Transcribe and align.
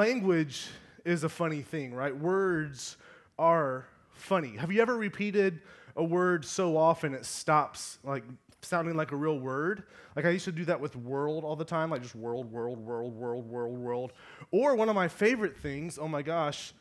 language 0.00 0.68
is 1.04 1.24
a 1.24 1.28
funny 1.28 1.60
thing, 1.60 1.92
right? 1.92 2.16
Words 2.16 2.96
are 3.38 3.86
funny. 4.12 4.56
Have 4.56 4.72
you 4.72 4.80
ever 4.80 4.96
repeated 4.96 5.60
a 5.94 6.02
word 6.02 6.42
so 6.42 6.78
often 6.78 7.12
it 7.12 7.26
stops 7.26 7.98
like 8.02 8.24
sounding 8.62 8.96
like 8.96 9.12
a 9.12 9.16
real 9.16 9.38
word? 9.38 9.82
Like 10.16 10.24
I 10.24 10.30
used 10.30 10.46
to 10.46 10.52
do 10.52 10.64
that 10.64 10.80
with 10.80 10.96
world 10.96 11.44
all 11.44 11.54
the 11.54 11.66
time, 11.66 11.90
like 11.90 12.00
just 12.00 12.14
world, 12.14 12.50
world, 12.50 12.78
world, 12.78 13.14
world, 13.14 13.46
world, 13.46 13.78
world. 13.78 14.12
Or 14.50 14.74
one 14.74 14.88
of 14.88 14.94
my 14.94 15.06
favorite 15.06 15.58
things, 15.58 15.98
oh 15.98 16.08
my 16.08 16.22
gosh, 16.22 16.72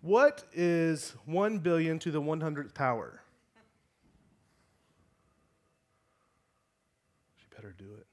what 0.00 0.44
is 0.54 1.14
1 1.26 1.58
billion 1.58 1.98
to 1.98 2.10
the 2.10 2.22
100th 2.22 2.72
power? 2.72 3.20
She 7.36 7.44
better 7.54 7.74
do 7.76 7.92
it. 7.98 8.06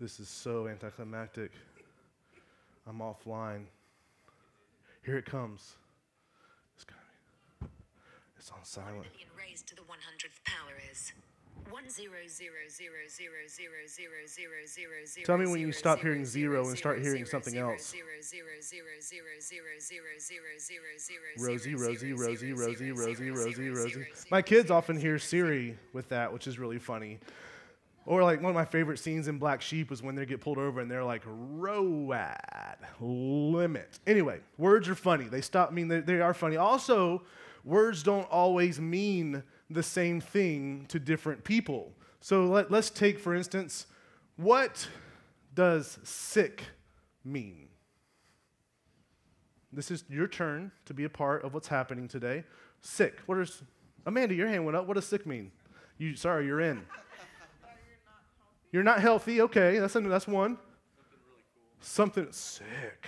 This 0.00 0.18
is 0.18 0.30
so 0.30 0.66
anticlimactic. 0.66 1.52
I'm 2.88 2.98
offline. 2.98 3.64
Here 5.04 5.18
it 5.18 5.24
comes. 5.24 5.74
It's, 6.76 6.84
gonna 6.84 7.00
be, 7.60 7.66
it's 8.38 8.50
on 8.50 8.58
silent. 8.62 8.94
1 8.94 9.02
million 9.02 9.28
raised 9.36 9.66
to 9.68 9.74
the 9.74 9.82
100th 9.82 10.44
power 10.44 10.74
is. 10.90 11.12
Tell 15.24 15.38
me 15.38 15.46
when 15.46 15.60
you 15.60 15.72
stop 15.72 16.00
hearing 16.00 16.24
zero 16.24 16.68
and 16.68 16.78
start 16.78 17.02
hearing 17.02 17.24
something 17.24 17.56
else. 17.56 17.92
Rosie, 21.38 21.74
Rosie, 21.74 22.12
Rosie, 22.12 22.52
Rosie, 22.52 22.92
Rosie, 22.92 23.30
Rosie, 23.30 23.68
Rosie. 23.70 24.04
My 24.30 24.42
kids 24.42 24.70
often 24.70 25.00
hear 25.00 25.18
Siri 25.18 25.76
with 25.92 26.08
that, 26.10 26.32
which 26.32 26.46
is 26.46 26.58
really 26.58 26.78
funny. 26.78 27.18
Or 28.06 28.22
like 28.22 28.40
one 28.40 28.50
of 28.50 28.54
my 28.54 28.64
favorite 28.64 29.00
scenes 29.00 29.26
in 29.26 29.38
Black 29.38 29.60
Sheep 29.60 29.90
was 29.90 30.00
when 30.00 30.14
they 30.14 30.24
get 30.24 30.40
pulled 30.40 30.58
over 30.58 30.80
and 30.80 30.88
they're 30.88 31.04
like, 31.04 31.22
ROAD, 31.26 32.76
limit. 33.00 33.98
Anyway, 34.06 34.40
words 34.56 34.88
are 34.88 34.94
funny. 34.94 35.24
They 35.24 35.40
stop, 35.40 35.70
I 35.70 35.74
mean, 35.74 35.88
they, 35.88 36.00
they 36.00 36.20
are 36.20 36.32
funny. 36.32 36.56
Also, 36.56 37.22
words 37.64 38.04
don't 38.04 38.30
always 38.30 38.80
mean 38.80 39.42
the 39.68 39.82
same 39.82 40.20
thing 40.20 40.86
to 40.88 41.00
different 41.00 41.42
people. 41.42 41.92
So 42.20 42.46
let, 42.46 42.70
let's 42.70 42.90
take, 42.90 43.18
for 43.18 43.34
instance, 43.34 43.86
what 44.36 44.88
does 45.52 45.98
sick 46.04 46.62
mean? 47.24 47.68
This 49.72 49.90
is 49.90 50.04
your 50.08 50.28
turn 50.28 50.70
to 50.84 50.94
be 50.94 51.04
a 51.04 51.08
part 51.08 51.44
of 51.44 51.54
what's 51.54 51.68
happening 51.68 52.06
today. 52.06 52.44
Sick. 52.82 53.18
What 53.26 53.38
is 53.38 53.62
Amanda? 54.06 54.34
Your 54.34 54.46
hand 54.46 54.64
went 54.64 54.76
up. 54.76 54.86
What 54.86 54.94
does 54.94 55.06
sick 55.06 55.26
mean? 55.26 55.50
You 55.98 56.14
sorry, 56.14 56.46
you're 56.46 56.60
in. 56.60 56.82
You're 58.76 58.84
not 58.84 59.00
healthy. 59.00 59.40
Okay, 59.40 59.78
that's 59.78 59.94
that's 59.94 60.28
one. 60.28 60.58
Something 61.80 62.26
sick, 62.30 63.06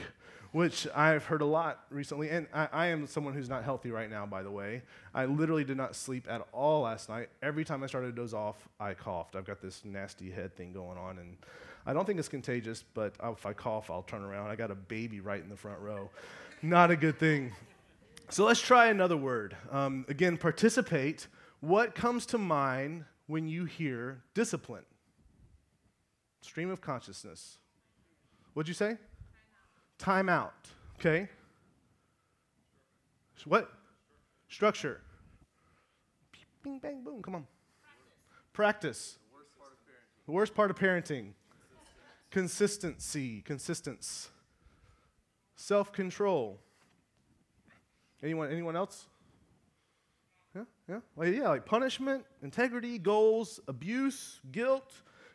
which 0.53 0.89
I've 0.97 1.27
heard 1.27 1.43
a 1.43 1.45
lot 1.45 1.81
recently, 1.91 2.31
and 2.31 2.47
I, 2.55 2.69
I, 2.73 2.87
am 2.87 3.07
someone 3.07 3.35
who's 3.35 3.51
not 3.51 3.65
healthy 3.65 3.91
right 3.91 4.09
now. 4.09 4.25
By 4.25 4.43
the 4.43 4.51
way, 4.51 4.81
I 5.15 5.27
literally 5.27 5.65
did 5.65 5.77
not 5.77 5.95
sleep 5.95 6.27
at 6.27 6.41
all 6.53 6.85
last 6.85 7.11
night. 7.11 7.29
Every 7.43 7.67
time 7.67 7.83
I 7.83 7.87
started 7.87 8.17
to 8.17 8.23
doze 8.23 8.33
off, 8.33 8.67
I 8.81 8.95
coughed. 8.95 9.37
I've 9.37 9.45
got 9.45 9.61
this 9.61 9.85
nasty 9.85 10.31
head 10.31 10.57
thing 10.57 10.73
going 10.73 10.97
on, 10.97 11.19
and 11.19 11.37
I 11.85 11.93
don't 11.93 12.07
think 12.07 12.19
it's 12.19 12.31
contagious, 12.31 12.83
but 12.95 13.15
if 13.23 13.45
I 13.45 13.53
cough, 13.53 13.91
I'll 13.91 14.05
turn 14.05 14.23
around. 14.23 14.49
I 14.49 14.57
got 14.57 14.71
a 14.71 14.75
baby 14.75 15.21
right 15.21 15.43
in 15.43 15.51
the 15.51 15.57
front 15.57 15.81
row. 15.81 16.09
Not 16.63 16.91
a 16.91 16.97
good 16.97 17.19
thing. 17.19 17.53
So 18.31 18.47
let's 18.47 18.63
try 18.63 18.87
another 18.87 19.19
word. 19.19 19.55
Um, 19.71 20.07
again, 20.09 20.39
participate. 20.39 21.27
What 21.61 21.95
comes 21.95 22.25
to 22.25 22.39
mind 22.39 23.05
when 23.27 23.49
you 23.49 23.67
hear 23.67 24.23
discipline? 24.33 24.85
Stream 26.41 26.71
of 26.71 26.81
consciousness. 26.81 27.59
What'd 28.55 28.69
you 28.69 28.75
say? 28.75 28.97
Time 29.99 30.29
out. 30.29 30.55
Okay. 30.99 31.29
What? 33.45 33.71
Structure. 34.49 35.01
Bing, 36.63 36.79
bang, 36.79 37.03
boom. 37.05 37.23
Come 37.23 37.35
on. 37.37 37.47
Practice. 38.53 39.19
The 40.27 40.33
worst 40.33 40.55
part 40.55 40.71
of 40.71 40.77
parenting. 40.77 41.33
Consistency. 42.31 43.41
Consistence. 43.43 44.29
Self 45.57 45.93
control. 45.93 46.59
Anyone, 48.23 48.51
anyone 48.51 48.77
else? 48.77 49.07
Yeah, 50.55 50.65
yeah. 50.89 51.25
Yeah, 51.25 51.49
like 51.49 51.67
punishment, 51.67 52.25
integrity, 52.43 52.99
goals, 52.99 53.61
abuse, 53.69 54.41
guilt, 54.51 54.93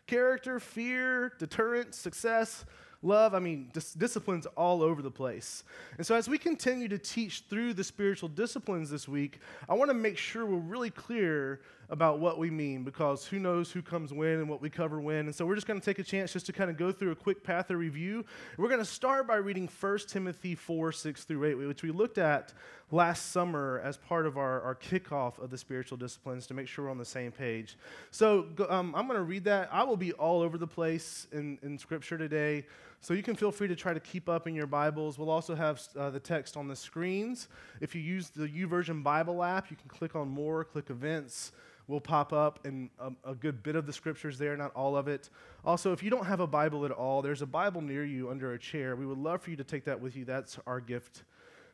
character, 0.08 0.60
fear, 0.60 1.34
deterrence, 1.40 1.98
success, 1.98 2.66
love. 3.02 3.34
I 3.34 3.40
mean, 3.40 3.70
dis- 3.74 3.94
disciplines 3.94 4.46
all 4.58 4.82
over 4.82 5.02
the 5.02 5.12
place. 5.12 5.64
And 5.98 6.06
so, 6.06 6.16
as 6.16 6.28
we 6.28 6.38
continue 6.38 6.88
to 6.88 6.98
teach 6.98 7.44
through 7.50 7.74
the 7.74 7.84
spiritual 7.84 8.30
disciplines 8.30 8.90
this 8.90 9.08
week, 9.08 9.40
I 9.70 9.74
want 9.74 9.90
to 9.90 9.96
make 9.96 10.18
sure 10.18 10.46
we're 10.46 10.58
really 10.58 10.90
clear 10.90 11.62
about 11.90 12.20
what 12.20 12.40
we 12.40 12.50
mean 12.50 12.84
because 12.84 13.26
who 13.26 13.40
knows 13.40 13.72
who 13.72 13.82
comes 13.82 14.14
when 14.14 14.40
and 14.40 14.50
what 14.50 14.62
we 14.62 14.70
cover 14.70 15.00
when. 15.00 15.26
And 15.26 15.36
so, 15.36 15.46
we're 15.46 15.56
just 15.56 15.68
going 15.68 15.80
to 15.80 15.86
take 15.86 16.00
a 16.00 16.04
chance 16.04 16.34
just 16.34 16.46
to 16.48 16.54
kind 16.54 16.70
of 16.70 16.78
go 16.78 16.92
through 16.92 17.12
a 17.12 17.16
quick 17.16 17.44
path 17.44 17.70
of 17.70 17.78
review. 17.78 18.26
We're 18.58 18.70
going 18.70 18.80
to 18.80 18.86
start 18.86 19.28
by 19.28 19.36
reading 19.36 19.70
1 19.80 20.00
Timothy 20.08 20.56
4 20.56 20.92
6 20.92 21.24
through 21.24 21.46
8, 21.46 21.56
which 21.68 21.84
we 21.84 21.92
looked 21.92 22.18
at 22.18 22.54
last 22.92 23.32
summer 23.32 23.82
as 23.84 23.98
part 23.98 24.26
of 24.26 24.38
our, 24.38 24.62
our 24.62 24.76
kickoff 24.76 25.42
of 25.42 25.50
the 25.50 25.58
spiritual 25.58 25.98
disciplines 25.98 26.46
to 26.48 26.54
make 26.54 26.68
sure 26.68 26.86
we're 26.86 26.92
on 26.92 26.98
the 26.98 27.06
same 27.06 27.32
page. 27.32 27.78
So, 28.12 28.48
um, 28.70 28.94
I'm 28.96 29.08
going 29.08 29.18
to 29.18 29.24
read 29.24 29.46
that. 29.46 29.70
I 29.72 29.84
will 29.84 29.98
be 29.98 30.14
all 30.14 30.42
over 30.42 30.58
the 30.58 30.68
place 30.68 31.28
in, 31.32 31.60
in 31.64 31.78
Scripture 31.78 32.18
today. 32.18 32.66
So 33.04 33.14
you 33.14 33.22
can 33.22 33.36
feel 33.36 33.52
free 33.52 33.68
to 33.68 33.76
try 33.76 33.94
to 33.94 34.00
keep 34.00 34.30
up 34.30 34.48
in 34.48 34.56
your 34.56 34.66
Bibles. 34.66 35.20
We'll 35.20 35.30
also 35.30 35.56
have 35.56 35.82
uh, 36.00 36.10
the 36.10 36.22
text 36.22 36.56
on 36.56 36.70
the 36.70 36.76
screens. 36.76 37.50
If 37.82 37.94
you 37.96 38.02
use 38.02 38.30
the 38.30 38.48
YouVersion 38.48 39.04
Bible 39.04 39.44
app, 39.44 39.70
you 39.70 39.76
can 39.76 39.90
click 39.90 40.16
on 40.16 40.30
More, 40.30 40.64
click 40.64 40.90
Events. 40.90 41.52
Will 41.88 42.00
pop 42.00 42.32
up, 42.32 42.66
and 42.66 42.90
a, 42.98 43.32
a 43.32 43.36
good 43.36 43.62
bit 43.62 43.76
of 43.76 43.86
the 43.86 43.92
scriptures 43.92 44.38
there, 44.38 44.56
not 44.56 44.74
all 44.74 44.96
of 44.96 45.10
it. 45.10 45.30
Also, 45.66 45.92
if 45.92 46.02
you 46.02 46.10
don't 46.10 46.26
have 46.26 46.40
a 46.40 46.48
Bible 46.48 46.86
at 46.86 46.92
all, 46.92 47.22
there's 47.22 47.42
a 47.42 47.46
Bible 47.46 47.82
near 47.82 48.06
you 48.06 48.30
under 48.30 48.54
a 48.54 48.58
chair. 48.58 48.96
We 48.96 49.06
would 49.06 49.18
love 49.18 49.42
for 49.42 49.50
you 49.50 49.58
to 49.58 49.66
take 49.66 49.84
that 49.84 50.00
with 50.00 50.16
you. 50.16 50.24
That's 50.24 50.58
our 50.66 50.80
gift 50.80 51.24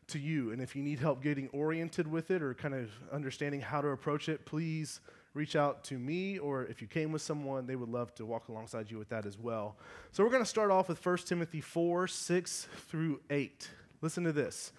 to 0.08 0.18
you. 0.18 0.52
And 0.52 0.64
if 0.64 0.76
you 0.76 0.82
need 0.82 0.98
help 0.98 1.22
getting 1.22 1.48
oriented 1.50 2.08
with 2.08 2.32
it 2.32 2.42
or 2.42 2.56
kind 2.56 2.74
of 2.74 2.90
understanding 3.14 3.62
how 3.62 3.82
to 3.82 3.90
approach 3.90 4.30
it, 4.30 4.48
please 4.48 5.00
reach 5.34 5.56
out 5.56 5.84
to 5.86 5.98
me, 5.98 6.38
or 6.38 6.66
if 6.66 6.82
you 6.82 6.88
came 6.88 7.12
with 7.12 7.22
someone, 7.22 7.68
they 7.68 7.76
would 7.76 7.90
love 7.90 8.14
to 8.16 8.26
walk 8.26 8.48
alongside 8.50 8.90
you 8.90 8.98
with 8.98 9.10
that 9.10 9.26
as 9.26 9.38
well. 9.38 9.78
So 10.12 10.24
we're 10.24 10.32
going 10.32 10.44
to 10.44 10.50
start 10.50 10.72
off 10.72 10.90
with 10.90 11.04
1 11.06 11.18
Timothy 11.20 11.62
4 11.62 12.08
6 12.08 12.68
through 12.88 13.22
8. 13.30 13.70
Listen 14.02 14.24
to 14.24 14.32
this. 14.32 14.72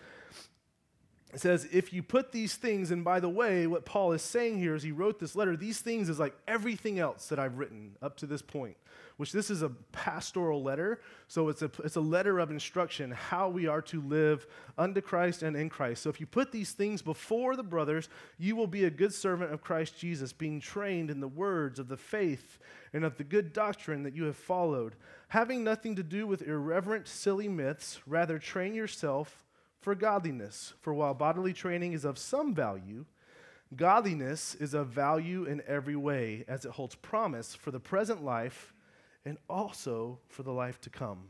It 1.32 1.40
says, 1.40 1.68
if 1.70 1.92
you 1.92 2.02
put 2.02 2.32
these 2.32 2.56
things, 2.56 2.90
and 2.90 3.04
by 3.04 3.20
the 3.20 3.28
way, 3.28 3.68
what 3.68 3.84
Paul 3.84 4.12
is 4.12 4.22
saying 4.22 4.58
here 4.58 4.74
is 4.74 4.82
he 4.82 4.90
wrote 4.90 5.20
this 5.20 5.36
letter, 5.36 5.56
these 5.56 5.80
things 5.80 6.08
is 6.08 6.18
like 6.18 6.34
everything 6.48 6.98
else 6.98 7.28
that 7.28 7.38
I've 7.38 7.56
written 7.58 7.96
up 8.02 8.16
to 8.16 8.26
this 8.26 8.42
point 8.42 8.76
which 9.20 9.32
this 9.32 9.50
is 9.50 9.60
a 9.60 9.68
pastoral 9.92 10.62
letter. 10.62 10.98
So 11.28 11.50
it's 11.50 11.60
a, 11.60 11.70
it's 11.84 11.96
a 11.96 12.00
letter 12.00 12.38
of 12.38 12.50
instruction, 12.50 13.10
how 13.10 13.50
we 13.50 13.66
are 13.66 13.82
to 13.82 14.00
live 14.00 14.46
unto 14.78 15.02
Christ 15.02 15.42
and 15.42 15.54
in 15.54 15.68
Christ. 15.68 16.02
So 16.02 16.08
if 16.08 16.20
you 16.20 16.26
put 16.26 16.52
these 16.52 16.72
things 16.72 17.02
before 17.02 17.54
the 17.54 17.62
brothers, 17.62 18.08
you 18.38 18.56
will 18.56 18.66
be 18.66 18.84
a 18.84 18.90
good 18.90 19.12
servant 19.12 19.52
of 19.52 19.60
Christ 19.60 19.98
Jesus, 19.98 20.32
being 20.32 20.58
trained 20.58 21.10
in 21.10 21.20
the 21.20 21.28
words 21.28 21.78
of 21.78 21.88
the 21.88 21.98
faith 21.98 22.58
and 22.94 23.04
of 23.04 23.18
the 23.18 23.24
good 23.24 23.52
doctrine 23.52 24.04
that 24.04 24.16
you 24.16 24.24
have 24.24 24.36
followed, 24.36 24.96
having 25.28 25.62
nothing 25.62 25.96
to 25.96 26.02
do 26.02 26.26
with 26.26 26.48
irreverent, 26.48 27.06
silly 27.06 27.46
myths. 27.46 28.00
Rather, 28.06 28.38
train 28.38 28.74
yourself 28.74 29.44
for 29.82 29.94
godliness. 29.94 30.72
For 30.80 30.94
while 30.94 31.12
bodily 31.12 31.52
training 31.52 31.92
is 31.92 32.06
of 32.06 32.16
some 32.16 32.54
value, 32.54 33.04
Godliness 33.76 34.56
is 34.56 34.74
of 34.74 34.88
value 34.88 35.44
in 35.44 35.62
every 35.64 35.94
way, 35.94 36.44
as 36.48 36.64
it 36.64 36.72
holds 36.72 36.96
promise 36.96 37.54
for 37.54 37.70
the 37.70 37.78
present 37.78 38.24
life 38.24 38.72
and 39.24 39.38
also 39.48 40.18
for 40.28 40.42
the 40.42 40.52
life 40.52 40.80
to 40.82 40.90
come. 40.90 41.28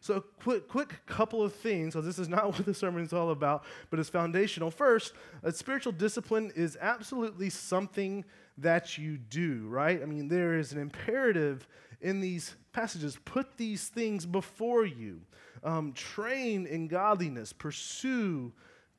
So, 0.00 0.14
a 0.14 0.20
quick, 0.20 0.66
quick 0.66 0.94
couple 1.06 1.44
of 1.44 1.54
things, 1.54 1.94
because 1.94 2.04
this 2.04 2.18
is 2.18 2.28
not 2.28 2.46
what 2.58 2.66
the 2.66 2.74
sermon 2.74 3.04
is 3.04 3.12
all 3.12 3.30
about, 3.30 3.64
but 3.88 4.00
it's 4.00 4.08
foundational. 4.08 4.70
First, 4.70 5.12
a 5.44 5.52
spiritual 5.52 5.92
discipline 5.92 6.52
is 6.56 6.76
absolutely 6.80 7.50
something 7.50 8.24
that 8.58 8.98
you 8.98 9.16
do, 9.16 9.66
right? 9.68 10.02
I 10.02 10.06
mean, 10.06 10.28
there 10.28 10.58
is 10.58 10.72
an 10.72 10.80
imperative 10.80 11.68
in 12.00 12.20
these 12.20 12.56
passages. 12.72 13.16
Put 13.24 13.56
these 13.56 13.88
things 13.88 14.26
before 14.26 14.84
you. 14.84 15.20
Um, 15.62 15.92
train 15.92 16.66
in 16.66 16.88
godliness. 16.88 17.52
Pursue 17.52 18.52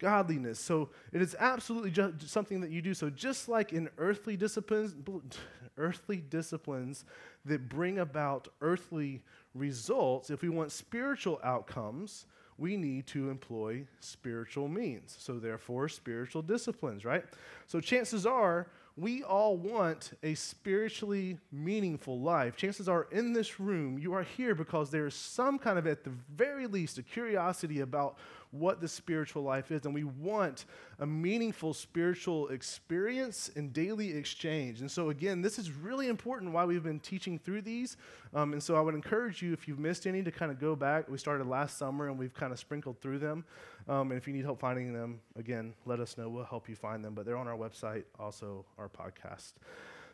godliness. 0.03 0.59
So 0.59 0.89
it 1.13 1.21
is 1.21 1.33
absolutely 1.39 1.89
just 1.89 2.29
something 2.29 2.59
that 2.59 2.71
you 2.71 2.81
do. 2.81 2.93
So 2.93 3.09
just 3.09 3.47
like 3.47 3.71
in 3.71 3.89
earthly 3.97 4.35
disciplines, 4.35 4.93
earthly 5.77 6.17
disciplines 6.17 7.05
that 7.45 7.69
bring 7.69 7.99
about 7.99 8.49
earthly 8.59 9.23
results, 9.55 10.29
if 10.29 10.41
we 10.41 10.49
want 10.49 10.73
spiritual 10.73 11.39
outcomes, 11.41 12.25
we 12.57 12.75
need 12.75 13.07
to 13.07 13.29
employ 13.29 13.87
spiritual 14.01 14.67
means. 14.67 15.15
So, 15.19 15.39
therefore, 15.39 15.89
spiritual 15.89 16.43
disciplines, 16.43 17.03
right? 17.03 17.23
So, 17.65 17.79
chances 17.79 18.27
are 18.27 18.67
we 18.95 19.23
all 19.23 19.57
want 19.57 20.11
a 20.21 20.35
spiritually 20.35 21.39
meaningful 21.51 22.19
life. 22.19 22.55
Chances 22.55 22.87
are 22.87 23.07
in 23.11 23.33
this 23.33 23.59
room, 23.59 23.97
you 23.97 24.13
are 24.13 24.21
here 24.21 24.53
because 24.53 24.91
there 24.91 25.07
is 25.07 25.15
some 25.15 25.57
kind 25.57 25.79
of, 25.79 25.87
at 25.87 26.03
the 26.03 26.11
very 26.35 26.67
least, 26.67 26.99
a 26.99 27.03
curiosity 27.03 27.79
about 27.79 28.17
what 28.53 28.79
the 28.79 28.87
spiritual 28.87 29.41
life 29.43 29.71
is. 29.71 29.85
And 29.85 29.93
we 29.93 30.03
want 30.03 30.65
a 30.99 31.05
meaningful 31.05 31.73
spiritual 31.73 32.49
experience 32.49 33.49
and 33.55 33.73
daily 33.73 34.15
exchange. 34.15 34.81
And 34.81 34.89
so, 34.89 35.09
again, 35.09 35.41
this 35.41 35.57
is 35.57 35.71
really 35.71 36.07
important 36.07 36.53
why 36.53 36.63
we've 36.63 36.83
been 36.83 36.99
teaching 36.99 37.39
through 37.39 37.63
these. 37.63 37.97
Um, 38.33 38.53
and 38.53 38.61
so, 38.61 38.75
I 38.75 38.81
would 38.81 38.95
encourage 38.95 39.41
you, 39.41 39.53
if 39.53 39.67
you've 39.67 39.79
missed 39.79 40.05
any, 40.05 40.21
to 40.23 40.31
kind 40.31 40.51
of 40.51 40.59
go 40.59 40.75
back. 40.75 41.09
We 41.09 41.17
started 41.17 41.47
last 41.47 41.77
summer 41.77 42.07
and 42.07 42.17
we've 42.17 42.33
kind 42.33 42.53
of 42.53 42.59
sprinkled 42.59 43.01
through 43.01 43.19
them. 43.19 43.43
Um, 43.89 44.11
and 44.11 44.17
if 44.17 44.27
you 44.27 44.33
need 44.33 44.45
help 44.45 44.59
finding 44.59 44.93
them, 44.93 45.19
again, 45.37 45.73
let 45.85 45.99
us 45.99 46.17
know. 46.17 46.29
We'll 46.29 46.45
help 46.45 46.69
you 46.69 46.75
find 46.75 47.03
them. 47.03 47.15
But 47.15 47.25
they're 47.25 47.37
on 47.37 47.47
our 47.47 47.57
website, 47.57 48.03
also 48.19 48.65
our 48.77 48.87
podcast. 48.87 49.53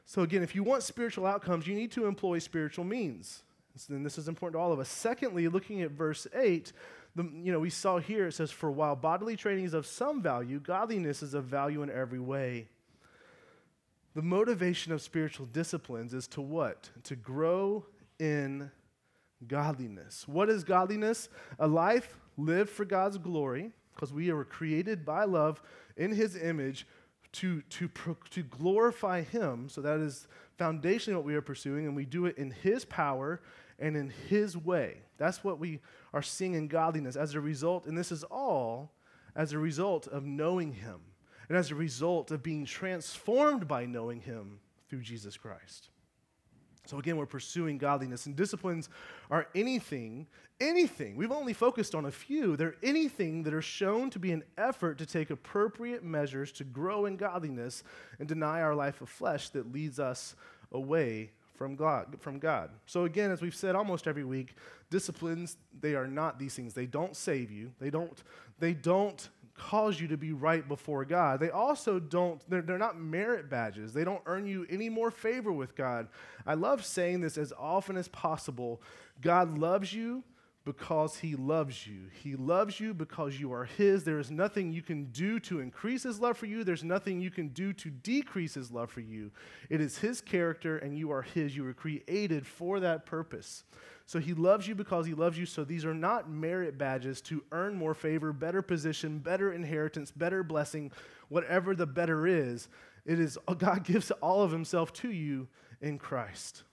So, 0.06 0.22
again, 0.22 0.42
if 0.42 0.56
you 0.56 0.64
want 0.64 0.84
spiritual 0.84 1.26
outcomes, 1.26 1.68
you 1.68 1.76
need 1.76 1.92
to 1.92 2.06
employ 2.08 2.40
spiritual 2.40 2.86
means. 2.86 3.44
And 3.90 4.06
this 4.06 4.18
is 4.18 4.28
important 4.28 4.60
to 4.60 4.64
all 4.64 4.74
of 4.74 4.80
us. 4.80 4.90
Secondly, 4.90 5.48
looking 5.48 5.82
at 5.82 5.92
verse 5.92 6.28
8, 6.34 6.74
the, 7.16 7.24
you 7.24 7.52
know, 7.52 7.60
we 7.60 7.70
saw 7.70 7.98
here 7.98 8.28
it 8.28 8.34
says, 8.34 8.52
For 8.52 8.72
while 8.72 8.96
bodily 8.96 9.36
training 9.36 9.66
is 9.66 9.74
of 9.74 9.86
some 9.86 10.22
value, 10.22 10.60
godliness 10.60 11.24
is 11.24 11.34
of 11.34 11.46
value 11.46 11.82
in 11.84 11.90
every 11.90 12.20
way. 12.20 12.68
The 14.16 14.22
motivation 14.22 14.92
of 14.92 15.02
spiritual 15.02 15.46
disciplines 15.46 16.14
is 16.14 16.28
to 16.30 16.42
what? 16.42 16.90
To 17.04 17.16
grow 17.16 17.86
in 18.20 18.72
godliness. 19.48 20.28
What 20.28 20.50
is 20.50 20.64
godliness? 20.64 21.30
A 21.60 21.68
life 21.68 22.18
lived 22.38 22.70
for 22.70 22.86
God's 22.86 23.18
glory, 23.18 23.72
because 23.94 24.14
we 24.14 24.30
are 24.30 24.44
created 24.44 25.06
by 25.06 25.26
love 25.26 25.62
in 25.98 26.12
His 26.12 26.36
image 26.36 26.88
to, 27.34 27.62
to, 27.64 27.90
to 28.32 28.44
glorify 28.44 29.22
Him. 29.22 29.70
So 29.70 29.82
that 29.82 30.00
is 30.00 30.28
foundationally 30.60 31.16
what 31.16 31.26
we 31.26 31.36
are 31.36 31.42
pursuing, 31.42 31.86
and 31.86 31.96
we 31.96 32.06
do 32.06 32.26
it 32.26 32.38
in 32.38 32.52
His 32.52 32.86
power 32.86 33.42
and 33.78 33.96
in 33.96 34.12
His 34.28 34.58
way. 34.58 34.98
That's 35.18 35.44
what 35.44 35.60
we 35.60 35.80
are 36.14 36.22
seeing 36.22 36.54
in 36.54 36.68
godliness 36.68 37.16
as 37.16 37.36
a 37.36 37.42
result, 37.42 37.86
and 37.86 37.98
this 37.98 38.12
is 38.12 38.24
all 38.24 38.92
as 39.36 39.54
a 39.54 39.60
result 39.60 40.08
of 40.08 40.26
knowing 40.26 40.74
Him 40.74 41.00
and 41.48 41.58
as 41.58 41.72
a 41.72 41.76
result 41.76 42.32
of 42.32 42.44
being 42.44 42.66
transformed 42.66 43.68
by 43.68 43.86
knowing 43.86 44.22
Him 44.22 44.60
through 44.88 45.02
Jesus 45.02 45.38
Christ. 45.38 45.90
So, 46.86 46.98
again, 46.98 47.18
we're 47.18 47.28
pursuing 47.28 47.78
godliness, 47.78 48.26
and 48.26 48.36
disciplines 48.36 48.90
are 49.30 49.48
anything, 49.54 50.26
anything. 50.60 51.16
We've 51.16 51.32
only 51.32 51.54
focused 51.54 51.94
on 51.94 52.06
a 52.06 52.12
few. 52.12 52.56
They're 52.56 52.78
anything 52.82 53.44
that 53.44 53.54
are 53.54 53.62
shown 53.62 54.10
to 54.10 54.20
be 54.20 54.32
an 54.32 54.44
effort 54.58 54.98
to 54.98 55.06
take 55.06 55.30
appropriate 55.30 56.04
measures 56.04 56.52
to 56.54 56.64
grow 56.64 57.06
in 57.06 57.16
godliness 57.16 57.84
and 58.18 58.28
deny 58.28 58.62
our 58.62 58.74
life 58.74 59.02
of 59.02 59.10
flesh 59.10 59.50
that 59.50 59.72
leads 59.72 60.00
us 60.00 60.36
away 60.72 61.32
from 61.60 61.76
God, 61.76 62.16
from 62.22 62.40
God. 62.40 62.70
So 62.86 63.04
again, 63.04 63.32
as 63.32 63.42
we've 63.42 63.54
said 63.54 63.76
almost 63.76 64.08
every 64.08 64.24
week, 64.24 64.56
disciplines, 64.90 65.58
they 65.78 65.94
are 65.94 66.08
not 66.08 66.40
these 66.40 66.56
things. 66.56 66.74
They 66.74 66.86
don't 66.86 67.18
save 67.18 67.52
you. 67.52 67.74
They 67.82 67.90
don't, 67.90 68.24
they 68.60 68.74
don't 68.74 69.28
cause 69.58 70.00
you 70.00 70.08
to 70.08 70.16
be 70.16 70.32
right 70.32 70.66
before 70.66 71.04
God. 71.04 71.42
They 71.42 71.50
also 71.50 72.00
don't, 72.00 72.42
they're, 72.50 72.62
they're 72.62 72.78
not 72.78 72.98
merit 72.98 73.50
badges. 73.50 73.92
They 73.92 74.06
don't 74.06 74.22
earn 74.26 74.48
you 74.48 74.66
any 74.70 74.88
more 74.88 75.12
favor 75.12 75.52
with 75.52 75.76
God. 75.76 76.08
I 76.48 76.54
love 76.54 76.86
saying 76.86 77.20
this 77.20 77.38
as 77.38 77.52
often 77.60 77.98
as 77.98 78.08
possible. 78.08 78.82
God 79.20 79.58
loves 79.58 79.92
you 79.92 80.24
because 80.66 81.18
he 81.18 81.36
loves 81.36 81.88
you. 81.88 82.10
He 82.22 82.36
loves 82.36 82.80
you 82.80 82.94
because 82.94 83.40
you 83.40 83.54
are 83.54 83.66
his. 83.66 84.04
There 84.04 84.20
is 84.20 84.30
nothing 84.30 84.72
you 84.72 84.82
can 84.82 85.06
do 85.06 85.40
to 85.42 85.60
increase 85.60 86.04
his 86.04 86.20
love 86.20 86.38
for 86.38 86.46
you, 86.46 86.64
there's 86.64 86.84
nothing 86.84 87.22
you 87.22 87.32
can 87.32 87.50
do 87.50 87.74
to 87.74 87.90
decrease 87.90 88.54
his 88.54 88.72
love 88.72 88.92
for 88.92 89.02
you. 89.02 89.32
It 89.70 89.82
is 89.82 89.98
his 89.98 90.22
character, 90.22 90.78
and 90.78 90.98
you 90.98 91.12
are 91.12 91.22
his. 91.22 91.56
You 91.56 91.64
were 91.64 91.74
created 91.74 92.46
for 92.46 92.80
that 92.82 93.06
purpose. 93.06 93.64
So 94.06 94.20
he 94.20 94.34
loves 94.34 94.68
you 94.68 94.76
because 94.76 95.06
he 95.06 95.14
loves 95.14 95.38
you. 95.38 95.46
So 95.46 95.64
these 95.64 95.86
are 95.86 95.94
not 95.94 96.30
merit 96.30 96.78
badges 96.78 97.22
to 97.22 97.44
earn 97.52 97.76
more 97.76 97.94
favor, 97.94 98.34
better 98.34 98.62
position, 98.62 99.20
better 99.20 99.54
inheritance, 99.54 100.12
better 100.12 100.44
blessing, 100.44 100.92
whatever 101.30 101.76
the 101.76 101.86
better 101.86 102.28
is. 102.28 102.70
It 103.06 103.20
is 103.20 103.38
God 103.58 103.84
gives 103.84 104.12
all 104.12 104.44
of 104.44 104.52
himself 104.52 104.94
to 104.94 105.12
you 105.12 105.48
in 105.82 105.98
Christ. 105.98 106.64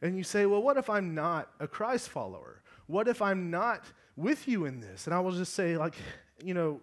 And 0.00 0.16
you 0.16 0.24
say, 0.24 0.46
well, 0.46 0.62
what 0.62 0.76
if 0.76 0.90
I'm 0.90 1.14
not 1.14 1.50
a 1.60 1.68
Christ 1.68 2.08
follower? 2.08 2.61
What 2.86 3.08
if 3.08 3.22
I'm 3.22 3.50
not 3.50 3.84
with 4.16 4.48
you 4.48 4.64
in 4.64 4.80
this? 4.80 5.06
And 5.06 5.14
I 5.14 5.20
will 5.20 5.32
just 5.32 5.54
say, 5.54 5.76
like, 5.76 5.94
you 6.42 6.54
know, 6.54 6.80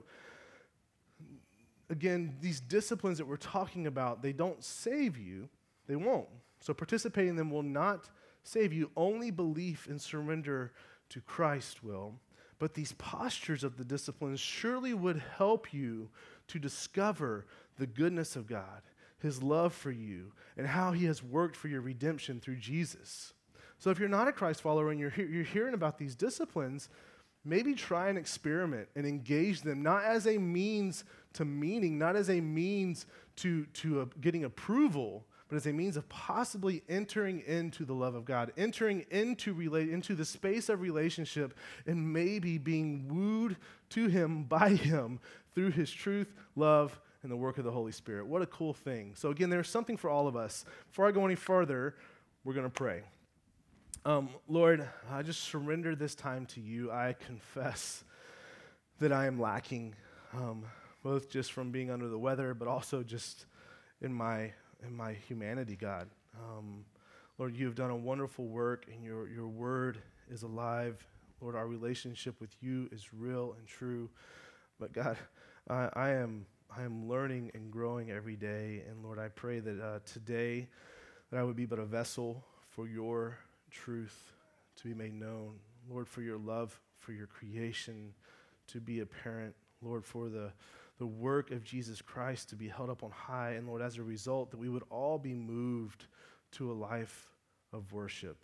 again, 1.89 2.35
these 2.41 2.59
disciplines 2.59 3.17
that 3.17 3.25
we're 3.25 3.37
talking 3.37 3.87
about, 3.87 4.21
they 4.21 4.33
don't 4.33 4.63
save 4.63 5.17
you, 5.17 5.49
they 5.87 5.95
won't. 5.95 6.29
So 6.61 6.73
participating 6.73 7.31
in 7.31 7.35
them 7.35 7.51
will 7.51 7.63
not 7.63 8.09
save 8.43 8.73
you. 8.73 8.91
Only 8.95 9.31
belief 9.31 9.87
and 9.87 10.01
surrender 10.01 10.71
to 11.09 11.21
Christ 11.21 11.83
will. 11.83 12.15
But 12.59 12.73
these 12.73 12.91
postures 12.93 13.63
of 13.63 13.77
the 13.77 13.85
disciplines 13.85 14.39
surely 14.39 14.93
would 14.93 15.21
help 15.37 15.73
you 15.73 16.09
to 16.47 16.59
discover 16.59 17.45
the 17.77 17.87
goodness 17.87 18.35
of 18.35 18.47
God, 18.47 18.81
His 19.19 19.41
love 19.41 19.73
for 19.73 19.91
you, 19.91 20.33
and 20.57 20.67
how 20.67 20.91
He 20.91 21.05
has 21.05 21.23
worked 21.23 21.55
for 21.55 21.69
your 21.69 21.81
redemption 21.81 22.41
through 22.41 22.57
Jesus. 22.57 23.33
So 23.79 23.89
if 23.89 23.99
you're 23.99 24.09
not 24.09 24.27
a 24.27 24.31
Christ 24.31 24.61
follower 24.61 24.91
and 24.91 24.99
you're, 24.99 25.09
he- 25.09 25.23
you're 25.23 25.43
hearing 25.43 25.73
about 25.73 25.97
these 25.97 26.15
disciplines, 26.15 26.89
maybe 27.45 27.73
try 27.73 28.09
and 28.09 28.17
experiment 28.17 28.89
and 28.95 29.05
engage 29.05 29.61
them, 29.61 29.81
not 29.81 30.03
as 30.03 30.27
a 30.27 30.37
means 30.37 31.05
to 31.33 31.45
meaning, 31.45 31.97
not 31.97 32.15
as 32.15 32.29
a 32.29 32.41
means 32.41 33.05
to, 33.37 33.65
to 33.67 34.09
getting 34.19 34.43
approval, 34.43 35.25
but 35.47 35.55
as 35.55 35.65
a 35.65 35.73
means 35.73 35.97
of 35.97 36.07
possibly 36.09 36.83
entering 36.89 37.41
into 37.47 37.85
the 37.85 37.93
love 37.93 38.15
of 38.15 38.25
God, 38.25 38.51
entering 38.57 39.05
into, 39.09 39.53
relate, 39.53 39.89
into 39.89 40.13
the 40.13 40.25
space 40.25 40.69
of 40.69 40.81
relationship, 40.81 41.57
and 41.87 42.13
maybe 42.13 42.57
being 42.57 43.07
wooed 43.07 43.57
to 43.91 44.07
Him 44.07 44.43
by 44.49 44.69
Him 44.69 45.19
through 45.55 45.71
His 45.71 45.89
truth, 45.89 46.31
love, 46.55 46.99
and 47.23 47.31
the 47.31 47.35
work 47.35 47.57
of 47.57 47.63
the 47.63 47.71
Holy 47.71 47.91
Spirit. 47.91 48.27
What 48.27 48.41
a 48.41 48.45
cool 48.45 48.73
thing. 48.73 49.13
So, 49.15 49.29
again, 49.29 49.49
there's 49.49 49.69
something 49.69 49.97
for 49.97 50.09
all 50.09 50.27
of 50.27 50.35
us. 50.35 50.65
Before 50.89 51.07
I 51.07 51.11
go 51.11 51.25
any 51.25 51.35
further, 51.35 51.95
we're 52.43 52.53
going 52.53 52.65
to 52.65 52.69
pray. 52.69 53.01
Um, 54.05 54.29
Lord, 54.47 54.87
I 55.11 55.23
just 55.23 55.41
surrender 55.41 55.93
this 55.93 56.15
time 56.15 56.45
to 56.47 56.61
you. 56.61 56.89
I 56.89 57.15
confess 57.19 58.05
that 58.99 59.11
I 59.11 59.25
am 59.25 59.41
lacking, 59.41 59.93
um, 60.33 60.63
both 61.03 61.29
just 61.29 61.51
from 61.51 61.71
being 61.71 61.91
under 61.91 62.07
the 62.07 62.17
weather, 62.17 62.53
but 62.53 62.69
also 62.69 63.03
just 63.03 63.45
in 64.01 64.13
my 64.13 64.53
in 64.87 64.95
my 64.95 65.11
humanity, 65.11 65.75
God. 65.75 66.07
Um, 66.33 66.85
Lord, 67.37 67.57
you 67.57 67.65
have 67.65 67.75
done 67.75 67.91
a 67.91 67.95
wonderful 67.95 68.45
work, 68.45 68.85
and 68.89 69.03
your 69.03 69.27
your 69.27 69.49
word 69.49 70.01
is 70.31 70.43
alive. 70.43 71.05
Lord, 71.41 71.55
our 71.57 71.67
relationship 71.67 72.39
with 72.39 72.55
you 72.61 72.87
is 72.93 73.13
real 73.13 73.55
and 73.57 73.67
true. 73.67 74.09
But 74.79 74.93
God, 74.93 75.17
I, 75.69 75.89
I 75.91 76.09
am 76.11 76.45
I 76.75 76.83
am 76.83 77.09
learning 77.09 77.51
and 77.53 77.69
growing 77.69 78.11
every 78.11 78.37
day, 78.37 78.81
and 78.89 79.03
Lord, 79.03 79.19
I 79.19 79.27
pray 79.27 79.59
that 79.59 79.81
uh, 79.81 79.99
today 80.05 80.69
that 81.31 81.37
I 81.37 81.43
would 81.43 81.57
be 81.57 81.65
but 81.65 81.79
a 81.79 81.85
vessel 81.85 82.45
for 82.69 82.87
your 82.87 83.37
truth 83.69 84.33
to 84.77 84.87
be 84.87 84.93
made 84.93 85.13
known. 85.13 85.55
Lord, 85.89 86.07
for 86.07 86.21
your 86.21 86.37
love, 86.37 86.79
for 86.97 87.13
your 87.13 87.27
creation 87.27 88.13
to 88.67 88.79
be 88.79 88.99
apparent. 88.99 89.55
Lord, 89.81 90.05
for 90.05 90.29
the, 90.29 90.51
the 90.97 91.05
work 91.05 91.51
of 91.51 91.63
Jesus 91.63 92.01
Christ 92.01 92.49
to 92.49 92.55
be 92.55 92.67
held 92.67 92.89
up 92.89 93.03
on 93.03 93.11
high. 93.11 93.51
And 93.51 93.67
Lord, 93.67 93.81
as 93.81 93.97
a 93.97 94.03
result, 94.03 94.51
that 94.51 94.57
we 94.57 94.69
would 94.69 94.83
all 94.89 95.17
be 95.17 95.33
moved 95.33 96.05
to 96.53 96.71
a 96.71 96.73
life 96.73 97.31
of 97.71 97.93
worship, 97.93 98.37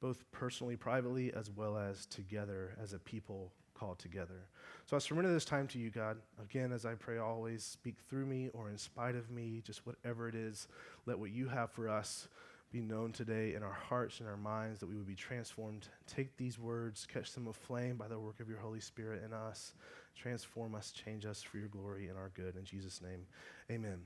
both 0.00 0.24
personally, 0.32 0.76
privately, 0.76 1.32
as 1.34 1.50
well 1.50 1.76
as 1.76 2.06
together 2.06 2.76
as 2.82 2.92
a 2.92 2.98
people 2.98 3.52
called 3.74 3.98
together. 3.98 4.48
So 4.86 4.96
I 4.96 4.98
surrender 4.98 5.32
this 5.32 5.44
time 5.44 5.66
to 5.68 5.78
you, 5.78 5.90
God. 5.90 6.18
Again, 6.42 6.72
as 6.72 6.84
I 6.84 6.94
pray, 6.94 7.18
always 7.18 7.62
speak 7.62 7.96
through 8.08 8.26
me 8.26 8.48
or 8.52 8.70
in 8.70 8.78
spite 8.78 9.14
of 9.14 9.30
me, 9.30 9.62
just 9.64 9.86
whatever 9.86 10.28
it 10.28 10.34
is, 10.34 10.66
let 11.06 11.18
what 11.18 11.30
you 11.30 11.48
have 11.48 11.70
for 11.70 11.88
us 11.88 12.28
be 12.70 12.80
known 12.80 13.12
today 13.12 13.54
in 13.54 13.62
our 13.62 13.72
hearts 13.72 14.20
and 14.20 14.28
our 14.28 14.36
minds, 14.36 14.80
that 14.80 14.88
we 14.88 14.96
would 14.96 15.06
be 15.06 15.14
transformed. 15.14 15.88
Take 16.06 16.36
these 16.36 16.58
words, 16.58 17.06
catch 17.10 17.32
them 17.32 17.48
aflame 17.48 17.96
by 17.96 18.08
the 18.08 18.18
work 18.18 18.40
of 18.40 18.48
your 18.48 18.58
Holy 18.58 18.80
Spirit 18.80 19.22
in 19.24 19.32
us. 19.32 19.72
Transform 20.14 20.74
us, 20.74 20.90
change 20.90 21.24
us 21.24 21.42
for 21.42 21.58
your 21.58 21.68
glory 21.68 22.08
and 22.08 22.18
our 22.18 22.30
good. 22.34 22.56
In 22.56 22.64
Jesus' 22.64 23.00
name, 23.00 23.26
amen. 23.70 24.00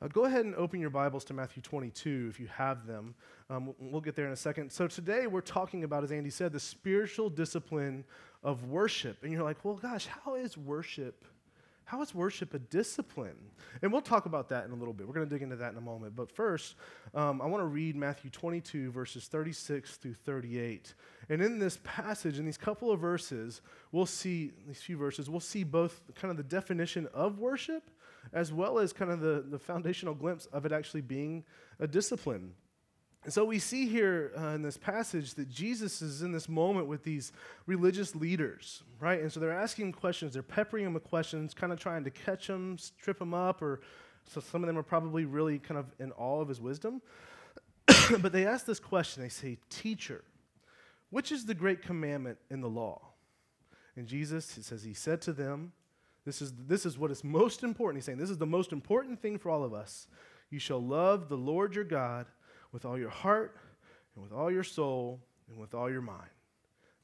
Uh, 0.00 0.06
go 0.06 0.24
ahead 0.24 0.44
and 0.44 0.54
open 0.54 0.80
your 0.80 0.90
Bibles 0.90 1.24
to 1.24 1.34
Matthew 1.34 1.60
22 1.60 2.28
if 2.30 2.38
you 2.38 2.46
have 2.46 2.86
them. 2.86 3.14
Um, 3.50 3.74
we'll 3.80 4.00
get 4.00 4.14
there 4.14 4.26
in 4.26 4.32
a 4.32 4.36
second. 4.36 4.70
So, 4.70 4.86
today 4.86 5.26
we're 5.26 5.40
talking 5.40 5.82
about, 5.82 6.04
as 6.04 6.12
Andy 6.12 6.30
said, 6.30 6.52
the 6.52 6.60
spiritual 6.60 7.28
discipline 7.28 8.04
of 8.44 8.64
worship. 8.66 9.24
And 9.24 9.32
you're 9.32 9.42
like, 9.42 9.64
well, 9.64 9.74
gosh, 9.74 10.06
how 10.06 10.36
is 10.36 10.56
worship? 10.56 11.24
How 11.88 12.02
is 12.02 12.14
worship 12.14 12.52
a 12.52 12.58
discipline? 12.58 13.38
And 13.80 13.90
we'll 13.90 14.02
talk 14.02 14.26
about 14.26 14.50
that 14.50 14.66
in 14.66 14.72
a 14.72 14.74
little 14.74 14.92
bit. 14.92 15.08
We're 15.08 15.14
going 15.14 15.26
to 15.26 15.34
dig 15.34 15.40
into 15.40 15.56
that 15.56 15.72
in 15.72 15.78
a 15.78 15.80
moment. 15.80 16.14
But 16.14 16.30
first, 16.30 16.74
um, 17.14 17.40
I 17.40 17.46
want 17.46 17.62
to 17.62 17.66
read 17.66 17.96
Matthew 17.96 18.28
22, 18.28 18.90
verses 18.90 19.26
36 19.26 19.96
through 19.96 20.12
38. 20.12 20.92
And 21.30 21.40
in 21.40 21.58
this 21.58 21.78
passage, 21.84 22.38
in 22.38 22.44
these 22.44 22.58
couple 22.58 22.90
of 22.90 23.00
verses, 23.00 23.62
we'll 23.90 24.04
see, 24.04 24.52
these 24.66 24.82
few 24.82 24.98
verses, 24.98 25.30
we'll 25.30 25.40
see 25.40 25.64
both 25.64 26.02
kind 26.14 26.30
of 26.30 26.36
the 26.36 26.42
definition 26.42 27.08
of 27.14 27.38
worship 27.38 27.90
as 28.34 28.52
well 28.52 28.78
as 28.78 28.92
kind 28.92 29.10
of 29.10 29.20
the, 29.20 29.42
the 29.48 29.58
foundational 29.58 30.12
glimpse 30.12 30.44
of 30.52 30.66
it 30.66 30.72
actually 30.72 31.00
being 31.00 31.42
a 31.80 31.86
discipline. 31.86 32.52
And 33.28 33.32
so 33.34 33.44
we 33.44 33.58
see 33.58 33.86
here 33.86 34.32
uh, 34.38 34.54
in 34.54 34.62
this 34.62 34.78
passage 34.78 35.34
that 35.34 35.50
Jesus 35.50 36.00
is 36.00 36.22
in 36.22 36.32
this 36.32 36.48
moment 36.48 36.86
with 36.86 37.04
these 37.04 37.30
religious 37.66 38.16
leaders, 38.16 38.82
right? 39.00 39.20
And 39.20 39.30
so 39.30 39.38
they're 39.38 39.52
asking 39.52 39.92
questions, 39.92 40.32
they're 40.32 40.42
peppering 40.42 40.86
him 40.86 40.94
with 40.94 41.04
questions, 41.04 41.52
kind 41.52 41.70
of 41.70 41.78
trying 41.78 42.04
to 42.04 42.10
catch 42.10 42.46
him, 42.46 42.78
trip 42.98 43.20
him 43.20 43.34
up, 43.34 43.60
or 43.60 43.82
so 44.26 44.40
some 44.40 44.62
of 44.62 44.66
them 44.66 44.78
are 44.78 44.82
probably 44.82 45.26
really 45.26 45.58
kind 45.58 45.76
of 45.76 45.92
in 45.98 46.10
awe 46.12 46.40
of 46.40 46.48
his 46.48 46.58
wisdom. 46.58 47.02
but 48.22 48.32
they 48.32 48.46
ask 48.46 48.64
this 48.64 48.80
question 48.80 49.22
they 49.22 49.28
say, 49.28 49.58
Teacher, 49.68 50.24
which 51.10 51.30
is 51.30 51.44
the 51.44 51.52
great 51.52 51.82
commandment 51.82 52.38
in 52.50 52.62
the 52.62 52.70
law? 52.70 53.08
And 53.94 54.06
Jesus, 54.06 54.54
he 54.54 54.62
says, 54.62 54.84
He 54.84 54.94
said 54.94 55.20
to 55.20 55.34
them, 55.34 55.72
this 56.24 56.40
is, 56.40 56.54
this 56.66 56.86
is 56.86 56.96
what 56.96 57.10
is 57.10 57.22
most 57.22 57.62
important. 57.62 57.98
He's 57.98 58.06
saying, 58.06 58.16
This 58.16 58.30
is 58.30 58.38
the 58.38 58.46
most 58.46 58.72
important 58.72 59.20
thing 59.20 59.38
for 59.38 59.50
all 59.50 59.64
of 59.64 59.74
us. 59.74 60.06
You 60.48 60.58
shall 60.58 60.82
love 60.82 61.28
the 61.28 61.36
Lord 61.36 61.74
your 61.74 61.84
God 61.84 62.24
with 62.72 62.84
all 62.84 62.98
your 62.98 63.10
heart 63.10 63.56
and 64.14 64.22
with 64.22 64.32
all 64.32 64.50
your 64.50 64.64
soul 64.64 65.20
and 65.48 65.58
with 65.58 65.74
all 65.74 65.90
your 65.90 66.00
mind. 66.00 66.30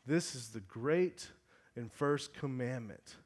This 0.06 0.35
is 0.35 0.49
the 0.49 0.61
great 0.61 1.28
and 1.76 1.90
first 1.92 2.35
commandment. 2.35 3.16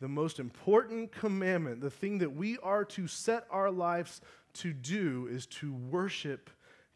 The 0.00 0.08
most 0.08 0.38
important 0.38 1.10
commandment, 1.10 1.80
the 1.80 1.90
thing 1.90 2.18
that 2.18 2.34
we 2.34 2.58
are 2.58 2.84
to 2.84 3.08
set 3.08 3.46
our 3.50 3.70
lives 3.70 4.20
to 4.54 4.72
do, 4.72 5.28
is 5.30 5.46
to 5.46 5.74
worship 5.74 6.50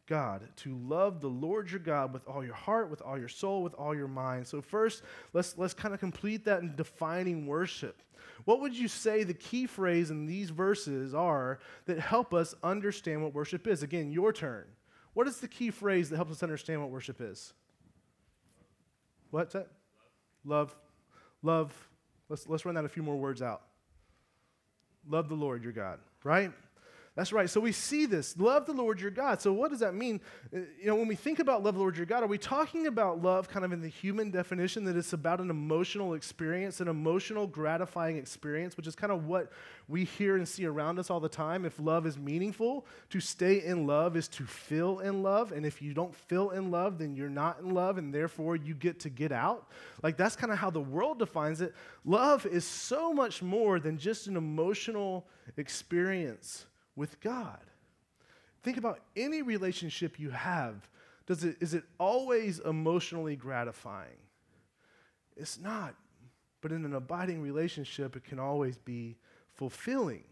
God, 0.06 0.48
to 0.56 0.76
love 0.76 1.20
the 1.20 1.28
Lord 1.28 1.70
your 1.70 1.80
God 1.80 2.12
with 2.12 2.26
all 2.28 2.44
your 2.44 2.54
heart, 2.54 2.90
with 2.90 3.02
all 3.02 3.18
your 3.18 3.28
soul, 3.28 3.62
with 3.62 3.74
all 3.74 3.94
your 3.94 4.08
mind. 4.08 4.46
So, 4.46 4.60
first, 4.60 5.02
let's, 5.32 5.56
let's 5.58 5.74
kind 5.74 5.94
of 5.94 6.00
complete 6.00 6.44
that 6.44 6.60
in 6.60 6.76
defining 6.76 7.46
worship. 7.46 8.02
What 8.44 8.60
would 8.60 8.76
you 8.76 8.88
say 8.88 9.22
the 9.22 9.34
key 9.34 9.66
phrase 9.66 10.10
in 10.10 10.26
these 10.26 10.50
verses 10.50 11.14
are 11.14 11.60
that 11.86 11.98
help 11.98 12.34
us 12.34 12.54
understand 12.62 13.22
what 13.22 13.34
worship 13.34 13.66
is? 13.66 13.82
Again, 13.82 14.10
your 14.10 14.32
turn. 14.32 14.64
What 15.14 15.26
is 15.26 15.38
the 15.38 15.48
key 15.48 15.70
phrase 15.70 16.10
that 16.10 16.16
helps 16.16 16.32
us 16.32 16.42
understand 16.42 16.80
what 16.80 16.90
worship 16.90 17.20
is? 17.20 17.52
What's 19.30 19.52
that? 19.52 19.68
Love. 20.44 20.74
Love. 21.42 21.72
Let's, 22.28 22.48
let's 22.48 22.64
run 22.64 22.74
that 22.76 22.84
a 22.84 22.88
few 22.88 23.02
more 23.02 23.16
words 23.16 23.42
out. 23.42 23.62
Love 25.08 25.28
the 25.28 25.34
Lord 25.34 25.62
your 25.62 25.72
God, 25.72 25.98
right? 26.24 26.52
That's 27.14 27.30
right. 27.30 27.50
So 27.50 27.60
we 27.60 27.72
see 27.72 28.06
this. 28.06 28.38
Love 28.38 28.64
the 28.64 28.72
Lord 28.72 28.98
your 28.98 29.10
God. 29.10 29.42
So 29.42 29.52
what 29.52 29.70
does 29.70 29.80
that 29.80 29.94
mean? 29.94 30.18
Uh, 30.54 30.60
you 30.80 30.86
know, 30.86 30.94
when 30.94 31.06
we 31.06 31.14
think 31.14 31.40
about 31.40 31.62
love 31.62 31.74
the 31.74 31.80
Lord 31.80 31.94
your 31.94 32.06
God, 32.06 32.22
are 32.22 32.26
we 32.26 32.38
talking 32.38 32.86
about 32.86 33.20
love 33.20 33.50
kind 33.50 33.66
of 33.66 33.72
in 33.72 33.82
the 33.82 33.88
human 33.88 34.30
definition 34.30 34.84
that 34.84 34.96
it's 34.96 35.12
about 35.12 35.38
an 35.38 35.50
emotional 35.50 36.14
experience, 36.14 36.80
an 36.80 36.88
emotional 36.88 37.46
gratifying 37.46 38.16
experience, 38.16 38.78
which 38.78 38.86
is 38.86 38.94
kind 38.94 39.12
of 39.12 39.26
what 39.26 39.52
we 39.88 40.04
hear 40.04 40.36
and 40.36 40.48
see 40.48 40.64
around 40.64 40.98
us 40.98 41.10
all 41.10 41.20
the 41.20 41.28
time. 41.28 41.66
If 41.66 41.78
love 41.78 42.06
is 42.06 42.16
meaningful, 42.16 42.86
to 43.10 43.20
stay 43.20 43.62
in 43.62 43.86
love 43.86 44.16
is 44.16 44.26
to 44.28 44.44
feel 44.44 45.00
in 45.00 45.22
love. 45.22 45.52
And 45.52 45.66
if 45.66 45.82
you 45.82 45.92
don't 45.92 46.14
feel 46.14 46.48
in 46.50 46.70
love, 46.70 46.96
then 46.96 47.14
you're 47.14 47.28
not 47.28 47.60
in 47.60 47.74
love, 47.74 47.98
and 47.98 48.14
therefore 48.14 48.56
you 48.56 48.74
get 48.74 49.00
to 49.00 49.10
get 49.10 49.32
out. 49.32 49.68
Like 50.02 50.16
that's 50.16 50.34
kind 50.34 50.50
of 50.50 50.56
how 50.56 50.70
the 50.70 50.80
world 50.80 51.18
defines 51.18 51.60
it. 51.60 51.74
Love 52.06 52.46
is 52.46 52.64
so 52.64 53.12
much 53.12 53.42
more 53.42 53.78
than 53.80 53.98
just 53.98 54.28
an 54.28 54.36
emotional 54.38 55.26
experience 55.58 56.64
with 56.96 57.20
God. 57.20 57.60
Think 58.62 58.76
about 58.76 59.00
any 59.16 59.42
relationship 59.42 60.18
you 60.18 60.30
have. 60.30 60.88
Does 61.26 61.44
it, 61.44 61.56
is 61.60 61.74
it 61.74 61.84
always 61.98 62.60
emotionally 62.60 63.36
gratifying? 63.36 64.18
It's 65.36 65.58
not. 65.58 65.94
But 66.60 66.72
in 66.72 66.84
an 66.84 66.94
abiding 66.94 67.42
relationship, 67.42 68.16
it 68.16 68.24
can 68.24 68.38
always 68.38 68.78
be 68.78 69.16
fulfilling. 69.54 70.24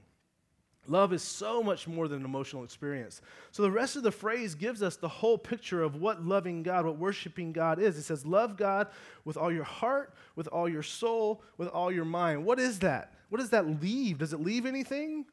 Love 0.86 1.12
is 1.12 1.22
so 1.22 1.62
much 1.62 1.86
more 1.86 2.08
than 2.08 2.20
an 2.20 2.24
emotional 2.24 2.64
experience. 2.64 3.20
So 3.50 3.62
the 3.62 3.70
rest 3.70 3.96
of 3.96 4.02
the 4.02 4.10
phrase 4.10 4.54
gives 4.54 4.82
us 4.82 4.96
the 4.96 5.08
whole 5.08 5.36
picture 5.36 5.82
of 5.82 5.96
what 5.96 6.24
loving 6.24 6.62
God, 6.62 6.86
what 6.86 6.98
worshiping 6.98 7.52
God 7.52 7.78
is. 7.78 7.98
It 7.98 8.02
says, 8.02 8.24
Love 8.24 8.56
God 8.56 8.88
with 9.24 9.36
all 9.36 9.52
your 9.52 9.64
heart, 9.64 10.14
with 10.36 10.48
all 10.48 10.68
your 10.68 10.82
soul, 10.82 11.42
with 11.58 11.68
all 11.68 11.92
your 11.92 12.06
mind. 12.06 12.44
What 12.44 12.58
is 12.58 12.78
that? 12.80 13.12
What 13.28 13.38
does 13.38 13.50
that 13.50 13.82
leave? 13.82 14.18
Does 14.18 14.32
it 14.32 14.40
leave 14.40 14.66
anything? 14.66 15.26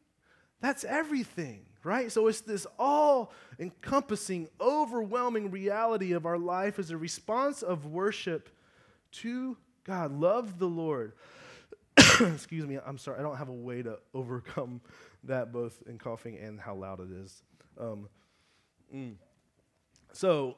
That's 0.61 0.83
everything, 0.83 1.65
right? 1.83 2.11
So 2.11 2.27
it's 2.27 2.41
this 2.41 2.65
all 2.79 3.31
encompassing, 3.59 4.47
overwhelming 4.59 5.51
reality 5.51 6.13
of 6.13 6.25
our 6.25 6.37
life 6.37 6.79
as 6.79 6.89
a 6.89 6.97
response 6.97 7.61
of 7.61 7.85
worship 7.85 8.49
to 9.11 9.57
God. 9.83 10.11
Love 10.11 10.59
the 10.59 10.67
Lord. 10.67 11.13
Excuse 11.97 12.65
me, 12.65 12.77
I'm 12.85 12.97
sorry, 12.97 13.19
I 13.19 13.21
don't 13.21 13.37
have 13.37 13.49
a 13.49 13.53
way 13.53 13.81
to 13.83 13.99
overcome 14.13 14.81
that 15.23 15.51
both 15.51 15.81
in 15.87 15.97
coughing 15.97 16.37
and 16.37 16.59
how 16.59 16.75
loud 16.75 16.99
it 16.99 17.11
is. 17.11 17.43
Um, 17.79 18.09
mm. 18.93 19.15
So 20.13 20.57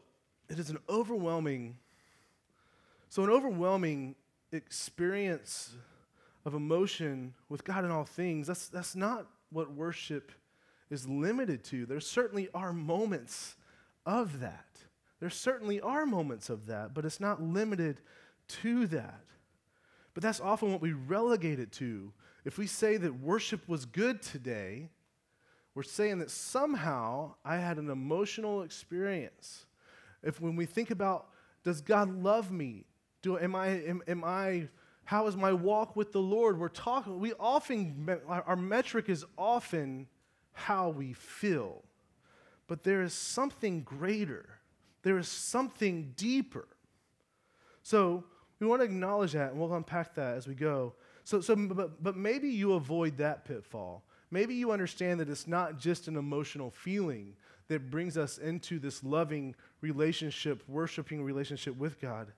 it 0.49 0.59
is 0.59 0.69
an 0.69 0.77
overwhelming, 0.89 1.77
so 3.09 3.23
an 3.23 3.29
overwhelming 3.29 4.15
experience 4.51 5.73
of 6.45 6.53
emotion 6.53 7.33
with 7.49 7.63
God 7.63 7.85
in 7.85 7.91
all 7.91 8.05
things. 8.05 8.47
That's, 8.47 8.67
that's 8.67 8.95
not 8.95 9.27
what 9.51 9.71
worship 9.71 10.31
is 10.89 11.07
limited 11.07 11.63
to. 11.65 11.85
There 11.85 11.99
certainly 11.99 12.49
are 12.53 12.73
moments 12.73 13.55
of 14.05 14.39
that. 14.39 14.65
There 15.19 15.29
certainly 15.29 15.81
are 15.81 16.05
moments 16.05 16.49
of 16.49 16.67
that, 16.67 16.93
but 16.93 17.05
it's 17.05 17.19
not 17.19 17.41
limited 17.41 18.01
to 18.47 18.87
that. 18.87 19.23
But 20.13 20.23
that's 20.23 20.39
often 20.39 20.71
what 20.71 20.81
we 20.81 20.93
relegate 20.93 21.59
it 21.59 21.71
to. 21.73 22.11
If 22.45 22.57
we 22.57 22.67
say 22.67 22.97
that 22.97 23.19
worship 23.19 23.67
was 23.67 23.85
good 23.85 24.21
today, 24.21 24.89
we're 25.75 25.83
saying 25.83 26.19
that 26.19 26.31
somehow 26.31 27.35
I 27.45 27.57
had 27.57 27.77
an 27.77 27.89
emotional 27.89 28.63
experience. 28.63 29.65
If 30.23 30.41
when 30.41 30.55
we 30.55 30.65
think 30.65 30.91
about, 30.91 31.27
does 31.63 31.81
God 31.81 32.09
love 32.23 32.51
me? 32.51 32.85
Do, 33.21 33.37
am, 33.37 33.55
I, 33.55 33.67
am, 33.67 34.01
am 34.07 34.23
I 34.23 34.69
how 35.09 35.25
is 35.25 35.35
my 35.35 35.51
walk 35.51 35.95
with 35.95 36.11
the 36.11 36.21
Lord? 36.21 36.59
We're 36.59 36.67
talking, 36.67 37.19
we 37.19 37.33
often, 37.39 38.07
our 38.27 38.55
metric 38.55 39.09
is 39.09 39.25
often 39.39 40.05
how 40.53 40.89
we 40.89 41.13
feel. 41.13 41.83
But 42.67 42.83
there 42.83 43.01
is 43.01 43.11
something 43.11 43.81
greater, 43.81 44.47
there 45.01 45.17
is 45.17 45.27
something 45.27 46.13
deeper. 46.15 46.67
So 47.81 48.23
we 48.59 48.67
want 48.67 48.81
to 48.81 48.85
acknowledge 48.85 49.31
that, 49.31 49.49
and 49.49 49.59
we'll 49.59 49.73
unpack 49.73 50.13
that 50.13 50.37
as 50.37 50.47
we 50.47 50.53
go. 50.53 50.93
So, 51.23 51.41
so 51.41 51.55
but, 51.55 52.03
but 52.03 52.15
maybe 52.15 52.49
you 52.49 52.73
avoid 52.73 53.17
that 53.17 53.45
pitfall. 53.45 54.03
Maybe 54.29 54.53
you 54.53 54.69
understand 54.71 55.21
that 55.21 55.29
it's 55.29 55.47
not 55.47 55.79
just 55.79 56.07
an 56.07 56.17
emotional 56.17 56.69
feeling 56.69 57.33
that 57.67 57.89
brings 57.89 58.15
us 58.15 58.37
into 58.37 58.77
this 58.77 59.03
loving 59.03 59.55
relationship, 59.81 60.61
worshiping 60.67 61.23
relationship 61.23 61.75
with 61.77 61.99
God. 61.99 62.31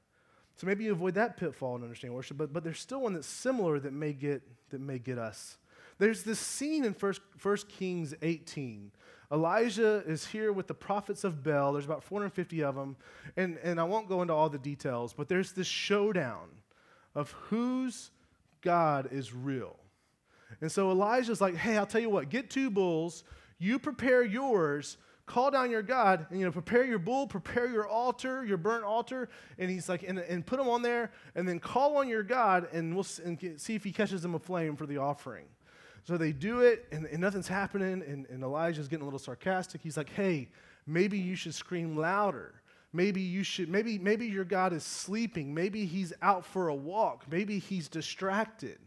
So 0.61 0.67
maybe 0.67 0.83
you 0.83 0.91
avoid 0.91 1.15
that 1.15 1.37
pitfall 1.37 1.73
and 1.73 1.83
understand 1.83 2.13
worship, 2.13 2.37
but, 2.37 2.53
but 2.53 2.63
there's 2.63 2.79
still 2.79 3.01
one 3.01 3.13
that's 3.13 3.25
similar 3.25 3.79
that 3.79 3.93
may 3.93 4.13
get, 4.13 4.43
that 4.69 4.79
may 4.79 4.99
get 4.99 5.17
us. 5.17 5.57
There's 5.97 6.21
this 6.21 6.37
scene 6.37 6.85
in 6.85 6.93
1, 6.93 7.13
1 7.41 7.57
Kings 7.67 8.13
18. 8.21 8.91
Elijah 9.31 10.03
is 10.05 10.27
here 10.27 10.53
with 10.53 10.67
the 10.67 10.75
prophets 10.75 11.23
of 11.23 11.43
Baal. 11.43 11.73
There's 11.73 11.85
about 11.85 12.03
450 12.03 12.61
of 12.63 12.75
them. 12.75 12.95
And, 13.35 13.57
and 13.63 13.79
I 13.79 13.85
won't 13.85 14.07
go 14.07 14.21
into 14.21 14.35
all 14.35 14.49
the 14.49 14.59
details, 14.59 15.13
but 15.13 15.27
there's 15.27 15.51
this 15.53 15.65
showdown 15.65 16.49
of 17.15 17.31
whose 17.31 18.11
God 18.61 19.09
is 19.11 19.33
real. 19.33 19.79
And 20.61 20.71
so 20.71 20.91
Elijah's 20.91 21.41
like, 21.41 21.55
hey, 21.55 21.75
I'll 21.75 21.87
tell 21.87 22.01
you 22.01 22.11
what, 22.11 22.29
get 22.29 22.51
two 22.51 22.69
bulls, 22.69 23.23
you 23.57 23.79
prepare 23.79 24.23
yours, 24.23 24.97
call 25.31 25.49
down 25.49 25.71
your 25.71 25.81
God 25.81 26.25
and, 26.29 26.39
you 26.39 26.45
know, 26.45 26.51
prepare 26.51 26.83
your 26.83 26.99
bull, 26.99 27.25
prepare 27.25 27.67
your 27.67 27.87
altar, 27.87 28.43
your 28.43 28.57
burnt 28.57 28.83
altar. 28.83 29.29
And 29.57 29.69
he's 29.69 29.87
like, 29.87 30.03
and, 30.03 30.19
and 30.19 30.45
put 30.45 30.59
them 30.59 30.67
on 30.67 30.81
there 30.81 31.11
and 31.35 31.47
then 31.47 31.57
call 31.57 31.95
on 31.97 32.09
your 32.09 32.21
God 32.21 32.67
and 32.73 32.93
we'll 32.93 33.05
and 33.23 33.55
see 33.55 33.75
if 33.75 33.83
he 33.83 33.93
catches 33.93 34.21
them 34.21 34.35
a 34.35 34.39
flame 34.39 34.75
for 34.75 34.85
the 34.85 34.97
offering. 34.97 35.45
So 36.03 36.17
they 36.17 36.33
do 36.33 36.59
it 36.59 36.85
and, 36.91 37.05
and 37.05 37.19
nothing's 37.19 37.47
happening. 37.47 38.03
And, 38.05 38.25
and 38.25 38.43
Elijah's 38.43 38.89
getting 38.89 39.03
a 39.03 39.05
little 39.05 39.19
sarcastic. 39.19 39.81
He's 39.81 39.95
like, 39.95 40.09
hey, 40.09 40.49
maybe 40.85 41.17
you 41.17 41.35
should 41.35 41.55
scream 41.55 41.95
louder. 41.95 42.55
Maybe 42.91 43.21
you 43.21 43.43
should, 43.43 43.69
maybe, 43.69 43.97
maybe 43.97 44.27
your 44.27 44.43
God 44.43 44.73
is 44.73 44.83
sleeping. 44.83 45.53
Maybe 45.53 45.85
he's 45.85 46.11
out 46.21 46.45
for 46.45 46.67
a 46.67 46.75
walk. 46.75 47.23
Maybe 47.31 47.57
he's 47.57 47.87
distracted. 47.87 48.79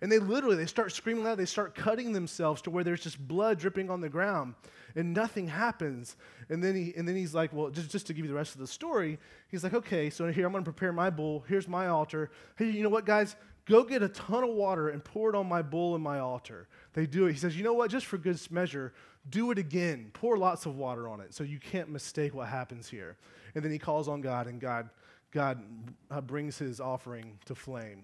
And 0.00 0.12
they 0.12 0.20
literally, 0.20 0.54
they 0.54 0.66
start 0.66 0.92
screaming 0.92 1.24
loud. 1.24 1.38
They 1.38 1.44
start 1.44 1.74
cutting 1.74 2.12
themselves 2.12 2.62
to 2.62 2.70
where 2.70 2.84
there's 2.84 3.02
just 3.02 3.18
blood 3.26 3.58
dripping 3.58 3.90
on 3.90 4.00
the 4.00 4.08
ground 4.08 4.54
and 4.98 5.14
nothing 5.14 5.46
happens. 5.46 6.16
And 6.48 6.62
then, 6.62 6.74
he, 6.74 6.92
and 6.96 7.06
then 7.06 7.14
he's 7.14 7.32
like, 7.32 7.52
well, 7.52 7.70
just, 7.70 7.88
just 7.88 8.08
to 8.08 8.12
give 8.12 8.24
you 8.24 8.28
the 8.28 8.36
rest 8.36 8.54
of 8.54 8.60
the 8.60 8.66
story, 8.66 9.18
he's 9.48 9.62
like, 9.62 9.72
okay, 9.72 10.10
so 10.10 10.26
here 10.32 10.44
I'm 10.44 10.50
going 10.50 10.64
to 10.64 10.70
prepare 10.70 10.92
my 10.92 11.08
bull. 11.08 11.44
Here's 11.46 11.68
my 11.68 11.86
altar. 11.86 12.32
Hey, 12.56 12.70
you 12.70 12.82
know 12.82 12.88
what, 12.88 13.06
guys? 13.06 13.36
Go 13.66 13.84
get 13.84 14.02
a 14.02 14.08
ton 14.08 14.42
of 14.42 14.50
water 14.50 14.88
and 14.88 15.04
pour 15.04 15.30
it 15.30 15.36
on 15.36 15.48
my 15.48 15.62
bull 15.62 15.94
and 15.94 16.02
my 16.02 16.18
altar. 16.18 16.66
They 16.94 17.06
do 17.06 17.26
it. 17.26 17.32
He 17.32 17.38
says, 17.38 17.56
you 17.56 17.62
know 17.62 17.74
what? 17.74 17.92
Just 17.92 18.06
for 18.06 18.18
good 18.18 18.40
measure, 18.50 18.92
do 19.30 19.52
it 19.52 19.58
again. 19.58 20.10
Pour 20.14 20.36
lots 20.36 20.66
of 20.66 20.74
water 20.74 21.08
on 21.08 21.20
it 21.20 21.32
so 21.32 21.44
you 21.44 21.60
can't 21.60 21.90
mistake 21.90 22.34
what 22.34 22.48
happens 22.48 22.88
here. 22.88 23.16
And 23.54 23.64
then 23.64 23.70
he 23.70 23.78
calls 23.78 24.08
on 24.08 24.20
God, 24.20 24.48
and 24.48 24.60
God, 24.60 24.90
God 25.30 25.62
uh, 26.10 26.20
brings 26.20 26.58
his 26.58 26.80
offering 26.80 27.38
to 27.44 27.54
flame. 27.54 28.02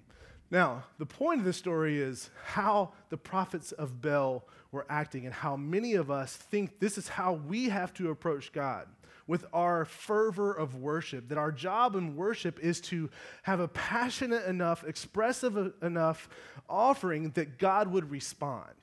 Now, 0.51 0.85
the 0.99 1.07
point 1.07 1.41
of 1.41 1.45
this 1.45 1.57
story 1.57 2.01
is 2.01 2.31
how 2.45 2.93
the 3.09 3.17
prophets 3.17 3.73
of 3.73 4.01
Baal 4.01 4.45
were 4.75 4.85
acting 4.91 5.25
and 5.25 5.33
how 5.33 5.57
many 5.57 5.95
of 5.95 6.11
us 6.11 6.37
think 6.37 6.79
this 6.81 6.99
is 6.99 7.09
how 7.09 7.35
we 7.35 7.71
have 7.71 7.95
to 7.95 8.11
approach 8.11 8.53
God 8.53 8.87
with 9.27 9.47
our 9.55 9.87
fervor 9.87 10.53
of 10.53 10.77
worship. 10.77 11.29
That 11.29 11.39
our 11.39 11.53
job 11.53 11.97
in 11.97 12.17
worship 12.17 12.59
is 12.59 12.81
to 12.83 13.09
have 13.43 13.61
a 13.61 13.69
passionate 13.69 14.45
enough, 14.45 14.85
expressive 14.85 15.73
enough 15.83 16.29
offering 16.69 17.31
that 17.31 17.59
God 17.59 17.91
would 17.91 18.11
respond. 18.11 18.75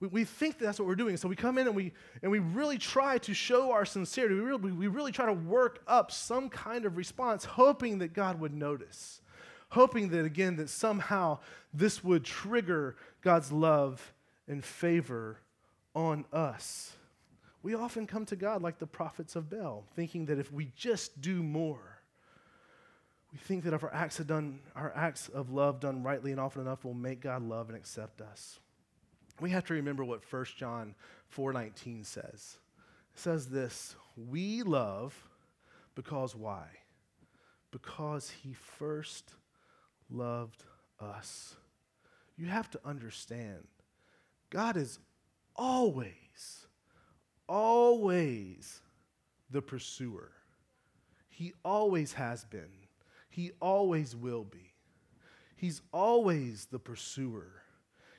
We, 0.00 0.24
think 0.24 0.58
that 0.58 0.64
that's 0.64 0.80
what 0.80 0.88
we're 0.88 0.96
doing. 0.96 1.16
So 1.16 1.28
we 1.28 1.36
come 1.36 1.58
in 1.58 1.68
and 1.68 1.76
we, 1.76 1.92
and 2.22 2.32
we 2.32 2.40
really 2.40 2.76
try 2.76 3.18
to 3.18 3.34
show 3.34 3.70
our 3.70 3.84
sincerity. 3.84 4.34
We 4.34 4.40
really, 4.40 4.72
we 4.72 4.86
really 4.88 5.12
try 5.12 5.26
to 5.26 5.32
work 5.32 5.80
up 5.86 6.10
some 6.10 6.48
kind 6.48 6.86
of 6.86 6.96
response, 6.96 7.44
hoping 7.44 7.98
that 7.98 8.12
God 8.12 8.40
would 8.40 8.52
notice 8.52 9.20
hoping 9.72 10.10
that 10.10 10.26
again 10.26 10.56
that 10.56 10.68
somehow 10.68 11.38
this 11.72 12.04
would 12.04 12.22
trigger 12.22 12.94
God's 13.22 13.50
love 13.50 14.12
and 14.46 14.62
favor 14.62 15.38
on 15.94 16.26
us. 16.30 16.92
We 17.62 17.74
often 17.74 18.06
come 18.06 18.26
to 18.26 18.36
God 18.36 18.60
like 18.60 18.78
the 18.78 18.86
prophets 18.86 19.34
of 19.34 19.48
Baal, 19.48 19.86
thinking 19.96 20.26
that 20.26 20.38
if 20.38 20.52
we 20.52 20.70
just 20.76 21.22
do 21.22 21.42
more, 21.42 22.02
we 23.32 23.38
think 23.38 23.64
that 23.64 23.72
if 23.72 23.82
our 23.82 23.94
acts, 23.94 24.18
done, 24.18 24.60
our 24.76 24.92
acts 24.94 25.30
of 25.30 25.50
love 25.50 25.80
done 25.80 26.02
rightly 26.02 26.32
and 26.32 26.40
often 26.40 26.60
enough 26.60 26.84
will 26.84 26.92
make 26.92 27.22
God 27.22 27.42
love 27.42 27.68
and 27.70 27.76
accept 27.76 28.20
us. 28.20 28.60
We 29.40 29.48
have 29.50 29.64
to 29.66 29.74
remember 29.74 30.04
what 30.04 30.22
1 30.22 30.44
John 30.58 30.94
4:19 31.34 32.04
says. 32.04 32.58
It 33.14 33.18
says 33.18 33.48
this, 33.48 33.96
"We 34.16 34.62
love 34.62 35.30
because 35.94 36.36
why? 36.36 36.68
Because 37.70 38.28
he 38.28 38.52
first 38.52 39.34
loved 40.12 40.64
us. 41.00 41.56
You 42.36 42.46
have 42.46 42.70
to 42.70 42.80
understand, 42.84 43.66
God 44.50 44.76
is 44.76 44.98
always, 45.56 46.66
always 47.48 48.80
the 49.50 49.62
pursuer. 49.62 50.32
He 51.28 51.52
always 51.64 52.12
has 52.14 52.44
been. 52.44 52.70
He 53.28 53.52
always 53.60 54.14
will 54.14 54.44
be. 54.44 54.72
He's 55.56 55.80
always 55.92 56.66
the 56.66 56.78
pursuer. 56.78 57.61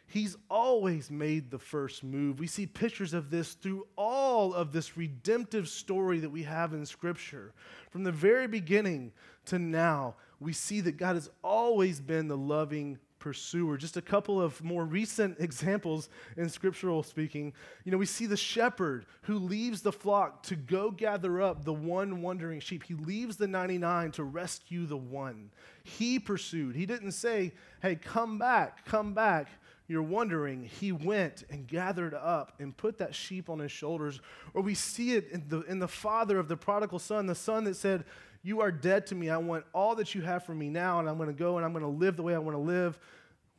He's 0.08 0.38
always 0.50 1.10
made 1.10 1.50
the 1.50 1.60
first 1.60 2.04
move. 2.04 2.40
We 2.40 2.48
see 2.48 2.68
pictures 2.68 3.14
of 3.14 3.32
this 3.32 3.54
through 3.54 3.88
all 3.96 4.54
of 4.54 4.72
this 4.72 4.96
redemptive 4.96 5.68
story 5.68 6.20
that 6.20 6.30
we 6.30 6.44
have 6.44 6.74
in 6.74 6.86
Scripture. 6.86 7.54
From 7.90 8.04
the 8.04 8.12
very 8.12 8.48
beginning 8.48 9.12
to 9.46 9.58
now, 9.58 10.16
we 10.40 10.54
see 10.54 10.82
that 10.82 10.98
God 10.98 11.16
has 11.16 11.30
always 11.44 12.00
been 12.00 12.28
the 12.28 12.38
loving 12.38 13.00
pursuer. 13.24 13.78
Just 13.78 13.96
a 13.96 14.02
couple 14.02 14.42
of 14.42 14.62
more 14.62 14.84
recent 14.84 15.38
examples 15.40 16.10
in 16.36 16.50
scriptural 16.50 17.02
speaking. 17.04 17.54
You 17.86 17.94
know, 17.94 17.98
we 17.98 18.06
see 18.06 18.26
the 18.26 18.36
shepherd 18.36 19.06
who 19.22 19.40
leaves 19.40 19.82
the 19.82 19.94
flock 19.94 20.44
to 20.44 20.58
go 20.58 20.92
gather 20.92 21.42
up 21.42 21.64
the 21.64 21.74
one 21.74 22.22
wandering 22.22 22.60
sheep. 22.60 22.84
He 22.84 22.96
leaves 22.96 23.38
the 23.38 23.48
99 23.48 24.12
to 24.12 24.26
rescue 24.26 24.86
the 24.86 24.98
one. 24.98 25.52
He 25.84 26.20
pursued. 26.20 26.76
He 26.76 26.86
didn't 26.86 27.14
say, 27.14 27.54
hey, 27.82 27.96
come 27.96 28.38
back, 28.38 28.86
come 28.86 29.14
back 29.14 29.48
you're 29.88 30.02
wondering, 30.02 30.64
he 30.64 30.92
went 30.92 31.44
and 31.50 31.68
gathered 31.68 32.14
up 32.14 32.54
and 32.60 32.76
put 32.76 33.00
that 33.00 33.14
sheep 33.14 33.50
on 33.50 33.60
his 33.60 33.72
shoulders. 33.72 34.22
Or 34.54 34.62
we 34.62 34.76
see 34.76 35.12
it 35.12 35.30
in 35.32 35.44
the, 35.50 35.62
in 35.64 35.80
the 35.80 35.88
father 35.88 36.40
of 36.40 36.48
the 36.48 36.56
prodigal 36.56 37.00
son, 37.00 37.26
the 37.26 37.36
son 37.36 37.66
that 37.66 37.76
said, 37.76 38.06
You 38.44 38.62
are 38.62 38.72
dead 38.72 39.08
to 39.08 39.16
me. 39.16 39.30
I 39.30 39.38
want 39.38 39.66
all 39.74 39.96
that 39.96 40.16
you 40.16 40.22
have 40.22 40.46
for 40.46 40.56
me 40.56 40.70
now, 40.70 41.00
and 41.00 41.10
I'm 41.10 41.18
going 41.18 41.28
to 41.28 41.34
go 41.34 41.58
and 41.58 41.66
I'm 41.66 41.74
going 41.74 41.84
to 41.84 41.90
live 41.90 42.16
the 42.16 42.24
way 42.24 42.34
I 42.34 42.40
want 42.40 42.56
to 42.56 42.62
live. 42.62 42.98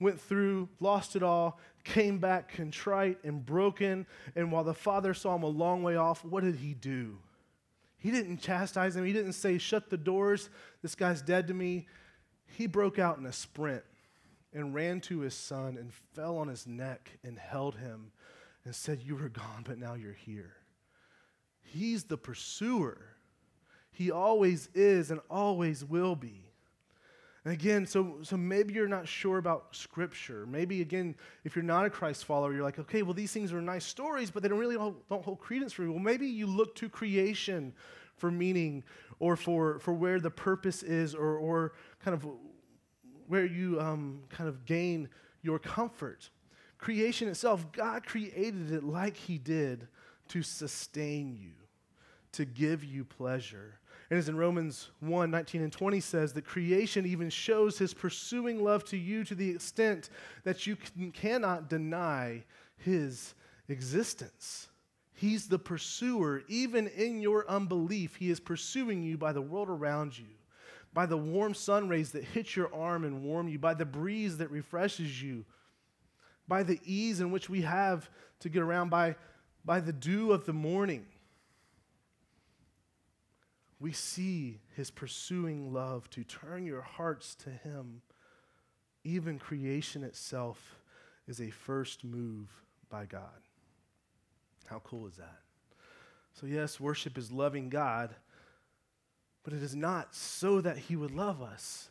Went 0.00 0.20
through, 0.20 0.68
lost 0.80 1.14
it 1.14 1.22
all, 1.22 1.60
came 1.84 2.18
back 2.18 2.54
contrite 2.54 3.18
and 3.22 3.44
broken. 3.44 4.06
And 4.34 4.50
while 4.50 4.64
the 4.64 4.74
father 4.74 5.12
saw 5.12 5.36
him 5.36 5.42
a 5.42 5.48
long 5.48 5.82
way 5.82 5.96
off, 5.96 6.24
what 6.24 6.42
did 6.42 6.56
he 6.56 6.72
do? 6.72 7.18
He 7.98 8.10
didn't 8.10 8.38
chastise 8.38 8.96
him. 8.96 9.04
He 9.04 9.12
didn't 9.12 9.34
say, 9.34 9.58
Shut 9.58 9.90
the 9.90 9.98
doors. 9.98 10.48
This 10.82 10.94
guy's 10.94 11.20
dead 11.20 11.48
to 11.48 11.54
me. 11.54 11.86
He 12.46 12.66
broke 12.66 12.98
out 12.98 13.18
in 13.18 13.26
a 13.26 13.32
sprint 13.32 13.84
and 14.54 14.75
ran 14.75 15.00
to 15.00 15.20
his 15.20 15.34
son 15.34 15.76
and 15.76 15.92
fell 16.14 16.38
on 16.38 16.48
his 16.48 16.66
neck 16.66 17.18
and 17.24 17.38
held 17.38 17.74
him 17.74 18.12
and 18.64 18.74
said, 18.74 19.02
You 19.02 19.16
were 19.16 19.28
gone, 19.28 19.64
but 19.66 19.78
now 19.78 19.94
you're 19.94 20.12
here. 20.12 20.55
He's 21.62 22.05
the 22.05 22.16
pursuer. 22.16 23.09
He 23.90 24.11
always 24.11 24.68
is 24.74 25.11
and 25.11 25.20
always 25.28 25.85
will 25.85 26.16
be. 26.16 26.44
And 27.44 27.52
again, 27.52 27.87
so, 27.87 28.18
so 28.22 28.37
maybe 28.37 28.72
you're 28.72 28.88
not 28.88 29.07
sure 29.07 29.37
about 29.37 29.76
Scripture. 29.76 30.46
Maybe, 30.46 30.81
again, 30.81 31.14
if 31.44 31.55
you're 31.55 31.62
not 31.62 31.85
a 31.85 31.90
Christ 31.90 32.24
follower, 32.24 32.55
you're 32.55 32.62
like, 32.62 32.78
okay, 32.78 33.02
well, 33.02 33.12
these 33.12 33.33
things 33.33 33.52
are 33.52 33.61
nice 33.61 33.85
stories, 33.85 34.31
but 34.31 34.42
they 34.42 34.48
don't 34.48 34.59
really 34.59 34.76
hold, 34.76 34.96
don't 35.11 35.22
hold 35.22 35.40
credence 35.40 35.72
for 35.72 35.83
you. 35.83 35.90
Well, 35.90 36.00
maybe 36.00 36.26
you 36.26 36.46
look 36.46 36.74
to 36.76 36.88
creation 36.88 37.74
for 38.16 38.31
meaning 38.31 38.83
or 39.18 39.37
for, 39.37 39.78
for 39.81 39.92
where 39.92 40.20
the 40.20 40.31
purpose 40.31 40.83
is 40.83 41.14
or, 41.14 41.37
or 41.37 41.72
kind 42.02 42.14
of 42.14 42.26
where 43.28 43.44
you 43.44 43.80
um, 43.80 44.20
kind 44.30 44.48
of 44.48 44.64
gain 44.64 45.08
your 45.42 45.58
comfort. 45.58 46.30
Creation 46.78 47.28
itself, 47.28 47.70
God 47.72 48.04
created 48.04 48.72
it 48.72 48.84
like 48.84 49.16
He 49.16 49.38
did 49.38 49.88
to 50.28 50.42
sustain 50.42 51.37
you, 51.37 51.52
to 52.32 52.44
give 52.44 52.84
you 52.84 53.04
pleasure. 53.04 53.78
And 54.10 54.18
as 54.18 54.28
in 54.28 54.37
Romans 54.37 54.90
1 55.00 55.30
19 55.30 55.62
and 55.62 55.72
20 55.72 56.00
says, 56.00 56.32
that 56.32 56.44
creation 56.44 57.06
even 57.06 57.30
shows 57.30 57.78
His 57.78 57.94
pursuing 57.94 58.62
love 58.62 58.84
to 58.87 58.96
you 58.96 59.24
to 59.24 59.34
the 59.34 59.50
extent 59.50 60.10
that 60.44 60.66
you 60.66 60.76
can, 60.76 61.10
cannot 61.12 61.68
deny 61.68 62.44
His 62.76 63.34
existence. 63.68 64.68
He's 65.14 65.46
the 65.48 65.58
pursuer. 65.58 66.42
Even 66.48 66.88
in 66.88 67.20
your 67.20 67.48
unbelief, 67.48 68.16
He 68.16 68.30
is 68.30 68.40
pursuing 68.40 69.02
you 69.02 69.16
by 69.16 69.32
the 69.32 69.42
world 69.42 69.68
around 69.68 70.18
you 70.18 70.26
by 70.94 71.07
the 71.07 71.16
warm 71.16 71.54
sun 71.54 71.88
rays 71.88 72.12
that 72.12 72.22
hit 72.22 72.54
your 72.54 72.72
arm 72.72 73.04
and 73.04 73.24
warm 73.24 73.48
you, 73.48 73.59
by 73.59 73.74
the 73.74 73.85
breeze 73.85 74.38
that 74.38 74.50
refreshes 74.50 75.20
you, 75.20 75.44
by 76.46 76.62
the 76.62 76.80
ease 76.85 77.20
in 77.20 77.33
which 77.33 77.50
we 77.50 77.62
have 77.62 78.09
to 78.40 78.48
get 78.48 78.62
around, 78.62 78.90
by, 78.90 79.16
by 79.64 79.80
the 79.80 79.92
dew 79.92 80.30
of 80.30 80.46
the 80.46 80.52
morning. 80.52 81.04
We 83.80 83.92
see 83.92 84.61
his 84.76 84.90
pursuing 84.90 85.72
love 85.72 86.09
to 86.11 86.22
turn 86.22 86.64
your 86.64 86.83
hearts 86.83 87.35
to 87.37 87.50
him. 87.50 88.02
Even 89.02 89.38
creation 89.38 90.04
itself 90.04 90.78
is 91.26 91.40
a 91.40 91.50
first 91.50 92.04
move 92.04 92.48
by 92.88 93.04
God. 93.04 93.42
How 94.66 94.78
cool 94.78 95.07
is 95.09 95.16
that? 95.16 95.40
So, 96.33 96.46
yes, 96.46 96.78
worship 96.78 97.18
is 97.18 97.33
loving 97.33 97.68
God 97.68 98.14
but 99.44 99.52
it 99.52 99.62
is 99.62 99.76
not 99.76 100.14
so 100.14 100.61
that 100.61 100.78
he 100.78 100.96
would 100.96 101.12
love 101.12 101.40
us. 101.40 101.90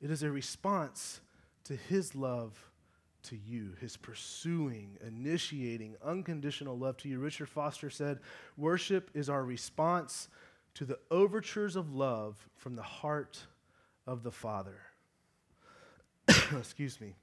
It 0.00 0.10
is 0.10 0.22
a 0.22 0.30
response 0.30 1.20
to 1.64 1.76
his 1.76 2.14
love 2.14 2.70
to 3.24 3.36
you, 3.36 3.72
his 3.80 3.96
pursuing, 3.96 4.98
initiating, 5.04 5.96
unconditional 6.04 6.78
love 6.78 6.96
to 6.98 7.08
you. 7.08 7.18
Richard 7.18 7.48
Foster 7.48 7.90
said, 7.90 8.20
Worship 8.56 9.10
is 9.14 9.28
our 9.30 9.44
response 9.44 10.28
to 10.74 10.84
the 10.84 10.98
overtures 11.10 11.74
of 11.74 11.94
love 11.94 12.48
from 12.56 12.76
the 12.76 12.82
heart 12.82 13.46
of 14.06 14.22
the 14.22 14.30
Father. 14.30 14.76
Excuse 16.28 17.00
me. 17.00 17.14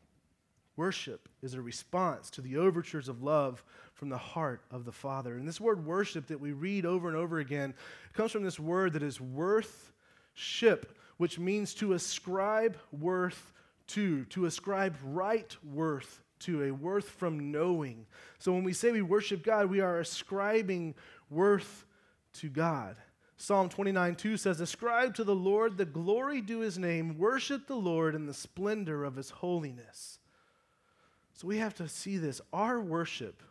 Worship 0.75 1.29
is 1.41 1.53
a 1.53 1.61
response 1.61 2.29
to 2.31 2.41
the 2.41 2.57
overtures 2.57 3.07
of 3.07 3.21
love 3.21 3.63
from 3.93 4.09
the 4.09 4.17
heart 4.17 4.61
of 4.71 4.85
the 4.85 4.91
Father. 4.91 5.35
And 5.35 5.47
this 5.47 5.61
word 5.61 5.85
worship 5.85 6.27
that 6.27 6.39
we 6.39 6.51
read 6.51 6.85
over 6.85 7.07
and 7.07 7.17
over 7.17 7.39
again 7.39 7.75
comes 8.13 8.31
from 8.31 8.43
this 8.43 8.59
word 8.59 8.93
that 8.93 9.03
is 9.03 9.21
worth 9.21 9.91
ship, 10.33 10.97
which 11.17 11.37
means 11.37 11.73
to 11.75 11.93
ascribe 11.93 12.77
worth 12.91 13.53
to, 13.87 14.25
to 14.25 14.45
ascribe 14.45 14.95
right 15.03 15.55
worth 15.63 16.21
to, 16.39 16.63
a 16.63 16.71
worth 16.71 17.09
from 17.09 17.51
knowing. 17.51 18.05
So 18.39 18.51
when 18.51 18.63
we 18.63 18.73
say 18.73 18.91
we 18.91 19.01
worship 19.01 19.43
God, 19.43 19.69
we 19.69 19.79
are 19.79 19.99
ascribing 19.99 20.95
worth 21.29 21.85
to 22.33 22.49
God. 22.49 22.95
Psalm 23.37 23.69
29 23.69 24.15
2 24.15 24.37
says, 24.37 24.59
Ascribe 24.59 25.13
to 25.15 25.23
the 25.23 25.35
Lord 25.35 25.77
the 25.77 25.85
glory 25.85 26.41
due 26.41 26.59
his 26.59 26.77
name, 26.77 27.17
worship 27.17 27.67
the 27.67 27.75
Lord 27.75 28.15
in 28.15 28.25
the 28.25 28.33
splendor 28.33 29.03
of 29.03 29.15
his 29.15 29.29
holiness. 29.29 30.19
So 31.33 31.47
we 31.47 31.57
have 31.57 31.73
to 31.75 31.87
see 31.87 32.17
this. 32.17 32.41
Our 32.51 32.79
worship 32.79 33.41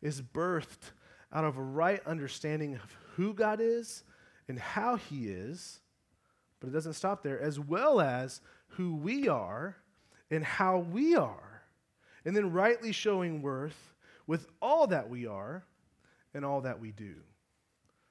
is 0.00 0.22
birthed 0.22 0.92
out 1.32 1.44
of 1.44 1.56
a 1.56 1.62
right 1.62 2.04
understanding 2.06 2.74
of 2.74 2.96
who 3.16 3.34
God 3.34 3.60
is 3.60 4.02
and 4.48 4.58
how 4.58 4.96
He 4.96 5.28
is, 5.28 5.80
but 6.60 6.68
it 6.68 6.72
doesn't 6.72 6.94
stop 6.94 7.22
there, 7.22 7.40
as 7.40 7.60
well 7.60 8.00
as 8.00 8.40
who 8.68 8.96
we 8.96 9.28
are 9.28 9.76
and 10.30 10.44
how 10.44 10.78
we 10.78 11.16
are, 11.16 11.62
and 12.24 12.34
then 12.34 12.52
rightly 12.52 12.92
showing 12.92 13.42
worth 13.42 13.94
with 14.26 14.46
all 14.60 14.86
that 14.88 15.08
we 15.08 15.26
are 15.26 15.64
and 16.34 16.44
all 16.44 16.62
that 16.62 16.80
we 16.80 16.92
do. 16.92 17.14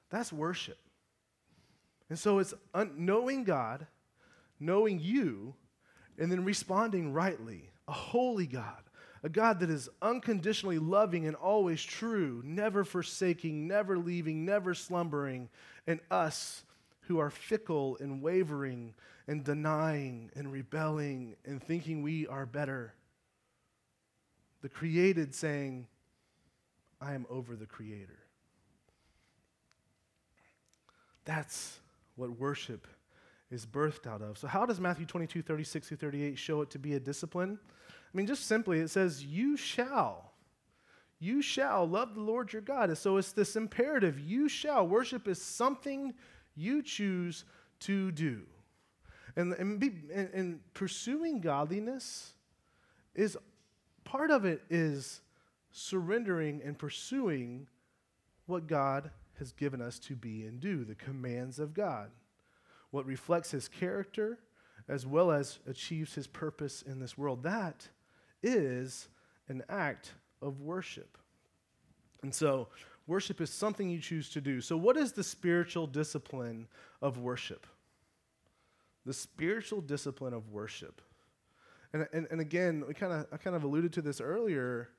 That's 0.09 0.31
worship. 0.31 0.77
And 2.09 2.17
so 2.17 2.39
it's 2.39 2.53
un- 2.73 2.93
knowing 2.97 3.43
God, 3.43 3.87
knowing 4.59 4.99
you, 4.99 5.55
and 6.17 6.31
then 6.31 6.45
responding 6.45 7.13
rightly. 7.13 7.69
A 7.87 7.93
holy 7.93 8.47
God, 8.47 8.83
a 9.23 9.29
God 9.29 9.59
that 9.59 9.69
is 9.69 9.89
unconditionally 10.01 10.79
loving 10.79 11.25
and 11.25 11.35
always 11.35 11.83
true, 11.83 12.41
never 12.45 12.83
forsaking, 12.83 13.67
never 13.67 13.97
leaving, 13.97 14.45
never 14.45 14.73
slumbering, 14.73 15.49
and 15.85 15.99
us 16.11 16.63
who 17.01 17.19
are 17.19 17.29
fickle 17.29 17.97
and 17.99 18.21
wavering 18.21 18.93
and 19.27 19.43
denying 19.43 20.29
and 20.35 20.51
rebelling 20.51 21.35
and 21.45 21.61
thinking 21.61 22.01
we 22.01 22.27
are 22.27 22.45
better. 22.45 22.93
The 24.61 24.69
created 24.69 25.33
saying, 25.33 25.87
I 26.99 27.13
am 27.13 27.25
over 27.29 27.55
the 27.55 27.65
creator. 27.65 28.19
That's 31.25 31.79
what 32.15 32.39
worship 32.39 32.87
is 33.51 33.65
birthed 33.65 34.07
out 34.07 34.21
of. 34.21 34.37
So, 34.37 34.47
how 34.47 34.65
does 34.65 34.79
Matthew 34.79 35.05
22, 35.05 35.41
36 35.41 35.87
through 35.87 35.97
38 35.97 36.37
show 36.37 36.61
it 36.61 36.69
to 36.71 36.79
be 36.79 36.95
a 36.95 36.99
discipline? 36.99 37.59
I 38.13 38.17
mean, 38.17 38.27
just 38.27 38.45
simply, 38.45 38.79
it 38.79 38.89
says, 38.89 39.23
You 39.23 39.57
shall. 39.57 40.31
You 41.19 41.41
shall 41.41 41.87
love 41.87 42.13
the 42.13 42.21
Lord 42.21 42.53
your 42.53 42.61
God. 42.61 42.89
And 42.89 42.97
so 42.97 43.17
it's 43.17 43.31
this 43.31 43.55
imperative. 43.55 44.19
You 44.19 44.47
shall. 44.47 44.87
Worship 44.87 45.27
is 45.27 45.41
something 45.41 46.13
you 46.55 46.83
choose 46.83 47.43
to 47.81 48.11
do. 48.11 48.43
And, 49.35 49.53
and, 49.53 49.79
be, 49.79 49.91
and, 50.13 50.29
and 50.33 50.73
pursuing 50.73 51.41
godliness 51.41 52.33
is 53.15 53.37
part 54.03 54.31
of 54.31 54.45
it 54.45 54.61
is 54.69 55.21
surrendering 55.71 56.61
and 56.63 56.77
pursuing 56.77 57.67
what 58.45 58.67
God 58.67 59.11
has 59.37 59.51
given 59.51 59.81
us 59.81 59.99
to 59.99 60.15
be 60.15 60.43
and 60.43 60.59
do, 60.59 60.83
the 60.83 60.95
commands 60.95 61.59
of 61.59 61.73
God, 61.73 62.09
what 62.91 63.05
reflects 63.05 63.51
his 63.51 63.67
character 63.67 64.39
as 64.87 65.05
well 65.05 65.31
as 65.31 65.59
achieves 65.67 66.15
his 66.15 66.27
purpose 66.27 66.81
in 66.81 66.99
this 66.99 67.17
world. 67.17 67.43
That 67.43 67.89
is 68.43 69.07
an 69.49 69.63
act 69.69 70.13
of 70.41 70.61
worship. 70.61 71.17
And 72.23 72.33
so, 72.33 72.67
worship 73.05 73.41
is 73.41 73.49
something 73.49 73.89
you 73.89 73.99
choose 73.99 74.29
to 74.31 74.41
do. 74.41 74.61
So, 74.61 74.75
what 74.77 74.97
is 74.97 75.13
the 75.13 75.23
spiritual 75.23 75.87
discipline 75.87 76.67
of 77.01 77.17
worship? 77.17 77.65
The 79.05 79.13
spiritual 79.13 79.81
discipline 79.81 80.33
of 80.33 80.49
worship. 80.49 81.01
And, 81.93 82.07
and, 82.11 82.27
and 82.29 82.41
again, 82.41 82.83
we 82.87 82.93
kind 82.93 83.13
of 83.13 83.27
I 83.31 83.37
kind 83.37 83.55
of 83.55 83.63
alluded 83.63 83.93
to 83.93 84.01
this 84.01 84.19
earlier. 84.19 84.89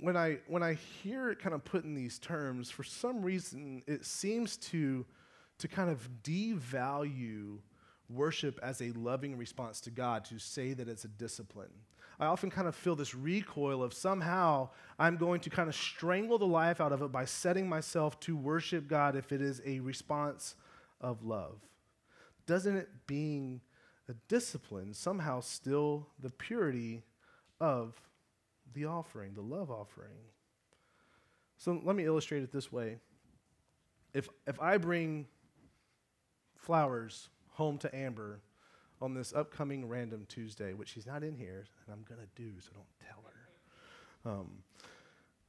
When 0.00 0.16
I 0.16 0.38
when 0.46 0.62
I 0.62 0.74
hear 0.74 1.30
it 1.30 1.38
kind 1.38 1.54
of 1.54 1.64
put 1.64 1.84
in 1.84 1.94
these 1.94 2.18
terms, 2.18 2.70
for 2.70 2.82
some 2.82 3.22
reason 3.22 3.82
it 3.86 4.06
seems 4.06 4.56
to 4.58 5.04
to 5.58 5.68
kind 5.68 5.90
of 5.90 6.08
devalue 6.22 7.58
worship 8.08 8.58
as 8.62 8.80
a 8.80 8.90
loving 8.92 9.36
response 9.36 9.80
to 9.82 9.90
God, 9.90 10.24
to 10.26 10.38
say 10.38 10.72
that 10.72 10.88
it's 10.88 11.04
a 11.04 11.08
discipline. 11.08 11.70
I 12.22 12.26
often 12.26 12.50
kind 12.50 12.68
of 12.68 12.76
feel 12.76 12.94
this 12.94 13.16
recoil 13.16 13.82
of 13.82 13.92
somehow 13.92 14.68
I'm 14.96 15.16
going 15.16 15.40
to 15.40 15.50
kind 15.50 15.68
of 15.68 15.74
strangle 15.74 16.38
the 16.38 16.46
life 16.46 16.80
out 16.80 16.92
of 16.92 17.02
it 17.02 17.10
by 17.10 17.24
setting 17.24 17.68
myself 17.68 18.20
to 18.20 18.36
worship 18.36 18.86
God 18.86 19.16
if 19.16 19.32
it 19.32 19.42
is 19.42 19.60
a 19.66 19.80
response 19.80 20.54
of 21.00 21.24
love. 21.24 21.56
Doesn't 22.46 22.76
it 22.76 22.88
being 23.08 23.60
a 24.08 24.14
discipline 24.28 24.94
somehow 24.94 25.40
still 25.40 26.06
the 26.20 26.30
purity 26.30 27.02
of 27.60 28.00
the 28.72 28.84
offering, 28.84 29.34
the 29.34 29.40
love 29.40 29.72
offering? 29.72 30.30
So 31.58 31.80
let 31.82 31.96
me 31.96 32.04
illustrate 32.04 32.44
it 32.44 32.52
this 32.52 32.70
way. 32.70 32.98
If, 34.14 34.28
if 34.46 34.60
I 34.60 34.76
bring 34.76 35.26
flowers 36.54 37.30
home 37.48 37.78
to 37.78 37.92
Amber 37.92 38.38
on 39.02 39.14
this 39.14 39.32
upcoming 39.32 39.88
random 39.88 40.24
Tuesday, 40.28 40.72
which 40.72 40.88
she's 40.88 41.06
not 41.06 41.22
in 41.22 41.34
here, 41.34 41.66
and 41.86 41.94
I'm 41.94 42.04
going 42.08 42.20
to 42.20 42.42
do, 42.42 42.50
so 42.60 42.70
don't 42.74 43.08
tell 43.08 43.24
her. 43.24 44.30
Um, 44.30 44.50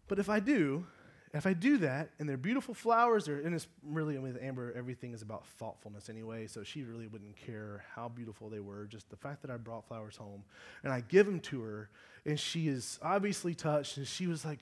but 0.07 0.19
if 0.19 0.29
I 0.29 0.39
do, 0.39 0.85
if 1.33 1.45
I 1.47 1.53
do 1.53 1.77
that, 1.77 2.09
and 2.19 2.27
they're 2.27 2.37
beautiful 2.37 2.73
flowers, 2.73 3.27
and 3.27 3.53
it's 3.53 3.67
really 3.83 4.17
with 4.17 4.41
Amber, 4.41 4.73
everything 4.75 5.13
is 5.13 5.21
about 5.21 5.45
thoughtfulness 5.45 6.09
anyway, 6.09 6.47
so 6.47 6.63
she 6.63 6.83
really 6.83 7.07
wouldn't 7.07 7.35
care 7.35 7.83
how 7.95 8.09
beautiful 8.09 8.49
they 8.49 8.59
were. 8.59 8.85
Just 8.85 9.09
the 9.09 9.15
fact 9.15 9.41
that 9.43 9.51
I 9.51 9.57
brought 9.57 9.87
flowers 9.87 10.15
home, 10.15 10.43
and 10.83 10.91
I 10.91 11.01
give 11.01 11.25
them 11.25 11.39
to 11.41 11.61
her, 11.61 11.89
and 12.25 12.39
she 12.39 12.67
is 12.67 12.99
obviously 13.01 13.53
touched, 13.53 13.97
and 13.97 14.07
she 14.07 14.27
was 14.27 14.43
like, 14.43 14.59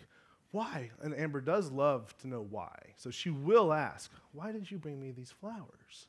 why? 0.52 0.92
And 1.02 1.16
Amber 1.16 1.40
does 1.40 1.72
love 1.72 2.16
to 2.20 2.28
know 2.28 2.46
why. 2.50 2.76
So 2.98 3.10
she 3.10 3.30
will 3.30 3.72
ask, 3.72 4.12
Why 4.34 4.52
did 4.52 4.70
you 4.70 4.78
bring 4.78 5.00
me 5.00 5.12
these 5.12 5.32
flowers? 5.32 6.08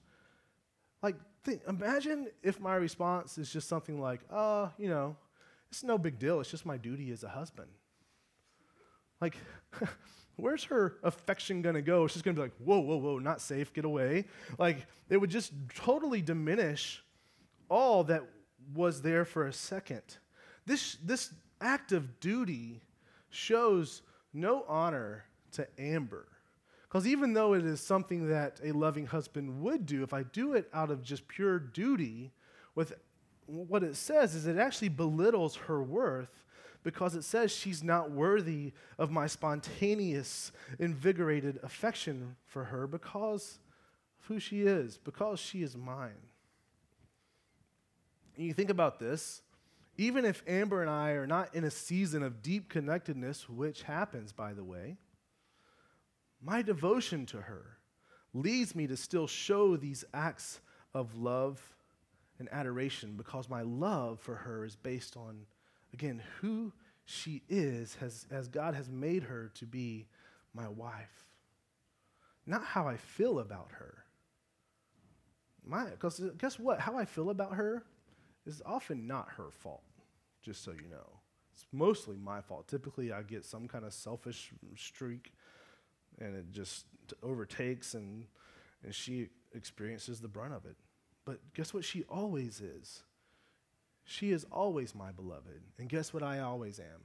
Like, 1.02 1.16
think, 1.42 1.62
imagine 1.68 2.28
if 2.42 2.60
my 2.60 2.76
response 2.76 3.38
is 3.38 3.52
just 3.52 3.68
something 3.68 4.00
like, 4.00 4.20
uh, 4.30 4.68
you 4.78 4.88
know, 4.88 5.16
it's 5.70 5.82
no 5.82 5.98
big 5.98 6.18
deal. 6.18 6.40
It's 6.40 6.50
just 6.50 6.66
my 6.66 6.76
duty 6.76 7.10
as 7.10 7.24
a 7.24 7.28
husband. 7.28 7.70
Like, 9.20 9.36
where's 10.36 10.64
her 10.64 10.96
affection 11.02 11.62
going 11.62 11.74
to 11.74 11.82
go? 11.82 12.06
She's 12.06 12.22
going 12.22 12.36
to 12.36 12.40
be 12.40 12.44
like, 12.44 12.56
whoa, 12.58 12.80
whoa, 12.80 12.96
whoa, 12.96 13.18
not 13.18 13.40
safe, 13.40 13.72
get 13.72 13.84
away. 13.84 14.26
Like, 14.58 14.86
it 15.08 15.16
would 15.16 15.30
just 15.30 15.52
totally 15.74 16.22
diminish 16.22 17.02
all 17.68 18.04
that 18.04 18.22
was 18.74 19.02
there 19.02 19.24
for 19.24 19.46
a 19.46 19.52
second. 19.52 20.02
This, 20.66 20.96
this 21.02 21.32
act 21.60 21.92
of 21.92 22.20
duty 22.20 22.82
shows 23.30 24.02
no 24.32 24.64
honor 24.68 25.24
to 25.52 25.66
Amber. 25.78 26.26
Because 26.92 27.06
even 27.06 27.32
though 27.32 27.54
it 27.54 27.64
is 27.64 27.80
something 27.80 28.28
that 28.28 28.60
a 28.62 28.72
loving 28.72 29.06
husband 29.06 29.62
would 29.62 29.86
do, 29.86 30.02
if 30.02 30.12
I 30.12 30.24
do 30.24 30.52
it 30.52 30.68
out 30.74 30.90
of 30.90 31.02
just 31.02 31.26
pure 31.26 31.58
duty, 31.58 32.32
with 32.74 32.92
what 33.46 33.82
it 33.82 33.96
says 33.96 34.34
is 34.34 34.46
it 34.46 34.58
actually 34.58 34.90
belittles 34.90 35.56
her 35.56 35.82
worth 35.82 36.44
because 36.82 37.14
it 37.14 37.24
says 37.24 37.50
she's 37.50 37.82
not 37.82 38.10
worthy 38.10 38.74
of 38.98 39.10
my 39.10 39.26
spontaneous, 39.26 40.52
invigorated 40.78 41.58
affection 41.62 42.36
for 42.44 42.64
her 42.64 42.86
because 42.86 43.58
of 44.20 44.26
who 44.26 44.38
she 44.38 44.60
is, 44.60 44.98
because 44.98 45.40
she 45.40 45.62
is 45.62 45.74
mine. 45.74 46.10
And 48.36 48.44
you 48.44 48.52
think 48.52 48.68
about 48.68 48.98
this, 48.98 49.40
even 49.96 50.26
if 50.26 50.42
Amber 50.46 50.82
and 50.82 50.90
I 50.90 51.12
are 51.12 51.26
not 51.26 51.54
in 51.54 51.64
a 51.64 51.70
season 51.70 52.22
of 52.22 52.42
deep 52.42 52.68
connectedness, 52.68 53.48
which 53.48 53.84
happens, 53.84 54.34
by 54.34 54.52
the 54.52 54.64
way, 54.64 54.98
my 56.42 56.62
devotion 56.62 57.26
to 57.26 57.40
her 57.40 57.78
leads 58.34 58.74
me 58.74 58.86
to 58.86 58.96
still 58.96 59.26
show 59.26 59.76
these 59.76 60.04
acts 60.12 60.60
of 60.94 61.16
love 61.16 61.60
and 62.38 62.48
adoration 62.50 63.14
because 63.16 63.48
my 63.48 63.62
love 63.62 64.18
for 64.20 64.34
her 64.34 64.64
is 64.64 64.74
based 64.74 65.16
on, 65.16 65.46
again, 65.92 66.22
who 66.40 66.72
she 67.04 67.42
is 67.48 67.94
has, 67.96 68.26
as 68.30 68.48
God 68.48 68.74
has 68.74 68.90
made 68.90 69.22
her 69.24 69.50
to 69.54 69.66
be 69.66 70.06
my 70.54 70.68
wife. 70.68 71.26
Not 72.46 72.64
how 72.64 72.88
I 72.88 72.96
feel 72.96 73.38
about 73.38 73.68
her. 73.72 74.04
My, 75.64 75.84
because 75.84 76.20
guess 76.38 76.58
what? 76.58 76.80
How 76.80 76.96
I 76.96 77.04
feel 77.04 77.30
about 77.30 77.54
her 77.54 77.84
is 78.46 78.60
often 78.66 79.06
not 79.06 79.28
her 79.36 79.50
fault, 79.50 79.84
just 80.42 80.64
so 80.64 80.72
you 80.72 80.88
know. 80.90 81.20
It's 81.54 81.66
mostly 81.70 82.16
my 82.16 82.40
fault. 82.40 82.66
Typically, 82.66 83.12
I 83.12 83.22
get 83.22 83.44
some 83.44 83.68
kind 83.68 83.84
of 83.84 83.92
selfish 83.92 84.50
streak 84.76 85.32
and 86.20 86.36
it 86.36 86.50
just 86.50 86.86
overtakes 87.22 87.94
and 87.94 88.26
and 88.84 88.94
she 88.94 89.28
experiences 89.54 90.20
the 90.20 90.28
brunt 90.28 90.54
of 90.54 90.64
it. 90.64 90.76
But 91.24 91.38
guess 91.54 91.72
what 91.72 91.84
she 91.84 92.04
always 92.08 92.60
is? 92.60 93.02
She 94.04 94.32
is 94.32 94.44
always 94.50 94.94
my 94.94 95.12
beloved. 95.12 95.62
And 95.78 95.88
guess 95.88 96.12
what 96.12 96.22
I 96.22 96.40
always 96.40 96.80
am? 96.80 97.02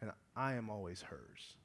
And 0.00 0.12
I 0.36 0.54
am 0.54 0.70
always 0.70 1.02
hers. 1.02 1.56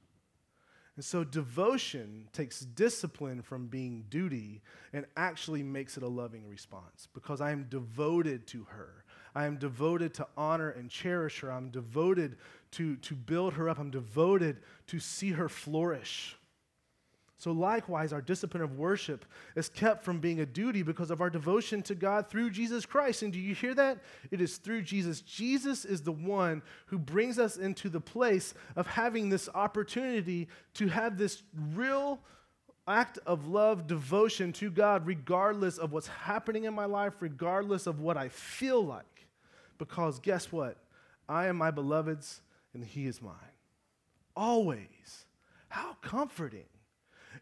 And 0.95 1.05
so 1.05 1.23
devotion 1.23 2.27
takes 2.33 2.61
discipline 2.61 3.41
from 3.41 3.67
being 3.67 4.05
duty 4.09 4.61
and 4.91 5.05
actually 5.15 5.63
makes 5.63 5.95
it 5.95 6.03
a 6.03 6.07
loving 6.07 6.47
response 6.47 7.07
because 7.13 7.39
I 7.39 7.51
am 7.51 7.67
devoted 7.69 8.47
to 8.47 8.65
her. 8.65 9.05
I 9.35 9.45
am 9.45 9.57
devoted 9.57 10.13
to 10.15 10.27
honor 10.35 10.71
and 10.71 10.89
cherish 10.89 11.39
her. 11.41 11.51
I'm 11.51 11.69
devoted 11.69 12.37
to, 12.71 12.97
to 12.97 13.15
build 13.15 13.53
her 13.53 13.69
up. 13.69 13.79
I'm 13.79 13.91
devoted 13.91 14.57
to 14.87 14.99
see 14.99 15.31
her 15.31 15.47
flourish. 15.47 16.35
So, 17.39 17.54
likewise, 17.54 18.12
our 18.12 18.21
discipline 18.21 18.62
of 18.62 18.78
worship 18.78 19.23
is 19.56 19.69
kept 19.69 20.04
from 20.04 20.19
being 20.19 20.41
a 20.41 20.45
duty 20.45 20.84
because 20.84 21.10
of 21.10 21.21
our 21.21 21.30
devotion 21.30 21.82
to 21.84 21.95
God 21.95 22.30
through 22.30 22.49
Jesus 22.49 22.86
Christ. 22.86 23.23
And 23.23 23.32
do 23.32 23.39
you 23.39 23.56
hear 23.56 23.73
that? 23.75 23.99
It 24.30 24.41
is 24.41 24.58
through 24.58 24.82
Jesus. 24.82 25.21
Jesus 25.21 25.86
is 25.86 26.02
the 26.02 26.12
one 26.12 26.62
who 26.88 26.99
brings 26.99 27.39
us 27.39 27.56
into 27.56 27.88
the 27.88 28.02
place 28.02 28.54
of 28.75 28.88
having 28.88 29.30
this 29.30 29.47
opportunity 29.56 30.49
to 30.73 30.89
have 30.89 31.17
this 31.17 31.43
real 31.73 32.19
act 32.86 33.19
of 33.25 33.47
love, 33.47 33.88
devotion 33.88 34.52
to 34.54 34.69
God, 34.69 35.08
regardless 35.08 35.78
of 35.78 35.93
what's 35.93 36.08
happening 36.08 36.65
in 36.65 36.73
my 36.73 36.86
life, 36.86 37.13
regardless 37.21 37.88
of 37.88 38.02
what 38.02 38.17
I 38.17 38.28
feel 38.28 38.84
like. 38.84 39.28
Because 39.78 40.19
guess 40.19 40.52
what? 40.52 40.75
I 41.30 41.47
am 41.47 41.56
my 41.56 41.71
beloved's 41.71 42.41
and 42.73 42.84
He 42.84 43.08
is 43.08 43.21
mine. 43.21 43.34
Always. 44.36 45.25
How 45.69 45.95
comforting. 46.02 46.65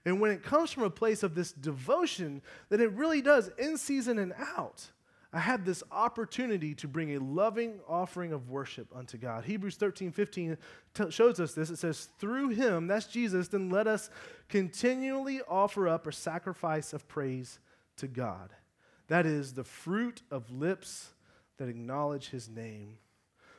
And 0.05 0.19
when 0.21 0.31
it 0.31 0.43
comes 0.43 0.71
from 0.71 0.83
a 0.83 0.89
place 0.89 1.23
of 1.23 1.35
this 1.35 1.51
devotion, 1.51 2.41
then 2.69 2.81
it 2.81 2.91
really 2.93 3.21
does, 3.21 3.49
in 3.57 3.77
season 3.77 4.19
and 4.19 4.33
out, 4.33 4.89
I 5.33 5.39
have 5.39 5.65
this 5.65 5.83
opportunity 5.91 6.73
to 6.75 6.87
bring 6.87 7.15
a 7.15 7.19
loving 7.19 7.79
offering 7.87 8.31
of 8.31 8.49
worship 8.49 8.87
unto 8.95 9.17
God. 9.17 9.43
Hebrews 9.43 9.75
13, 9.75 10.11
15 10.11 10.57
t- 10.93 11.11
shows 11.11 11.39
us 11.39 11.53
this. 11.53 11.69
It 11.69 11.77
says, 11.77 12.07
Through 12.17 12.49
him, 12.49 12.87
that's 12.87 13.07
Jesus, 13.07 13.49
then 13.49 13.69
let 13.69 13.87
us 13.87 14.09
continually 14.47 15.41
offer 15.47 15.87
up 15.89 16.07
a 16.07 16.13
sacrifice 16.13 16.93
of 16.93 17.07
praise 17.07 17.59
to 17.97 18.07
God. 18.07 18.51
That 19.07 19.25
is 19.25 19.53
the 19.53 19.63
fruit 19.63 20.21
of 20.31 20.49
lips 20.49 21.09
that 21.57 21.69
acknowledge 21.69 22.29
his 22.29 22.47
name. 22.47 22.97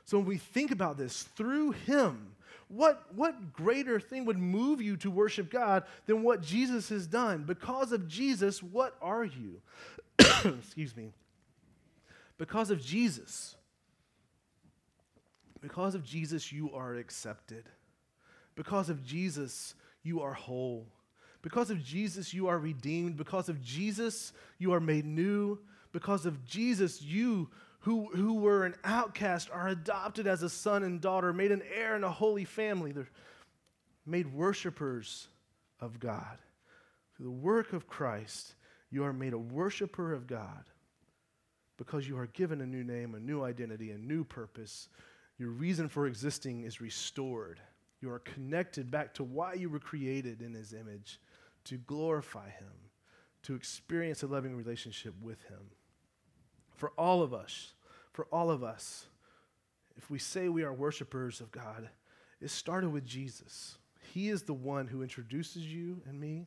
So 0.04 0.18
when 0.18 0.26
we 0.26 0.38
think 0.38 0.70
about 0.70 0.96
this, 0.96 1.22
through 1.22 1.72
him, 1.72 2.34
what, 2.68 3.02
what 3.14 3.52
greater 3.52 3.98
thing 3.98 4.26
would 4.26 4.38
move 4.38 4.80
you 4.82 4.96
to 4.98 5.10
worship 5.10 5.50
God 5.50 5.84
than 6.06 6.22
what 6.22 6.42
Jesus 6.42 6.90
has 6.90 7.06
done? 7.06 7.44
Because 7.44 7.92
of 7.92 8.06
Jesus, 8.06 8.62
what 8.62 8.94
are 9.00 9.24
you? 9.24 9.60
Excuse 10.44 10.94
me. 10.94 11.12
Because 12.36 12.70
of 12.70 12.80
Jesus. 12.80 13.56
Because 15.60 15.94
of 15.94 16.04
Jesus, 16.04 16.52
you 16.52 16.70
are 16.72 16.94
accepted. 16.94 17.64
Because 18.54 18.90
of 18.90 19.02
Jesus, 19.02 19.74
you 20.02 20.20
are 20.20 20.34
whole. 20.34 20.86
Because 21.42 21.70
of 21.70 21.82
Jesus, 21.82 22.34
you 22.34 22.48
are 22.48 22.58
redeemed. 22.58 23.16
Because 23.16 23.48
of 23.48 23.62
Jesus, 23.62 24.32
you 24.58 24.72
are 24.72 24.80
made 24.80 25.06
new. 25.06 25.58
Because 25.92 26.26
of 26.26 26.44
Jesus, 26.44 27.00
you 27.00 27.48
who, 27.80 28.08
who 28.14 28.34
were 28.34 28.64
an 28.64 28.74
outcast 28.84 29.50
are 29.52 29.68
adopted 29.68 30.26
as 30.26 30.42
a 30.42 30.50
son 30.50 30.82
and 30.82 31.00
daughter, 31.00 31.32
made 31.32 31.52
an 31.52 31.62
heir 31.74 31.96
in 31.96 32.04
a 32.04 32.10
holy 32.10 32.44
family. 32.44 32.92
They're 32.92 33.08
made 34.04 34.32
worshipers 34.32 35.28
of 35.80 36.00
God. 36.00 36.38
Through 37.16 37.26
the 37.26 37.30
work 37.30 37.72
of 37.72 37.86
Christ, 37.86 38.54
you 38.90 39.04
are 39.04 39.12
made 39.12 39.32
a 39.32 39.38
worshiper 39.38 40.12
of 40.12 40.26
God 40.26 40.64
because 41.76 42.08
you 42.08 42.18
are 42.18 42.26
given 42.26 42.60
a 42.60 42.66
new 42.66 42.82
name, 42.82 43.14
a 43.14 43.20
new 43.20 43.42
identity, 43.44 43.90
a 43.90 43.98
new 43.98 44.24
purpose. 44.24 44.88
Your 45.38 45.50
reason 45.50 45.88
for 45.88 46.06
existing 46.06 46.64
is 46.64 46.80
restored. 46.80 47.60
You 48.00 48.10
are 48.10 48.18
connected 48.20 48.90
back 48.90 49.14
to 49.14 49.24
why 49.24 49.54
you 49.54 49.68
were 49.68 49.78
created 49.78 50.42
in 50.42 50.54
His 50.54 50.72
image 50.72 51.20
to 51.64 51.76
glorify 51.76 52.48
Him, 52.48 52.72
to 53.42 53.54
experience 53.54 54.22
a 54.22 54.26
loving 54.26 54.56
relationship 54.56 55.14
with 55.20 55.42
Him. 55.42 55.70
For 56.78 56.92
all 56.96 57.22
of 57.22 57.34
us, 57.34 57.72
for 58.12 58.26
all 58.32 58.50
of 58.50 58.62
us, 58.62 59.06
if 59.96 60.08
we 60.08 60.18
say 60.20 60.48
we 60.48 60.62
are 60.62 60.72
worshipers 60.72 61.40
of 61.40 61.50
God, 61.50 61.88
it 62.40 62.50
started 62.50 62.90
with 62.90 63.04
Jesus. 63.04 63.78
He 64.14 64.28
is 64.28 64.44
the 64.44 64.54
one 64.54 64.86
who 64.86 65.02
introduces 65.02 65.66
you 65.66 66.00
and 66.08 66.20
me 66.20 66.46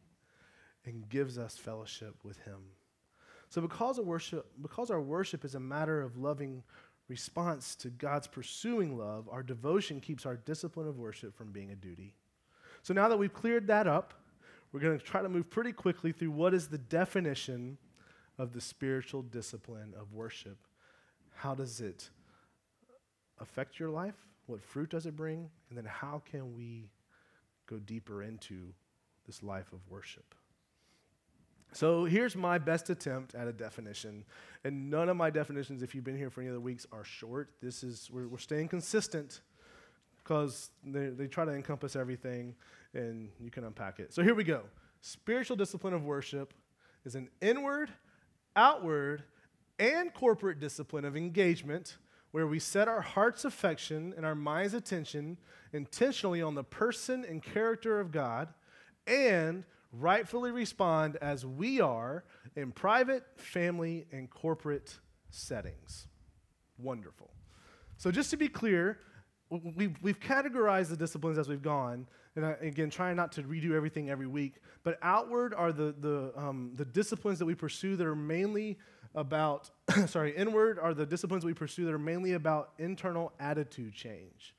and 0.85 1.09
gives 1.09 1.37
us 1.37 1.57
fellowship 1.57 2.15
with 2.23 2.37
Him. 2.39 2.61
So 3.49 3.59
because 3.59 3.99
of 3.99 4.05
worship, 4.05 4.49
because 4.61 4.89
our 4.89 5.01
worship 5.01 5.43
is 5.43 5.55
a 5.55 5.59
matter 5.59 6.01
of 6.01 6.17
loving 6.17 6.63
response 7.09 7.75
to 7.75 7.89
God's 7.89 8.27
pursuing 8.27 8.97
love, 8.97 9.27
our 9.29 9.43
devotion 9.43 9.99
keeps 9.99 10.25
our 10.25 10.37
discipline 10.37 10.87
of 10.87 10.97
worship 10.97 11.35
from 11.35 11.51
being 11.51 11.71
a 11.71 11.75
duty. 11.75 12.15
So 12.83 12.93
now 12.93 13.09
that 13.09 13.19
we've 13.19 13.33
cleared 13.33 13.67
that 13.67 13.85
up, 13.85 14.13
we're 14.71 14.79
going 14.79 14.97
to 14.97 15.03
try 15.03 15.21
to 15.21 15.27
move 15.27 15.49
pretty 15.49 15.73
quickly 15.73 16.13
through 16.13 16.31
what 16.31 16.53
is 16.53 16.69
the 16.69 16.77
definition 16.77 17.77
of 18.41 18.53
the 18.53 18.59
spiritual 18.59 19.21
discipline 19.21 19.93
of 19.99 20.13
worship. 20.13 20.57
How 21.35 21.53
does 21.53 21.79
it 21.79 22.09
affect 23.39 23.79
your 23.79 23.91
life? 23.91 24.15
What 24.47 24.63
fruit 24.63 24.89
does 24.89 25.05
it 25.05 25.15
bring? 25.15 25.47
And 25.69 25.77
then 25.77 25.85
how 25.85 26.23
can 26.25 26.55
we 26.55 26.89
go 27.67 27.77
deeper 27.77 28.23
into 28.23 28.73
this 29.27 29.43
life 29.43 29.71
of 29.73 29.79
worship? 29.87 30.33
So 31.71 32.05
here's 32.05 32.35
my 32.35 32.57
best 32.57 32.89
attempt 32.89 33.35
at 33.35 33.47
a 33.47 33.53
definition. 33.53 34.25
And 34.63 34.89
none 34.89 35.07
of 35.07 35.15
my 35.15 35.29
definitions, 35.29 35.83
if 35.83 35.93
you've 35.93 36.03
been 36.03 36.17
here 36.17 36.31
for 36.31 36.41
any 36.41 36.47
of 36.47 36.55
the 36.55 36.59
weeks, 36.59 36.87
are 36.91 37.03
short. 37.03 37.51
This 37.61 37.83
is, 37.83 38.09
we're, 38.11 38.27
we're 38.27 38.39
staying 38.39 38.69
consistent 38.69 39.41
because 40.17 40.71
they, 40.83 41.09
they 41.09 41.27
try 41.27 41.45
to 41.45 41.51
encompass 41.51 41.95
everything 41.95 42.55
and 42.95 43.29
you 43.39 43.51
can 43.51 43.65
unpack 43.65 43.99
it. 43.99 44.15
So 44.15 44.23
here 44.23 44.33
we 44.33 44.43
go. 44.43 44.63
Spiritual 45.01 45.57
discipline 45.57 45.93
of 45.93 46.03
worship 46.03 46.55
is 47.05 47.13
an 47.13 47.29
inward, 47.39 47.91
outward, 48.55 49.23
and 49.79 50.13
corporate 50.13 50.59
discipline 50.59 51.05
of 51.05 51.17
engagement 51.17 51.97
where 52.31 52.47
we 52.47 52.59
set 52.59 52.87
our 52.87 53.01
heart's 53.01 53.45
affection 53.45 54.13
and 54.15 54.25
our 54.25 54.35
mind's 54.35 54.73
attention 54.73 55.37
intentionally 55.73 56.41
on 56.41 56.55
the 56.55 56.63
person 56.63 57.25
and 57.25 57.41
character 57.41 57.99
of 57.99 58.11
God 58.11 58.49
and 59.07 59.65
rightfully 59.91 60.51
respond 60.51 61.17
as 61.17 61.45
we 61.45 61.81
are 61.81 62.23
in 62.55 62.71
private, 62.71 63.23
family, 63.35 64.05
and 64.11 64.29
corporate 64.29 64.99
settings. 65.29 66.07
Wonderful. 66.77 67.31
So, 67.97 68.11
just 68.11 68.29
to 68.31 68.37
be 68.37 68.47
clear, 68.47 68.99
we've, 69.75 69.95
we've 70.01 70.19
categorized 70.19 70.89
the 70.89 70.97
disciplines 70.97 71.37
as 71.37 71.47
we've 71.47 71.61
gone. 71.61 72.07
And 72.35 72.45
I, 72.45 72.51
again, 72.61 72.89
trying 72.89 73.17
not 73.17 73.33
to 73.33 73.43
redo 73.43 73.71
everything 73.71 74.09
every 74.09 74.27
week. 74.27 74.55
But 74.83 74.97
outward 75.01 75.53
are 75.53 75.71
the, 75.71 75.93
the, 75.99 76.31
um, 76.35 76.71
the 76.75 76.85
disciplines 76.85 77.39
that 77.39 77.45
we 77.45 77.55
pursue 77.55 77.95
that 77.97 78.07
are 78.07 78.15
mainly 78.15 78.77
about, 79.13 79.69
sorry, 80.07 80.35
inward 80.35 80.79
are 80.79 80.93
the 80.93 81.05
disciplines 81.05 81.43
we 81.43 81.53
pursue 81.53 81.85
that 81.85 81.93
are 81.93 81.99
mainly 81.99 82.33
about 82.33 82.71
internal 82.79 83.33
attitude 83.39 83.93
change. 83.93 84.55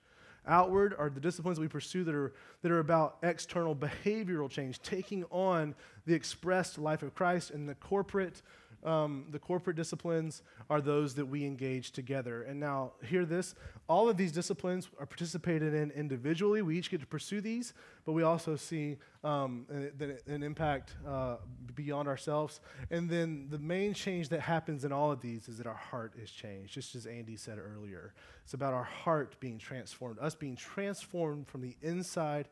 Outward 0.46 0.94
are 0.98 1.08
the 1.08 1.20
disciplines 1.20 1.60
we 1.60 1.68
pursue 1.68 2.02
that 2.04 2.14
are, 2.14 2.32
that 2.62 2.72
are 2.72 2.80
about 2.80 3.18
external 3.22 3.76
behavioral 3.76 4.50
change, 4.50 4.82
taking 4.82 5.24
on 5.30 5.74
the 6.04 6.12
expressed 6.12 6.78
life 6.78 7.02
of 7.02 7.14
Christ, 7.14 7.52
and 7.52 7.68
the 7.68 7.76
corporate, 7.76 8.42
um, 8.84 9.26
the 9.30 9.38
corporate 9.38 9.76
disciplines 9.76 10.42
are 10.68 10.80
those 10.80 11.14
that 11.14 11.26
we 11.26 11.44
engage 11.44 11.92
together. 11.92 12.42
And 12.42 12.58
now, 12.58 12.92
hear 13.04 13.24
this 13.24 13.54
all 13.88 14.08
of 14.08 14.16
these 14.16 14.32
disciplines 14.32 14.88
are 14.98 15.06
participated 15.06 15.74
in 15.74 15.90
individually. 15.90 16.62
We 16.62 16.78
each 16.78 16.90
get 16.90 17.00
to 17.00 17.06
pursue 17.06 17.40
these, 17.40 17.74
but 18.04 18.12
we 18.12 18.22
also 18.22 18.56
see 18.56 18.96
um, 19.22 19.66
an, 19.68 20.18
an, 20.26 20.42
impact 20.42 20.94
uh, 21.06 21.36
beyond 21.74 22.08
ourselves. 22.08 22.60
And 22.90 23.08
then 23.08 23.46
the 23.50 23.58
main 23.58 23.94
change 23.94 24.30
that 24.30 24.40
happens 24.40 24.84
in 24.84 24.92
all 24.92 25.12
of 25.12 25.20
these 25.20 25.48
is 25.48 25.58
that 25.58 25.66
our 25.66 25.74
heart 25.74 26.14
is 26.20 26.30
changed, 26.30 26.74
just 26.74 26.94
as 26.94 27.06
Andy 27.06 27.36
said 27.36 27.58
earlier. 27.58 28.14
It's 28.44 28.54
about 28.54 28.72
our 28.72 28.84
heart 28.84 29.36
being 29.40 29.58
transformed, 29.58 30.18
us 30.18 30.34
being 30.34 30.56
transformed 30.56 31.46
from 31.46 31.60
the 31.60 31.76
inside 31.82 32.48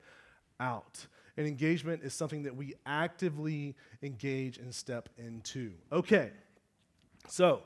out. 0.60 1.06
And 1.40 1.48
engagement 1.48 2.02
is 2.04 2.12
something 2.12 2.42
that 2.42 2.54
we 2.54 2.74
actively 2.84 3.74
engage 4.02 4.58
and 4.58 4.74
step 4.74 5.08
into. 5.16 5.72
Okay, 5.90 6.32
so 7.28 7.62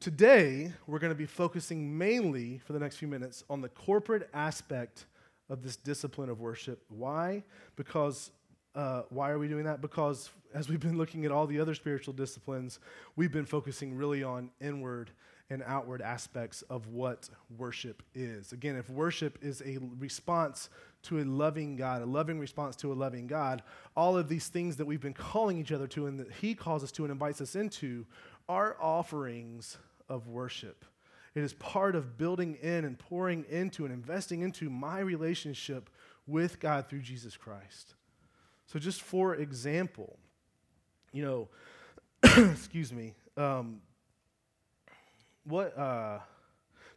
today 0.00 0.70
we're 0.86 0.98
going 0.98 1.10
to 1.10 1.16
be 1.16 1.24
focusing 1.24 1.96
mainly 1.96 2.58
for 2.58 2.74
the 2.74 2.78
next 2.78 2.96
few 2.96 3.08
minutes 3.08 3.42
on 3.48 3.62
the 3.62 3.70
corporate 3.70 4.28
aspect 4.34 5.06
of 5.48 5.62
this 5.62 5.76
discipline 5.76 6.28
of 6.28 6.40
worship. 6.40 6.84
Why? 6.90 7.42
Because 7.76 8.32
uh, 8.74 9.04
why 9.08 9.30
are 9.30 9.38
we 9.38 9.48
doing 9.48 9.64
that? 9.64 9.80
Because 9.80 10.28
as 10.52 10.68
we've 10.68 10.78
been 10.78 10.98
looking 10.98 11.24
at 11.24 11.32
all 11.32 11.46
the 11.46 11.60
other 11.60 11.74
spiritual 11.74 12.12
disciplines, 12.12 12.80
we've 13.16 13.32
been 13.32 13.46
focusing 13.46 13.96
really 13.96 14.22
on 14.22 14.50
inward 14.60 15.10
and 15.48 15.62
outward 15.66 16.02
aspects 16.02 16.60
of 16.68 16.88
what 16.88 17.30
worship 17.56 18.02
is. 18.14 18.52
Again, 18.52 18.76
if 18.76 18.90
worship 18.90 19.38
is 19.40 19.62
a 19.64 19.78
response 19.98 20.68
to 21.04 21.20
a 21.20 21.24
loving 21.24 21.76
God, 21.76 22.02
a 22.02 22.06
loving 22.06 22.38
response 22.38 22.76
to 22.76 22.92
a 22.92 22.94
loving 22.94 23.26
God, 23.26 23.62
all 23.96 24.16
of 24.16 24.28
these 24.28 24.48
things 24.48 24.76
that 24.76 24.86
we've 24.86 25.00
been 25.00 25.14
calling 25.14 25.58
each 25.58 25.72
other 25.72 25.86
to 25.88 26.06
and 26.06 26.18
that 26.20 26.30
He 26.32 26.54
calls 26.54 26.82
us 26.82 26.92
to 26.92 27.04
and 27.04 27.12
invites 27.12 27.40
us 27.40 27.54
into 27.54 28.06
are 28.48 28.76
offerings 28.80 29.78
of 30.08 30.28
worship. 30.28 30.84
It 31.34 31.42
is 31.42 31.52
part 31.54 31.96
of 31.96 32.16
building 32.16 32.56
in 32.62 32.84
and 32.84 32.98
pouring 32.98 33.44
into 33.50 33.84
and 33.84 33.92
investing 33.92 34.42
into 34.42 34.70
my 34.70 35.00
relationship 35.00 35.90
with 36.26 36.60
God 36.60 36.88
through 36.88 37.00
Jesus 37.00 37.36
Christ. 37.36 37.94
So, 38.66 38.78
just 38.78 39.02
for 39.02 39.34
example, 39.34 40.18
you 41.12 41.24
know, 41.24 41.48
excuse 42.52 42.92
me, 42.92 43.14
um, 43.36 43.80
what, 45.44 45.76
uh, 45.76 46.20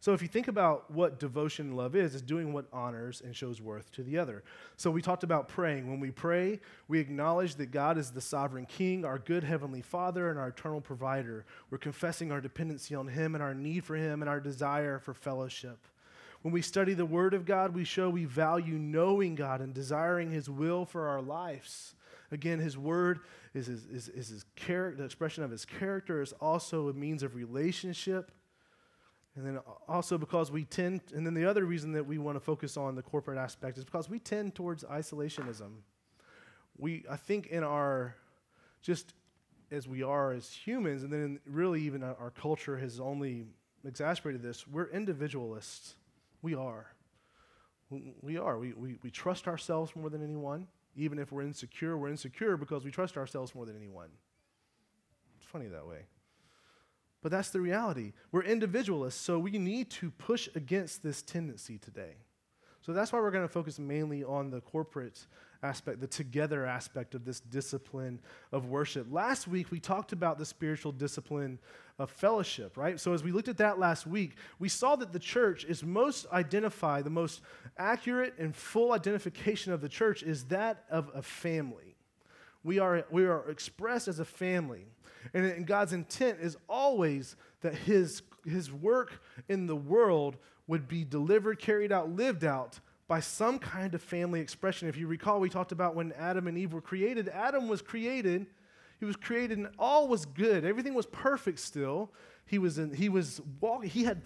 so 0.00 0.12
if 0.12 0.22
you 0.22 0.28
think 0.28 0.46
about 0.46 0.90
what 0.90 1.18
devotion 1.18 1.68
and 1.68 1.76
love 1.76 1.96
is, 1.96 2.14
is 2.14 2.22
doing 2.22 2.52
what 2.52 2.66
honors 2.72 3.20
and 3.20 3.34
shows 3.34 3.60
worth 3.60 3.90
to 3.92 4.02
the 4.02 4.16
other. 4.18 4.44
So 4.76 4.90
we 4.90 5.02
talked 5.02 5.24
about 5.24 5.48
praying. 5.48 5.90
When 5.90 5.98
we 5.98 6.12
pray, 6.12 6.60
we 6.86 7.00
acknowledge 7.00 7.56
that 7.56 7.72
God 7.72 7.98
is 7.98 8.12
the 8.12 8.20
sovereign 8.20 8.66
king, 8.66 9.04
our 9.04 9.18
good 9.18 9.42
heavenly 9.42 9.82
father, 9.82 10.30
and 10.30 10.38
our 10.38 10.48
eternal 10.48 10.80
provider. 10.80 11.44
We're 11.70 11.78
confessing 11.78 12.30
our 12.30 12.40
dependency 12.40 12.94
on 12.94 13.08
him 13.08 13.34
and 13.34 13.42
our 13.42 13.54
need 13.54 13.84
for 13.84 13.96
him 13.96 14.22
and 14.22 14.28
our 14.28 14.40
desire 14.40 15.00
for 15.00 15.14
fellowship. 15.14 15.78
When 16.42 16.54
we 16.54 16.62
study 16.62 16.94
the 16.94 17.04
word 17.04 17.34
of 17.34 17.44
God, 17.44 17.74
we 17.74 17.82
show 17.82 18.08
we 18.08 18.24
value 18.24 18.78
knowing 18.78 19.34
God 19.34 19.60
and 19.60 19.74
desiring 19.74 20.30
his 20.30 20.48
will 20.48 20.84
for 20.84 21.08
our 21.08 21.20
lives. 21.20 21.94
Again, 22.30 22.60
his 22.60 22.78
word 22.78 23.20
is, 23.52 23.66
his, 23.66 23.84
is, 23.86 24.08
is 24.08 24.28
his 24.28 24.44
character, 24.54 24.98
the 24.98 25.04
expression 25.04 25.42
of 25.42 25.50
his 25.50 25.64
character 25.64 26.22
is 26.22 26.32
also 26.34 26.88
a 26.88 26.92
means 26.92 27.24
of 27.24 27.34
relationship 27.34 28.30
and 29.38 29.46
then 29.46 29.60
also 29.86 30.18
because 30.18 30.50
we 30.50 30.64
tend, 30.64 31.00
and 31.14 31.24
then 31.24 31.32
the 31.32 31.44
other 31.44 31.64
reason 31.64 31.92
that 31.92 32.04
we 32.04 32.18
want 32.18 32.34
to 32.34 32.40
focus 32.40 32.76
on 32.76 32.96
the 32.96 33.02
corporate 33.02 33.38
aspect 33.38 33.78
is 33.78 33.84
because 33.84 34.10
we 34.10 34.18
tend 34.18 34.56
towards 34.56 34.82
isolationism. 34.82 35.70
We, 36.76 37.04
I 37.08 37.14
think, 37.14 37.46
in 37.46 37.62
our 37.62 38.16
just 38.82 39.14
as 39.70 39.86
we 39.86 40.02
are 40.02 40.32
as 40.32 40.50
humans, 40.50 41.04
and 41.04 41.12
then 41.12 41.38
really 41.46 41.80
even 41.82 42.02
our, 42.02 42.32
culture 42.32 42.76
has 42.78 42.98
only 42.98 43.44
exacerbated 43.84 44.42
this, 44.42 44.66
we're 44.66 44.88
individualists. 44.90 45.94
We 46.42 46.56
are. 46.56 46.86
We 48.22 48.38
are. 48.38 48.58
We, 48.58 48.72
we, 48.72 48.96
we 49.02 49.10
trust 49.10 49.46
ourselves 49.46 49.94
more 49.94 50.10
than 50.10 50.22
anyone. 50.22 50.66
Even 50.96 51.20
if 51.20 51.30
we're 51.30 51.42
insecure, 51.42 51.96
we're 51.96 52.08
insecure 52.08 52.56
because 52.56 52.84
we 52.84 52.90
trust 52.90 53.16
ourselves 53.16 53.54
more 53.54 53.66
than 53.66 53.76
anyone. 53.76 54.08
It's 55.38 55.46
funny 55.46 55.68
that 55.68 55.86
way. 55.86 56.06
But 57.20 57.32
that's 57.32 57.50
the 57.50 57.60
reality. 57.60 58.12
We're 58.30 58.42
individualists, 58.42 59.20
so 59.20 59.38
we 59.38 59.52
need 59.52 59.90
to 59.90 60.10
push 60.12 60.48
against 60.54 61.02
this 61.02 61.22
tendency 61.22 61.78
today. 61.78 62.14
So 62.80 62.92
that's 62.92 63.12
why 63.12 63.18
we're 63.18 63.32
going 63.32 63.46
to 63.46 63.52
focus 63.52 63.78
mainly 63.78 64.24
on 64.24 64.50
the 64.50 64.60
corporate 64.60 65.26
aspect, 65.62 66.00
the 66.00 66.06
together 66.06 66.64
aspect 66.64 67.14
of 67.14 67.24
this 67.24 67.40
discipline 67.40 68.20
of 68.52 68.66
worship. 68.66 69.08
Last 69.10 69.48
week, 69.48 69.70
we 69.70 69.80
talked 69.80 70.12
about 70.12 70.38
the 70.38 70.46
spiritual 70.46 70.92
discipline 70.92 71.58
of 71.98 72.10
fellowship, 72.10 72.76
right? 72.76 73.00
So 73.00 73.12
as 73.12 73.24
we 73.24 73.32
looked 73.32 73.48
at 73.48 73.58
that 73.58 73.78
last 73.78 74.06
week, 74.06 74.36
we 74.58 74.68
saw 74.68 74.94
that 74.96 75.12
the 75.12 75.18
church 75.18 75.64
is 75.64 75.82
most 75.82 76.26
identified, 76.32 77.04
the 77.04 77.10
most 77.10 77.40
accurate 77.76 78.34
and 78.38 78.54
full 78.54 78.92
identification 78.92 79.72
of 79.72 79.80
the 79.80 79.88
church 79.88 80.22
is 80.22 80.44
that 80.44 80.84
of 80.90 81.10
a 81.14 81.22
family. 81.22 81.96
We 82.62 82.78
are, 82.78 83.04
we 83.10 83.24
are 83.26 83.50
expressed 83.50 84.08
as 84.08 84.20
a 84.20 84.24
family. 84.24 84.86
And, 85.34 85.44
and 85.44 85.66
God's 85.66 85.92
intent 85.92 86.38
is 86.40 86.56
always 86.68 87.36
that 87.60 87.74
his, 87.74 88.22
his 88.44 88.72
work 88.72 89.20
in 89.48 89.66
the 89.66 89.76
world 89.76 90.36
would 90.66 90.88
be 90.88 91.04
delivered, 91.04 91.58
carried 91.58 91.92
out, 91.92 92.10
lived 92.10 92.44
out 92.44 92.80
by 93.06 93.20
some 93.20 93.58
kind 93.58 93.94
of 93.94 94.02
family 94.02 94.40
expression. 94.40 94.88
If 94.88 94.96
you 94.96 95.06
recall, 95.06 95.40
we 95.40 95.48
talked 95.48 95.72
about 95.72 95.94
when 95.94 96.12
Adam 96.12 96.46
and 96.46 96.58
Eve 96.58 96.72
were 96.72 96.82
created. 96.82 97.28
Adam 97.28 97.68
was 97.68 97.80
created, 97.80 98.46
he 99.00 99.06
was 99.06 99.16
created, 99.16 99.58
and 99.58 99.68
all 99.78 100.08
was 100.08 100.26
good. 100.26 100.64
Everything 100.64 100.94
was 100.94 101.06
perfect 101.06 101.60
still. 101.60 102.10
He 102.46 102.58
was, 102.58 102.78
in, 102.78 102.92
he 102.92 103.08
was 103.08 103.40
walking, 103.60 103.88
he 103.88 104.04
had 104.04 104.20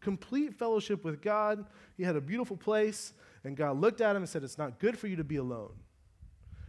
complete 0.00 0.54
fellowship 0.54 1.04
with 1.04 1.20
God. 1.20 1.64
He 1.96 2.04
had 2.04 2.14
a 2.14 2.20
beautiful 2.20 2.56
place, 2.56 3.12
and 3.42 3.56
God 3.56 3.80
looked 3.80 4.00
at 4.00 4.14
him 4.14 4.22
and 4.22 4.28
said, 4.28 4.44
It's 4.44 4.58
not 4.58 4.78
good 4.78 4.98
for 4.98 5.08
you 5.08 5.16
to 5.16 5.24
be 5.24 5.36
alone 5.36 5.72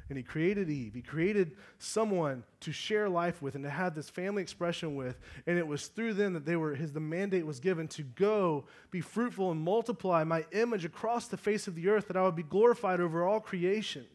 and 0.10 0.18
he 0.18 0.24
created 0.24 0.70
Eve. 0.70 0.94
He 0.94 1.02
created 1.02 1.52
someone 1.78 2.44
to 2.62 2.72
share 2.72 3.08
life 3.08 3.42
with 3.42 3.56
and 3.56 3.64
to 3.64 3.70
have 3.70 3.96
this 3.96 4.10
family 4.10 4.42
expression 4.42 4.96
with. 4.96 5.20
And 5.48 5.58
it 5.58 5.68
was 5.68 5.88
through 5.88 6.16
them 6.16 6.34
that 6.34 6.46
they 6.46 6.56
were 6.56 6.76
his 6.76 6.92
the 6.92 7.00
mandate 7.00 7.46
was 7.46 7.60
given 7.60 7.88
to 7.90 8.04
go, 8.04 8.66
be 8.92 9.02
fruitful 9.02 9.52
and 9.52 9.62
multiply 9.62 10.24
my 10.24 10.46
image 10.52 10.86
across 10.86 11.28
the 11.28 11.38
face 11.38 11.68
of 11.68 11.76
the 11.76 11.88
earth, 11.90 12.08
that 12.08 12.18
I 12.18 12.24
would 12.24 12.36
be 12.36 12.44
glorified 12.44 13.00
over 13.00 13.26
all 13.26 13.40
creation 13.40 14.06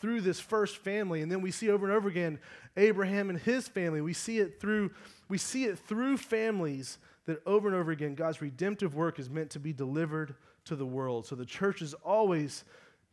through 0.00 0.20
this 0.20 0.40
first 0.40 0.76
family. 0.78 1.22
And 1.22 1.30
then 1.30 1.40
we 1.40 1.50
see 1.50 1.70
over 1.70 1.86
and 1.86 1.94
over 1.94 2.08
again 2.08 2.38
Abraham 2.76 3.30
and 3.30 3.38
his 3.38 3.68
family. 3.68 4.00
We 4.00 4.12
see 4.12 4.38
it 4.38 4.60
through 4.60 4.90
we 5.28 5.38
see 5.38 5.64
it 5.64 5.78
through 5.78 6.18
families 6.18 6.98
that 7.26 7.42
over 7.46 7.68
and 7.68 7.76
over 7.76 7.90
again 7.90 8.14
God's 8.14 8.40
redemptive 8.40 8.94
work 8.94 9.18
is 9.18 9.28
meant 9.28 9.50
to 9.50 9.58
be 9.58 9.72
delivered 9.72 10.34
to 10.66 10.76
the 10.76 10.86
world. 10.86 11.26
So 11.26 11.34
the 11.34 11.44
church 11.44 11.82
is 11.82 11.94
always 11.94 12.64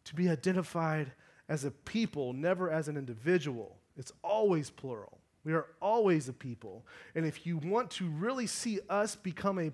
to 0.05 0.15
be 0.15 0.29
identified 0.29 1.11
as 1.49 1.65
a 1.65 1.71
people, 1.71 2.34
never 2.34 2.69
as 2.69 2.88
an 2.88 2.97
individual. 2.97 3.77
It's 3.97 4.12
always 4.23 4.69
plural. 4.69 5.19
We 5.43 5.53
are 5.53 5.67
always 5.82 6.29
a 6.29 6.34
people. 6.34 6.86
And 7.15 7.25
if 7.25 7.45
you 7.45 7.58
want 7.58 7.91
to 7.91 8.10
really 8.10 8.47
see 8.47 8.79
us 8.89 9.15
become 9.15 9.60
a, 9.60 9.71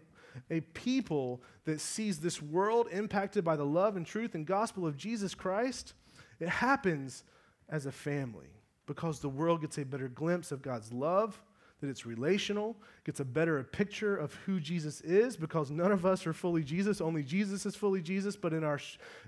a 0.49 0.62
people 0.62 1.41
that 1.65 1.79
sees 1.79 2.19
this 2.19 2.41
world 2.41 2.88
impacted 2.91 3.43
by 3.43 3.55
the 3.55 3.65
love 3.65 3.95
and 3.95 4.05
truth 4.05 4.34
and 4.36 4.45
gospel 4.45 4.88
of 4.88 4.97
Jesus 4.97 5.36
Christ, 5.36 5.93
it 6.39 6.49
happens 6.49 7.23
as 7.69 7.86
a 7.86 7.91
family 7.91 8.49
because 8.88 9.19
the 9.19 9.29
world 9.29 9.62
gets 9.62 9.77
a 9.77 9.86
better 9.86 10.08
glimpse 10.08 10.51
of 10.51 10.63
God's 10.63 10.91
love 10.91 11.39
that 11.82 11.89
it's 11.89 12.05
relational, 12.05 12.75
gets 13.05 13.19
a 13.19 13.25
better 13.25 13.63
picture 13.63 14.15
of 14.17 14.34
who 14.45 14.60
Jesus 14.60 14.99
is 15.01 15.38
because 15.38 15.71
none 15.71 15.91
of 15.91 16.05
us 16.05 16.27
are 16.27 16.34
fully 16.34 16.63
Jesus. 16.63 16.99
Only 16.99 17.23
Jesus 17.23 17.65
is 17.65 17.75
fully 17.75 18.01
Jesus, 18.01 18.36
but 18.36 18.53
in, 18.53 18.63
our, 18.63 18.79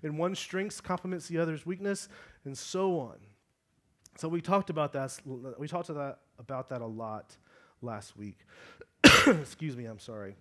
in 0.04 0.17
one 0.17 0.36
strength 0.36 0.84
complements 0.84 1.27
the 1.27 1.38
other's 1.38 1.65
weakness, 1.65 2.10
and 2.45 2.58
so 2.58 2.99
on. 2.99 3.17
So 4.17 4.27
we 4.27 4.41
talked 4.41 4.69
about 4.69 4.93
that. 4.93 5.19
We 5.58 5.67
talked 5.67 5.88
that, 5.88 6.17
about 6.39 6.69
that 6.69 6.82
a 6.82 6.86
lot 6.86 7.36
last 7.82 8.17
week. 8.17 8.38
Excuse 9.27 9.75
me, 9.75 9.86
I'm 9.86 9.99
sorry. 9.99 10.36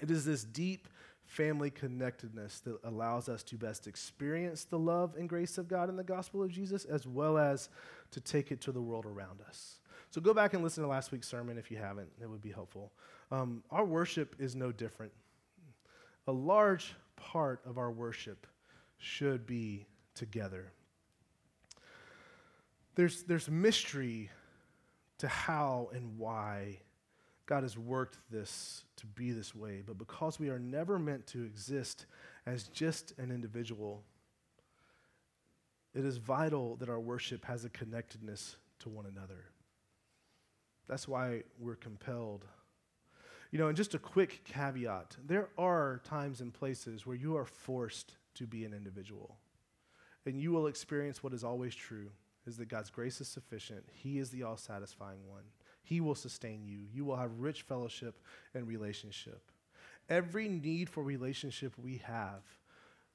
It 0.00 0.10
is 0.10 0.24
this 0.24 0.44
deep 0.44 0.88
family 1.24 1.70
connectedness 1.70 2.60
that 2.60 2.78
allows 2.84 3.28
us 3.28 3.42
to 3.44 3.56
best 3.56 3.86
experience 3.86 4.64
the 4.64 4.78
love 4.78 5.14
and 5.18 5.28
grace 5.28 5.58
of 5.58 5.68
God 5.68 5.90
in 5.90 5.96
the 5.96 6.04
gospel 6.04 6.42
of 6.42 6.50
Jesus, 6.50 6.84
as 6.86 7.06
well 7.06 7.36
as 7.36 7.68
to 8.12 8.20
take 8.20 8.50
it 8.50 8.60
to 8.62 8.72
the 8.72 8.80
world 8.80 9.04
around 9.04 9.40
us. 9.46 9.78
So 10.10 10.20
go 10.22 10.32
back 10.32 10.54
and 10.54 10.62
listen 10.62 10.82
to 10.82 10.88
last 10.88 11.12
week's 11.12 11.28
sermon 11.28 11.58
if 11.58 11.70
you 11.70 11.76
haven't, 11.76 12.08
it 12.20 12.28
would 12.28 12.40
be 12.40 12.50
helpful. 12.50 12.92
Um, 13.30 13.62
our 13.70 13.84
worship 13.84 14.36
is 14.38 14.56
no 14.56 14.72
different. 14.72 15.12
A 16.26 16.32
large 16.32 16.94
part 17.16 17.60
of 17.66 17.76
our 17.76 17.90
worship 17.90 18.46
should 18.96 19.46
be 19.46 19.86
together. 20.14 20.72
There's, 22.98 23.22
there's 23.22 23.48
mystery 23.48 24.28
to 25.18 25.28
how 25.28 25.88
and 25.94 26.18
why 26.18 26.80
God 27.46 27.62
has 27.62 27.78
worked 27.78 28.18
this 28.28 28.82
to 28.96 29.06
be 29.06 29.30
this 29.30 29.54
way, 29.54 29.84
but 29.86 29.98
because 29.98 30.40
we 30.40 30.48
are 30.48 30.58
never 30.58 30.98
meant 30.98 31.24
to 31.28 31.44
exist 31.44 32.06
as 32.44 32.64
just 32.64 33.12
an 33.16 33.30
individual, 33.30 34.02
it 35.94 36.04
is 36.04 36.16
vital 36.16 36.74
that 36.80 36.88
our 36.88 36.98
worship 36.98 37.44
has 37.44 37.64
a 37.64 37.68
connectedness 37.68 38.56
to 38.80 38.88
one 38.88 39.06
another. 39.06 39.44
That's 40.88 41.06
why 41.06 41.44
we're 41.60 41.76
compelled. 41.76 42.46
You 43.52 43.60
know, 43.60 43.68
and 43.68 43.76
just 43.76 43.94
a 43.94 44.00
quick 44.00 44.42
caveat 44.42 45.16
there 45.24 45.50
are 45.56 46.00
times 46.02 46.40
and 46.40 46.52
places 46.52 47.06
where 47.06 47.14
you 47.14 47.36
are 47.36 47.46
forced 47.46 48.16
to 48.34 48.44
be 48.48 48.64
an 48.64 48.74
individual. 48.74 49.36
And 50.26 50.40
you 50.40 50.50
will 50.50 50.66
experience 50.66 51.22
what 51.22 51.32
is 51.32 51.44
always 51.44 51.76
true 51.76 52.10
is 52.48 52.56
that 52.56 52.68
God's 52.68 52.90
grace 52.90 53.20
is 53.20 53.28
sufficient. 53.28 53.84
He 53.92 54.18
is 54.18 54.30
the 54.30 54.42
all 54.42 54.56
satisfying 54.56 55.20
one. 55.28 55.44
He 55.82 56.00
will 56.00 56.16
sustain 56.16 56.64
you. 56.64 56.80
You 56.92 57.04
will 57.04 57.16
have 57.16 57.38
rich 57.38 57.62
fellowship 57.62 58.18
and 58.54 58.66
relationship. 58.66 59.50
Every 60.08 60.48
need 60.48 60.88
for 60.88 61.02
relationship 61.02 61.74
we 61.78 61.98
have 61.98 62.42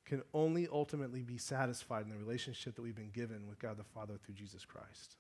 can 0.06 0.22
only 0.34 0.68
ultimately 0.72 1.24
be 1.24 1.38
satisfied 1.38 2.06
in 2.06 2.12
the 2.12 2.18
relationship 2.18 2.76
that 2.76 2.82
we've 2.82 2.96
been 2.96 3.10
given 3.10 3.48
with 3.48 3.60
God 3.60 3.78
the 3.78 3.84
Father 3.84 4.16
through 4.24 4.36
Jesus 4.36 4.66
Christ. 4.66 5.18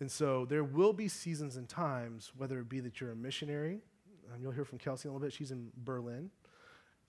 And 0.00 0.10
so 0.10 0.44
there 0.44 0.64
will 0.64 0.92
be 0.92 1.06
seasons 1.06 1.56
and 1.56 1.68
times, 1.68 2.32
whether 2.36 2.58
it 2.58 2.68
be 2.68 2.80
that 2.80 3.00
you're 3.00 3.12
a 3.12 3.16
missionary, 3.16 3.80
you'll 4.40 4.52
hear 4.52 4.64
from 4.64 4.78
Kelsey 4.78 5.06
in 5.06 5.10
a 5.10 5.12
little 5.12 5.26
bit, 5.26 5.32
she's 5.32 5.50
in 5.50 5.70
Berlin. 5.76 6.30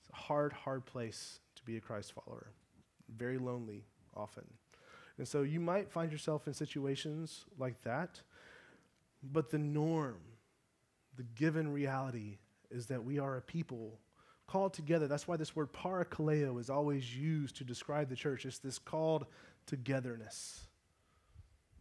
It's 0.01 0.09
a 0.09 0.15
hard, 0.15 0.53
hard 0.53 0.85
place 0.85 1.39
to 1.55 1.63
be 1.63 1.77
a 1.77 1.81
Christ 1.81 2.13
follower, 2.13 2.47
very 3.15 3.37
lonely 3.37 3.85
often. 4.15 4.45
And 5.17 5.27
so 5.27 5.43
you 5.43 5.59
might 5.59 5.91
find 5.91 6.11
yourself 6.11 6.47
in 6.47 6.53
situations 6.53 7.45
like 7.59 7.81
that, 7.83 8.21
but 9.21 9.51
the 9.51 9.59
norm, 9.59 10.19
the 11.15 11.23
given 11.35 11.71
reality, 11.71 12.37
is 12.71 12.87
that 12.87 13.03
we 13.03 13.19
are 13.19 13.37
a 13.37 13.41
people 13.41 13.99
called 14.47 14.73
together. 14.73 15.07
That's 15.07 15.27
why 15.27 15.37
this 15.37 15.55
word 15.55 15.71
parakaleo 15.71 16.59
is 16.59 16.69
always 16.69 17.15
used 17.15 17.57
to 17.57 17.63
describe 17.63 18.09
the 18.09 18.15
church. 18.15 18.45
It's 18.45 18.59
this 18.59 18.79
called 18.79 19.25
togetherness. 19.65 20.67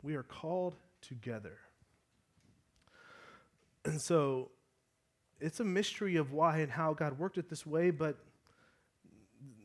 We 0.02 0.14
are 0.14 0.22
called 0.22 0.76
together. 1.00 1.58
And 3.84 4.00
so 4.00 4.50
it's 5.40 5.58
a 5.58 5.64
mystery 5.64 6.16
of 6.16 6.32
why 6.32 6.58
and 6.58 6.70
how 6.70 6.94
God 6.94 7.18
worked 7.18 7.38
it 7.38 7.48
this 7.50 7.66
way, 7.66 7.90
but 7.90 8.16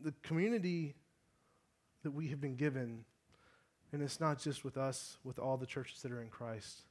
the 0.03 0.13
community 0.23 0.95
that 2.03 2.11
we 2.11 2.29
have 2.29 2.41
been 2.41 2.55
given, 2.55 3.05
and 3.91 4.01
it's 4.01 4.19
not 4.19 4.39
just 4.39 4.63
with 4.63 4.77
us, 4.77 5.17
with 5.23 5.39
all 5.39 5.57
the 5.57 5.65
churches 5.65 6.01
that 6.01 6.11
are 6.11 6.21
in 6.21 6.29
Christ, 6.29 6.81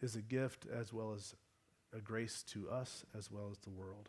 is 0.00 0.16
a 0.16 0.22
gift 0.22 0.66
as 0.72 0.92
well 0.92 1.12
as 1.14 1.34
a 1.94 2.00
grace 2.00 2.42
to 2.44 2.70
us 2.70 3.04
as 3.16 3.30
well 3.30 3.48
as 3.50 3.58
the 3.58 3.70
world. 3.70 4.08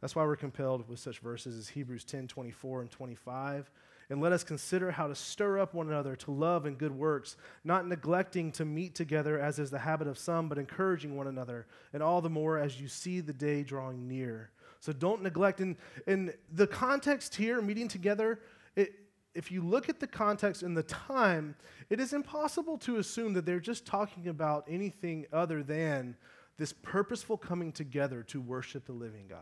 That's 0.00 0.14
why 0.14 0.24
we're 0.24 0.36
compelled 0.36 0.88
with 0.88 1.00
such 1.00 1.18
verses 1.18 1.56
as 1.56 1.68
Hebrews 1.68 2.04
10 2.04 2.28
24 2.28 2.82
and 2.82 2.90
25 2.90 3.70
and 4.10 4.20
let 4.22 4.32
us 4.32 4.42
consider 4.42 4.90
how 4.90 5.06
to 5.06 5.14
stir 5.14 5.58
up 5.58 5.74
one 5.74 5.88
another 5.88 6.16
to 6.16 6.30
love 6.30 6.64
and 6.64 6.78
good 6.78 6.96
works, 6.96 7.36
not 7.62 7.86
neglecting 7.86 8.52
to 8.52 8.64
meet 8.64 8.94
together 8.94 9.38
as 9.38 9.58
is 9.58 9.70
the 9.70 9.78
habit 9.78 10.08
of 10.08 10.18
some, 10.18 10.48
but 10.48 10.58
encouraging 10.58 11.16
one 11.16 11.26
another, 11.26 11.66
and 11.92 12.02
all 12.02 12.22
the 12.22 12.30
more 12.30 12.58
as 12.58 12.80
you 12.80 12.88
see 12.88 13.20
the 13.20 13.34
day 13.34 13.62
drawing 13.62 14.08
near. 14.08 14.50
So 14.80 14.92
don't 14.92 15.22
neglect. 15.22 15.60
And, 15.60 15.76
in 16.06 16.32
the 16.50 16.66
context 16.66 17.34
here, 17.34 17.60
meeting 17.60 17.88
together, 17.88 18.40
it, 18.76 18.92
if 19.34 19.52
you 19.52 19.62
look 19.62 19.88
at 19.88 20.00
the 20.00 20.06
context 20.06 20.62
and 20.62 20.76
the 20.76 20.82
time, 20.82 21.54
it 21.90 22.00
is 22.00 22.12
impossible 22.12 22.78
to 22.78 22.96
assume 22.96 23.34
that 23.34 23.46
they're 23.46 23.60
just 23.60 23.86
talking 23.86 24.28
about 24.28 24.64
anything 24.68 25.26
other 25.32 25.62
than 25.62 26.16
this 26.56 26.72
purposeful 26.72 27.36
coming 27.36 27.70
together 27.70 28.22
to 28.24 28.40
worship 28.40 28.86
the 28.86 28.92
living 28.92 29.26
God. 29.28 29.40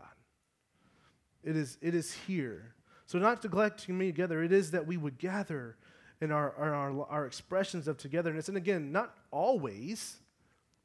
It 1.43 1.55
is, 1.55 1.77
it 1.81 1.95
is 1.95 2.13
here. 2.13 2.75
So, 3.05 3.17
not 3.17 3.43
neglecting 3.43 3.97
me 3.97 4.07
together, 4.07 4.43
it 4.43 4.51
is 4.51 4.71
that 4.71 4.85
we 4.85 4.97
would 4.97 5.17
gather 5.17 5.77
in 6.21 6.31
our, 6.31 6.53
our, 6.55 7.07
our 7.09 7.25
expressions 7.25 7.87
of 7.87 7.97
togetherness. 7.97 8.49
And 8.49 8.57
again, 8.57 8.91
not 8.91 9.15
always. 9.31 10.17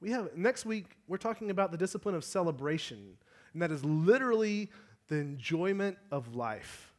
We 0.01 0.11
have 0.11 0.37
next 0.37 0.65
week 0.65 0.97
we're 1.09 1.17
talking 1.17 1.51
about 1.51 1.71
the 1.71 1.79
discipline 1.79 2.15
of 2.15 2.25
celebration, 2.25 3.17
and 3.53 3.63
that 3.63 3.71
is 3.71 3.85
literally 3.85 4.71
the 5.09 5.17
enjoyment 5.17 5.99
of 6.11 6.35
life. 6.35 6.92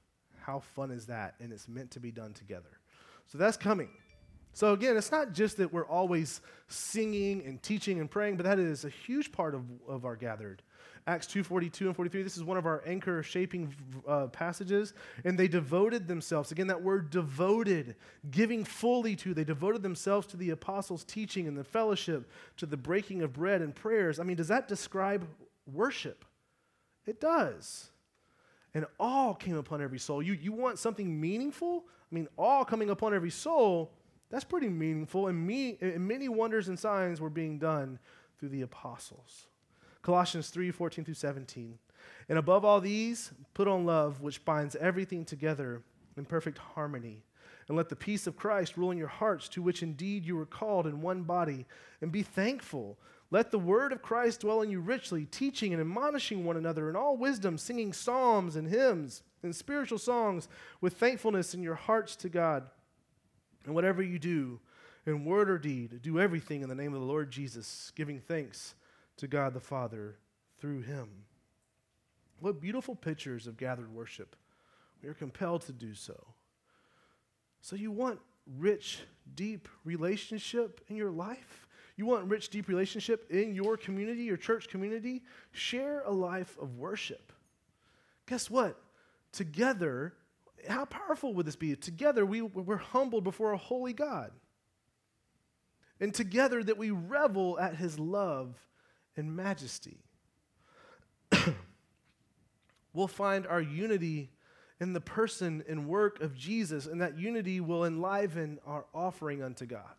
How 0.45 0.59
fun 0.59 0.91
is 0.91 1.05
that? 1.05 1.35
And 1.39 1.53
it's 1.53 1.67
meant 1.67 1.91
to 1.91 1.99
be 1.99 2.11
done 2.11 2.33
together. 2.33 2.79
So 3.27 3.37
that's 3.37 3.57
coming. 3.57 3.89
So 4.51 4.73
again, 4.73 4.97
it's 4.97 5.11
not 5.11 5.31
just 5.31 5.57
that 5.57 5.73
we're 5.73 5.87
always 5.87 6.41
singing 6.67 7.43
and 7.45 7.61
teaching 7.63 7.99
and 7.99 8.11
praying, 8.11 8.37
but 8.37 8.43
that 8.43 8.59
is 8.59 8.85
a 8.85 8.89
huge 8.89 9.31
part 9.31 9.55
of, 9.55 9.63
of 9.87 10.05
our 10.05 10.15
gathered. 10.15 10.61
Acts 11.07 11.27
2.42 11.27 11.81
and 11.87 11.95
43, 11.95 12.23
this 12.23 12.37
is 12.37 12.43
one 12.43 12.57
of 12.57 12.65
our 12.65 12.83
anchor 12.85 13.23
shaping 13.23 13.73
uh, 14.07 14.27
passages. 14.27 14.93
And 15.25 15.37
they 15.37 15.47
devoted 15.47 16.07
themselves, 16.07 16.51
again, 16.51 16.67
that 16.67 16.81
word 16.81 17.09
devoted, 17.09 17.95
giving 18.29 18.63
fully 18.63 19.15
to, 19.17 19.33
they 19.33 19.43
devoted 19.43 19.81
themselves 19.81 20.27
to 20.27 20.37
the 20.37 20.51
apostles' 20.51 21.03
teaching 21.03 21.47
and 21.47 21.57
the 21.57 21.63
fellowship, 21.63 22.29
to 22.57 22.65
the 22.65 22.77
breaking 22.77 23.21
of 23.21 23.33
bread 23.33 23.61
and 23.61 23.73
prayers. 23.73 24.19
I 24.19 24.23
mean, 24.23 24.37
does 24.37 24.49
that 24.49 24.67
describe 24.67 25.27
worship? 25.71 26.25
It 27.05 27.19
does. 27.19 27.89
And 28.73 28.85
all 28.99 29.35
came 29.35 29.55
upon 29.55 29.81
every 29.81 29.99
soul. 29.99 30.23
You, 30.23 30.33
you 30.33 30.51
want 30.51 30.79
something 30.79 31.19
meaningful? 31.19 31.85
I 32.11 32.15
mean, 32.15 32.27
all 32.37 32.65
coming 32.65 32.89
upon 32.89 33.13
every 33.13 33.29
soul 33.29 33.91
that's 34.33 34.43
pretty 34.43 34.67
meaningful, 34.67 35.27
and, 35.27 35.45
me, 35.45 35.77
and 35.79 36.07
many 36.07 36.27
wonders 36.27 36.67
and 36.67 36.79
signs 36.79 37.21
were 37.21 37.29
being 37.29 37.59
done 37.59 37.99
through 38.39 38.49
the 38.49 38.63
apostles. 38.63 39.45
Colossians 40.01 40.49
3 40.49 40.71
14 40.71 41.05
through 41.05 41.13
17. 41.13 41.77
And 42.27 42.39
above 42.39 42.65
all 42.65 42.81
these, 42.81 43.31
put 43.53 43.67
on 43.67 43.85
love, 43.85 44.21
which 44.21 44.43
binds 44.43 44.75
everything 44.77 45.23
together 45.23 45.83
in 46.17 46.25
perfect 46.25 46.57
harmony. 46.57 47.23
And 47.67 47.77
let 47.77 47.89
the 47.89 47.95
peace 47.95 48.25
of 48.25 48.35
Christ 48.35 48.75
rule 48.75 48.89
in 48.89 48.97
your 48.97 49.07
hearts, 49.07 49.47
to 49.49 49.61
which 49.61 49.83
indeed 49.83 50.25
you 50.25 50.35
were 50.35 50.47
called 50.47 50.87
in 50.87 50.99
one 50.99 51.21
body. 51.21 51.67
And 52.01 52.11
be 52.11 52.23
thankful. 52.23 52.97
Let 53.33 53.49
the 53.49 53.57
word 53.57 53.91
of 53.91 54.03
Christ 54.03 54.41
dwell 54.41 54.61
in 54.61 54.69
you 54.69 54.79
richly, 54.79 55.25
teaching 55.25 55.73
and 55.73 55.81
admonishing 55.81 56.45
one 56.45 56.55
another 56.55 56.87
in 56.87 56.95
all 56.95 57.17
wisdom, 57.17 57.57
singing 57.57 57.91
psalms 57.91 58.55
and 58.55 58.67
hymns 58.67 59.23
and 59.41 59.55
spiritual 59.55 59.97
songs 59.97 60.47
with 60.81 60.97
thankfulness 60.97 61.55
in 61.55 61.63
your 61.63 61.73
hearts 61.73 62.15
to 62.17 62.29
God. 62.29 62.69
And 63.65 63.73
whatever 63.73 64.03
you 64.03 64.19
do, 64.19 64.59
in 65.07 65.25
word 65.25 65.49
or 65.49 65.57
deed, 65.57 66.03
do 66.03 66.19
everything 66.19 66.61
in 66.61 66.69
the 66.69 66.75
name 66.75 66.93
of 66.93 66.99
the 66.99 67.07
Lord 67.07 67.31
Jesus, 67.31 67.91
giving 67.95 68.19
thanks 68.19 68.75
to 69.17 69.27
God 69.27 69.55
the 69.55 69.59
Father 69.59 70.19
through 70.59 70.81
him. 70.81 71.09
What 72.39 72.61
beautiful 72.61 72.93
pictures 72.93 73.47
of 73.47 73.57
gathered 73.57 73.91
worship. 73.91 74.35
We 75.01 75.09
are 75.09 75.15
compelled 75.15 75.63
to 75.63 75.71
do 75.73 75.95
so. 75.95 76.35
So, 77.61 77.75
you 77.75 77.91
want 77.91 78.19
rich, 78.59 78.99
deep 79.33 79.67
relationship 79.83 80.81
in 80.87 80.97
your 80.97 81.09
life? 81.09 81.62
You 81.95 82.05
want 82.05 82.29
rich, 82.29 82.49
deep 82.49 82.67
relationship 82.67 83.29
in 83.29 83.53
your 83.53 83.77
community, 83.77 84.23
your 84.23 84.37
church 84.37 84.67
community? 84.67 85.23
Share 85.51 86.01
a 86.05 86.11
life 86.11 86.57
of 86.59 86.77
worship. 86.77 87.31
Guess 88.25 88.49
what? 88.49 88.79
Together, 89.31 90.13
how 90.67 90.85
powerful 90.85 91.33
would 91.33 91.45
this 91.45 91.55
be? 91.55 91.75
Together, 91.75 92.25
we, 92.25 92.41
we're 92.41 92.77
humbled 92.77 93.23
before 93.23 93.51
a 93.51 93.57
holy 93.57 93.93
God. 93.93 94.31
And 95.99 96.13
together, 96.13 96.63
that 96.63 96.77
we 96.77 96.89
revel 96.89 97.59
at 97.59 97.75
his 97.75 97.99
love 97.99 98.55
and 99.15 99.35
majesty. 99.35 99.99
we'll 102.93 103.07
find 103.07 103.45
our 103.45 103.61
unity 103.61 104.31
in 104.79 104.93
the 104.93 105.01
person 105.01 105.63
and 105.69 105.87
work 105.87 106.21
of 106.21 106.35
Jesus, 106.35 106.87
and 106.87 107.01
that 107.01 107.17
unity 107.17 107.59
will 107.59 107.85
enliven 107.85 108.59
our 108.65 108.85
offering 108.93 109.43
unto 109.43 109.65
God. 109.65 109.93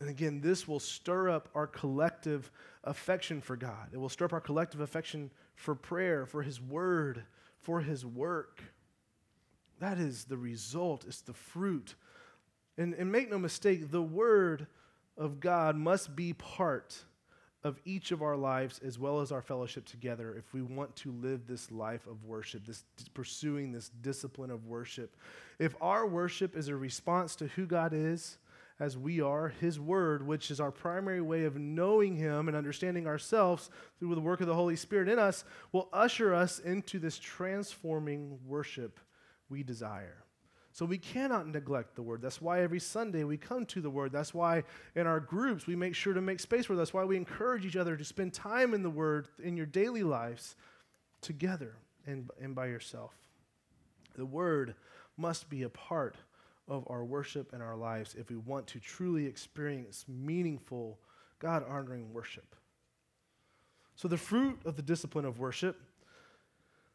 And 0.00 0.10
again, 0.10 0.40
this 0.40 0.68
will 0.68 0.80
stir 0.80 1.30
up 1.30 1.48
our 1.54 1.66
collective 1.66 2.50
affection 2.84 3.40
for 3.40 3.56
God. 3.56 3.88
It 3.92 3.98
will 3.98 4.08
stir 4.08 4.26
up 4.26 4.32
our 4.32 4.40
collective 4.40 4.80
affection 4.80 5.30
for 5.54 5.74
prayer, 5.74 6.26
for 6.26 6.42
His 6.42 6.60
Word, 6.60 7.24
for 7.66 7.80
his 7.80 8.06
work. 8.06 8.62
That 9.80 9.98
is 9.98 10.26
the 10.26 10.36
result, 10.36 11.04
it's 11.04 11.20
the 11.20 11.32
fruit. 11.32 11.96
And, 12.78 12.94
and 12.94 13.10
make 13.10 13.28
no 13.28 13.40
mistake, 13.40 13.90
the 13.90 14.00
word 14.00 14.68
of 15.18 15.40
God 15.40 15.74
must 15.74 16.14
be 16.14 16.32
part 16.32 16.96
of 17.64 17.80
each 17.84 18.12
of 18.12 18.22
our 18.22 18.36
lives 18.36 18.78
as 18.84 19.00
well 19.00 19.20
as 19.20 19.32
our 19.32 19.42
fellowship 19.42 19.84
together 19.84 20.32
if 20.38 20.54
we 20.54 20.62
want 20.62 20.94
to 20.94 21.10
live 21.10 21.48
this 21.48 21.72
life 21.72 22.06
of 22.06 22.24
worship, 22.24 22.64
this 22.64 22.84
pursuing 23.14 23.72
this 23.72 23.88
discipline 24.00 24.52
of 24.52 24.66
worship. 24.66 25.16
If 25.58 25.74
our 25.80 26.06
worship 26.06 26.56
is 26.56 26.68
a 26.68 26.76
response 26.76 27.34
to 27.36 27.48
who 27.48 27.66
God 27.66 27.92
is, 27.92 28.38
as 28.78 28.96
we 28.96 29.20
are, 29.20 29.48
His 29.48 29.80
Word, 29.80 30.26
which 30.26 30.50
is 30.50 30.60
our 30.60 30.70
primary 30.70 31.22
way 31.22 31.44
of 31.44 31.56
knowing 31.56 32.16
Him 32.16 32.48
and 32.48 32.56
understanding 32.56 33.06
ourselves 33.06 33.70
through 33.98 34.14
the 34.14 34.20
work 34.20 34.40
of 34.40 34.46
the 34.46 34.54
Holy 34.54 34.76
Spirit 34.76 35.08
in 35.08 35.18
us, 35.18 35.44
will 35.72 35.88
usher 35.92 36.34
us 36.34 36.58
into 36.58 36.98
this 36.98 37.18
transforming 37.18 38.38
worship 38.46 39.00
we 39.48 39.62
desire. 39.62 40.24
So 40.72 40.84
we 40.84 40.98
cannot 40.98 41.48
neglect 41.48 41.96
the 41.96 42.02
Word. 42.02 42.20
That's 42.20 42.42
why 42.42 42.60
every 42.60 42.80
Sunday 42.80 43.24
we 43.24 43.38
come 43.38 43.64
to 43.66 43.80
the 43.80 43.88
Word. 43.88 44.12
That's 44.12 44.34
why 44.34 44.64
in 44.94 45.06
our 45.06 45.20
groups 45.20 45.66
we 45.66 45.74
make 45.74 45.94
sure 45.94 46.12
to 46.12 46.20
make 46.20 46.38
space 46.38 46.66
for 46.66 46.76
That's 46.76 46.92
why 46.92 47.04
we 47.04 47.16
encourage 47.16 47.64
each 47.64 47.76
other 47.76 47.96
to 47.96 48.04
spend 48.04 48.34
time 48.34 48.74
in 48.74 48.82
the 48.82 48.90
Word 48.90 49.28
in 49.42 49.56
your 49.56 49.64
daily 49.64 50.02
lives 50.02 50.54
together 51.22 51.76
and, 52.06 52.30
and 52.42 52.54
by 52.54 52.66
yourself. 52.66 53.14
The 54.16 54.26
Word 54.26 54.74
must 55.16 55.48
be 55.48 55.62
a 55.62 55.70
part 55.70 56.16
of 56.68 56.84
our 56.88 57.04
worship 57.04 57.52
and 57.52 57.62
our 57.62 57.76
lives 57.76 58.14
if 58.18 58.30
we 58.30 58.36
want 58.36 58.66
to 58.68 58.80
truly 58.80 59.26
experience 59.26 60.04
meaningful, 60.08 60.98
God 61.38 61.64
honoring 61.68 62.12
worship. 62.12 62.54
So, 63.94 64.08
the 64.08 64.16
fruit 64.16 64.58
of 64.64 64.76
the 64.76 64.82
discipline 64.82 65.24
of 65.24 65.38
worship 65.38 65.80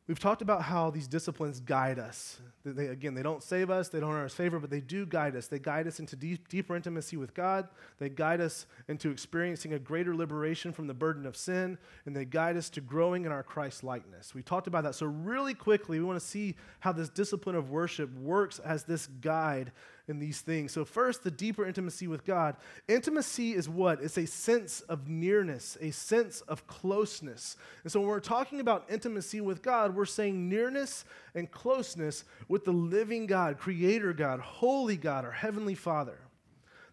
We've 0.07 0.19
talked 0.19 0.41
about 0.41 0.63
how 0.63 0.89
these 0.89 1.07
disciplines 1.07 1.59
guide 1.59 1.99
us. 1.99 2.39
They, 2.65 2.87
again, 2.87 3.13
they 3.13 3.21
don't 3.21 3.43
save 3.43 3.69
us, 3.69 3.89
they 3.89 3.99
don't 3.99 4.11
earn 4.13 4.25
us 4.25 4.33
favor, 4.33 4.59
but 4.59 4.69
they 4.69 4.81
do 4.81 5.05
guide 5.05 5.35
us. 5.35 5.47
They 5.47 5.59
guide 5.59 5.87
us 5.87 5.99
into 5.99 6.15
deep, 6.15 6.47
deeper 6.47 6.75
intimacy 6.75 7.17
with 7.17 7.33
God. 7.35 7.67
They 7.99 8.09
guide 8.09 8.41
us 8.41 8.65
into 8.87 9.11
experiencing 9.11 9.73
a 9.73 9.79
greater 9.79 10.15
liberation 10.15 10.73
from 10.73 10.87
the 10.87 10.93
burden 10.93 11.25
of 11.25 11.37
sin, 11.37 11.77
and 12.05 12.15
they 12.15 12.25
guide 12.25 12.57
us 12.57 12.69
to 12.71 12.81
growing 12.81 13.25
in 13.25 13.31
our 13.31 13.43
Christ 13.43 13.83
likeness. 13.83 14.33
We 14.33 14.41
talked 14.41 14.67
about 14.67 14.83
that. 14.83 14.95
So, 14.95 15.05
really 15.05 15.53
quickly, 15.53 15.99
we 15.99 16.05
want 16.05 16.19
to 16.19 16.25
see 16.25 16.55
how 16.79 16.91
this 16.91 17.09
discipline 17.09 17.55
of 17.55 17.69
worship 17.69 18.11
works 18.15 18.59
as 18.59 18.83
this 18.83 19.07
guide 19.07 19.71
in 20.07 20.19
these 20.19 20.41
things. 20.41 20.71
So, 20.71 20.85
first, 20.85 21.23
the 21.23 21.31
deeper 21.31 21.65
intimacy 21.65 22.07
with 22.07 22.25
God. 22.25 22.57
Intimacy 22.87 23.53
is 23.53 23.69
what? 23.69 24.01
It's 24.01 24.17
a 24.17 24.27
sense 24.27 24.81
of 24.81 25.07
nearness, 25.07 25.77
a 25.81 25.91
sense 25.91 26.41
of 26.41 26.67
closeness. 26.67 27.57
And 27.83 27.91
so, 27.91 27.99
when 27.99 28.09
we're 28.09 28.19
talking 28.19 28.59
about 28.59 28.85
intimacy 28.89 29.41
with 29.41 29.61
God, 29.61 29.95
we're 29.95 30.05
saying 30.05 30.49
nearness 30.49 31.05
and 31.35 31.49
closeness 31.49 32.23
with 32.47 32.65
the 32.65 32.71
living 32.71 33.25
God, 33.25 33.57
Creator 33.57 34.13
God, 34.13 34.39
Holy 34.39 34.97
God, 34.97 35.25
our 35.25 35.31
Heavenly 35.31 35.75
Father. 35.75 36.19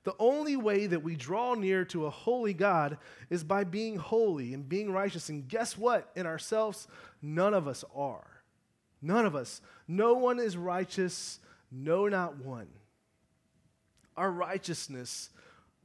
The 0.05 0.15
only 0.19 0.57
way 0.57 0.87
that 0.87 1.03
we 1.03 1.17
draw 1.17 1.55
near 1.55 1.85
to 1.87 2.07
a 2.07 2.11
holy 2.11 2.55
God 2.55 2.97
is 3.29 3.45
by 3.45 3.65
being 3.65 3.97
holy 3.97 4.55
and 4.55 4.67
being 4.67 4.91
righteous. 4.91 5.29
And 5.29 5.47
guess 5.47 5.77
what? 5.77 6.11
In 6.17 6.25
ourselves, 6.25 6.89
none 7.21 7.53
of 7.53 7.69
us 7.69 7.85
are. 7.95 8.27
None 9.03 9.27
of 9.27 9.37
us. 9.37 9.61
No 9.87 10.15
one 10.15 10.39
is 10.39 10.57
righteous, 10.57 11.41
no, 11.71 12.09
not 12.09 12.39
one. 12.39 12.69
Our 14.19 14.33
righteousness, 14.33 15.31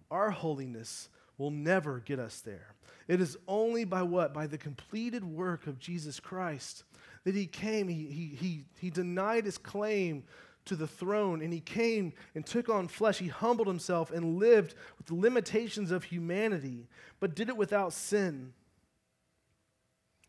our 0.10 0.32
holiness 0.32 1.08
will 1.38 1.52
never 1.52 2.00
get 2.00 2.18
us 2.18 2.42
there. 2.42 2.74
It 3.08 3.22
is 3.22 3.38
only 3.48 3.86
by 3.86 4.02
what? 4.02 4.34
By 4.34 4.48
the 4.48 4.58
completed 4.58 5.24
work 5.24 5.68
of 5.68 5.78
Jesus 5.78 6.20
Christ 6.20 6.84
that 7.26 7.36
he 7.36 7.46
came, 7.46 7.88
he, 7.88 8.08
he, 8.08 8.36
he, 8.36 8.66
he 8.80 8.90
denied 8.90 9.46
his 9.46 9.60
claim 9.60 10.24
to 10.66 10.76
the 10.76 10.88
throne 10.88 11.44
and 11.44 11.54
he 11.54 11.60
came 11.60 12.12
and 12.34 12.44
took 12.44 12.70
on 12.70 12.88
flesh. 12.88 13.20
He 13.20 13.28
humbled 13.28 13.68
himself 13.68 14.10
and 14.10 14.40
lived 14.40 14.74
with 14.98 15.06
the 15.06 15.16
limitations 15.16 15.92
of 15.92 16.06
humanity, 16.06 16.88
but 17.20 17.36
did 17.36 17.50
it 17.50 17.58
without 17.58 17.94
sin. 17.94 18.54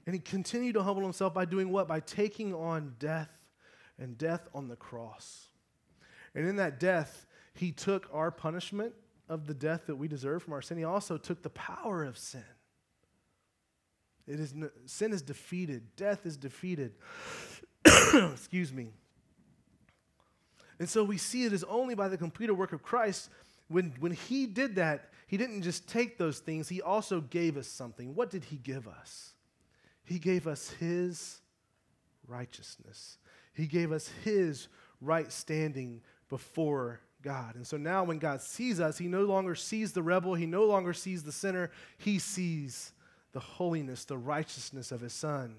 And 0.04 0.14
he 0.14 0.20
continued 0.20 0.74
to 0.74 0.82
humble 0.82 1.02
himself 1.02 1.32
by 1.32 1.46
doing 1.46 1.70
what? 1.70 1.88
By 1.88 2.00
taking 2.00 2.52
on 2.52 2.96
death 2.98 3.30
and 3.98 4.18
death 4.18 4.46
on 4.52 4.68
the 4.68 4.76
cross. 4.76 5.48
And 6.34 6.46
in 6.46 6.56
that 6.56 6.78
death, 6.78 7.24
he 7.54 7.72
took 7.72 8.08
our 8.12 8.30
punishment 8.30 8.94
of 9.28 9.46
the 9.46 9.54
death 9.54 9.82
that 9.86 9.96
we 9.96 10.08
deserve 10.08 10.42
from 10.42 10.52
our 10.52 10.62
sin. 10.62 10.76
He 10.76 10.84
also 10.84 11.16
took 11.16 11.42
the 11.42 11.50
power 11.50 12.04
of 12.04 12.18
sin. 12.18 12.44
It 14.26 14.40
is 14.40 14.54
sin 14.86 15.12
is 15.12 15.22
defeated, 15.22 15.96
death 15.96 16.24
is 16.24 16.36
defeated. 16.36 16.94
Excuse 18.32 18.72
me. 18.72 18.88
And 20.78 20.88
so 20.88 21.04
we 21.04 21.18
see 21.18 21.44
it 21.44 21.52
is 21.52 21.64
only 21.64 21.94
by 21.94 22.08
the 22.08 22.16
completed 22.16 22.54
work 22.54 22.72
of 22.72 22.82
Christ. 22.82 23.30
When, 23.68 23.94
when 24.00 24.12
he 24.12 24.46
did 24.46 24.76
that, 24.76 25.10
he 25.26 25.36
didn't 25.36 25.62
just 25.62 25.88
take 25.88 26.18
those 26.18 26.38
things, 26.38 26.68
he 26.68 26.82
also 26.82 27.20
gave 27.20 27.56
us 27.56 27.66
something. 27.66 28.14
What 28.14 28.30
did 28.30 28.44
he 28.44 28.56
give 28.56 28.88
us? 28.88 29.34
He 30.04 30.18
gave 30.18 30.46
us 30.46 30.70
his 30.70 31.40
righteousness. 32.26 33.18
He 33.54 33.66
gave 33.66 33.92
us 33.92 34.10
his 34.22 34.68
right 35.00 35.30
standing 35.32 36.02
before 36.28 37.00
God. 37.24 37.56
And 37.56 37.66
so 37.66 37.76
now 37.76 38.04
when 38.04 38.18
God 38.18 38.40
sees 38.40 38.78
us, 38.78 38.98
he 38.98 39.08
no 39.08 39.22
longer 39.22 39.56
sees 39.56 39.92
the 39.92 40.02
rebel, 40.02 40.34
he 40.34 40.46
no 40.46 40.64
longer 40.64 40.92
sees 40.92 41.24
the 41.24 41.32
sinner, 41.32 41.70
he 41.98 42.20
sees 42.20 42.92
the 43.32 43.40
holiness, 43.40 44.04
the 44.04 44.18
righteousness 44.18 44.92
of 44.92 45.00
his 45.00 45.12
son 45.12 45.56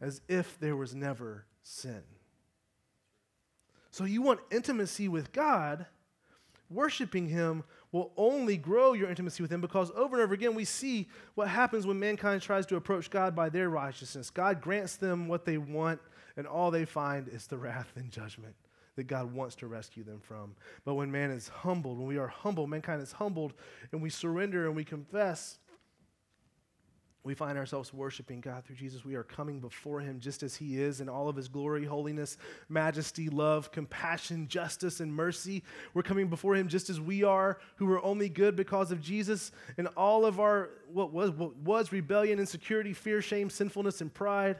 as 0.00 0.20
if 0.28 0.58
there 0.60 0.76
was 0.76 0.94
never 0.94 1.44
sin. 1.62 2.02
So 3.90 4.04
you 4.04 4.22
want 4.22 4.40
intimacy 4.50 5.08
with 5.08 5.32
God, 5.32 5.86
worshiping 6.70 7.28
him 7.28 7.64
will 7.90 8.12
only 8.16 8.56
grow 8.56 8.92
your 8.92 9.08
intimacy 9.08 9.42
with 9.42 9.50
him 9.50 9.60
because 9.60 9.90
over 9.92 10.16
and 10.16 10.22
over 10.22 10.34
again 10.34 10.54
we 10.54 10.64
see 10.64 11.08
what 11.34 11.48
happens 11.48 11.86
when 11.86 11.98
mankind 11.98 12.42
tries 12.42 12.66
to 12.66 12.76
approach 12.76 13.10
God 13.10 13.34
by 13.34 13.48
their 13.48 13.70
righteousness. 13.70 14.30
God 14.30 14.60
grants 14.60 14.96
them 14.96 15.26
what 15.26 15.46
they 15.46 15.56
want, 15.56 16.00
and 16.36 16.46
all 16.46 16.70
they 16.70 16.84
find 16.84 17.28
is 17.28 17.46
the 17.46 17.56
wrath 17.56 17.90
and 17.96 18.10
judgment 18.10 18.54
that 18.98 19.06
God 19.06 19.32
wants 19.32 19.54
to 19.54 19.68
rescue 19.68 20.02
them 20.02 20.18
from. 20.20 20.56
But 20.84 20.94
when 20.94 21.12
man 21.12 21.30
is 21.30 21.46
humbled, 21.46 21.98
when 21.98 22.08
we 22.08 22.18
are 22.18 22.26
humble, 22.26 22.66
mankind 22.66 23.00
is 23.00 23.12
humbled, 23.12 23.54
and 23.92 24.02
we 24.02 24.10
surrender 24.10 24.66
and 24.66 24.74
we 24.74 24.82
confess, 24.82 25.60
we 27.22 27.32
find 27.34 27.56
ourselves 27.56 27.94
worshiping 27.94 28.40
God 28.40 28.64
through 28.64 28.74
Jesus. 28.74 29.04
We 29.04 29.14
are 29.14 29.22
coming 29.22 29.60
before 29.60 30.00
Him 30.00 30.18
just 30.18 30.42
as 30.42 30.56
He 30.56 30.82
is 30.82 31.00
in 31.00 31.08
all 31.08 31.28
of 31.28 31.36
His 31.36 31.46
glory, 31.46 31.84
holiness, 31.84 32.38
majesty, 32.68 33.28
love, 33.28 33.70
compassion, 33.70 34.48
justice, 34.48 34.98
and 34.98 35.14
mercy. 35.14 35.62
We're 35.94 36.02
coming 36.02 36.26
before 36.26 36.56
Him 36.56 36.66
just 36.66 36.90
as 36.90 37.00
we 37.00 37.22
are, 37.22 37.58
who 37.76 37.86
were 37.86 38.02
only 38.04 38.28
good 38.28 38.56
because 38.56 38.90
of 38.90 39.00
Jesus, 39.00 39.52
and 39.76 39.86
all 39.96 40.26
of 40.26 40.40
our 40.40 40.70
what 40.92 41.12
was, 41.12 41.30
what 41.30 41.54
was 41.58 41.92
rebellion, 41.92 42.40
insecurity, 42.40 42.94
fear, 42.94 43.22
shame, 43.22 43.48
sinfulness, 43.48 44.00
and 44.00 44.12
pride 44.12 44.56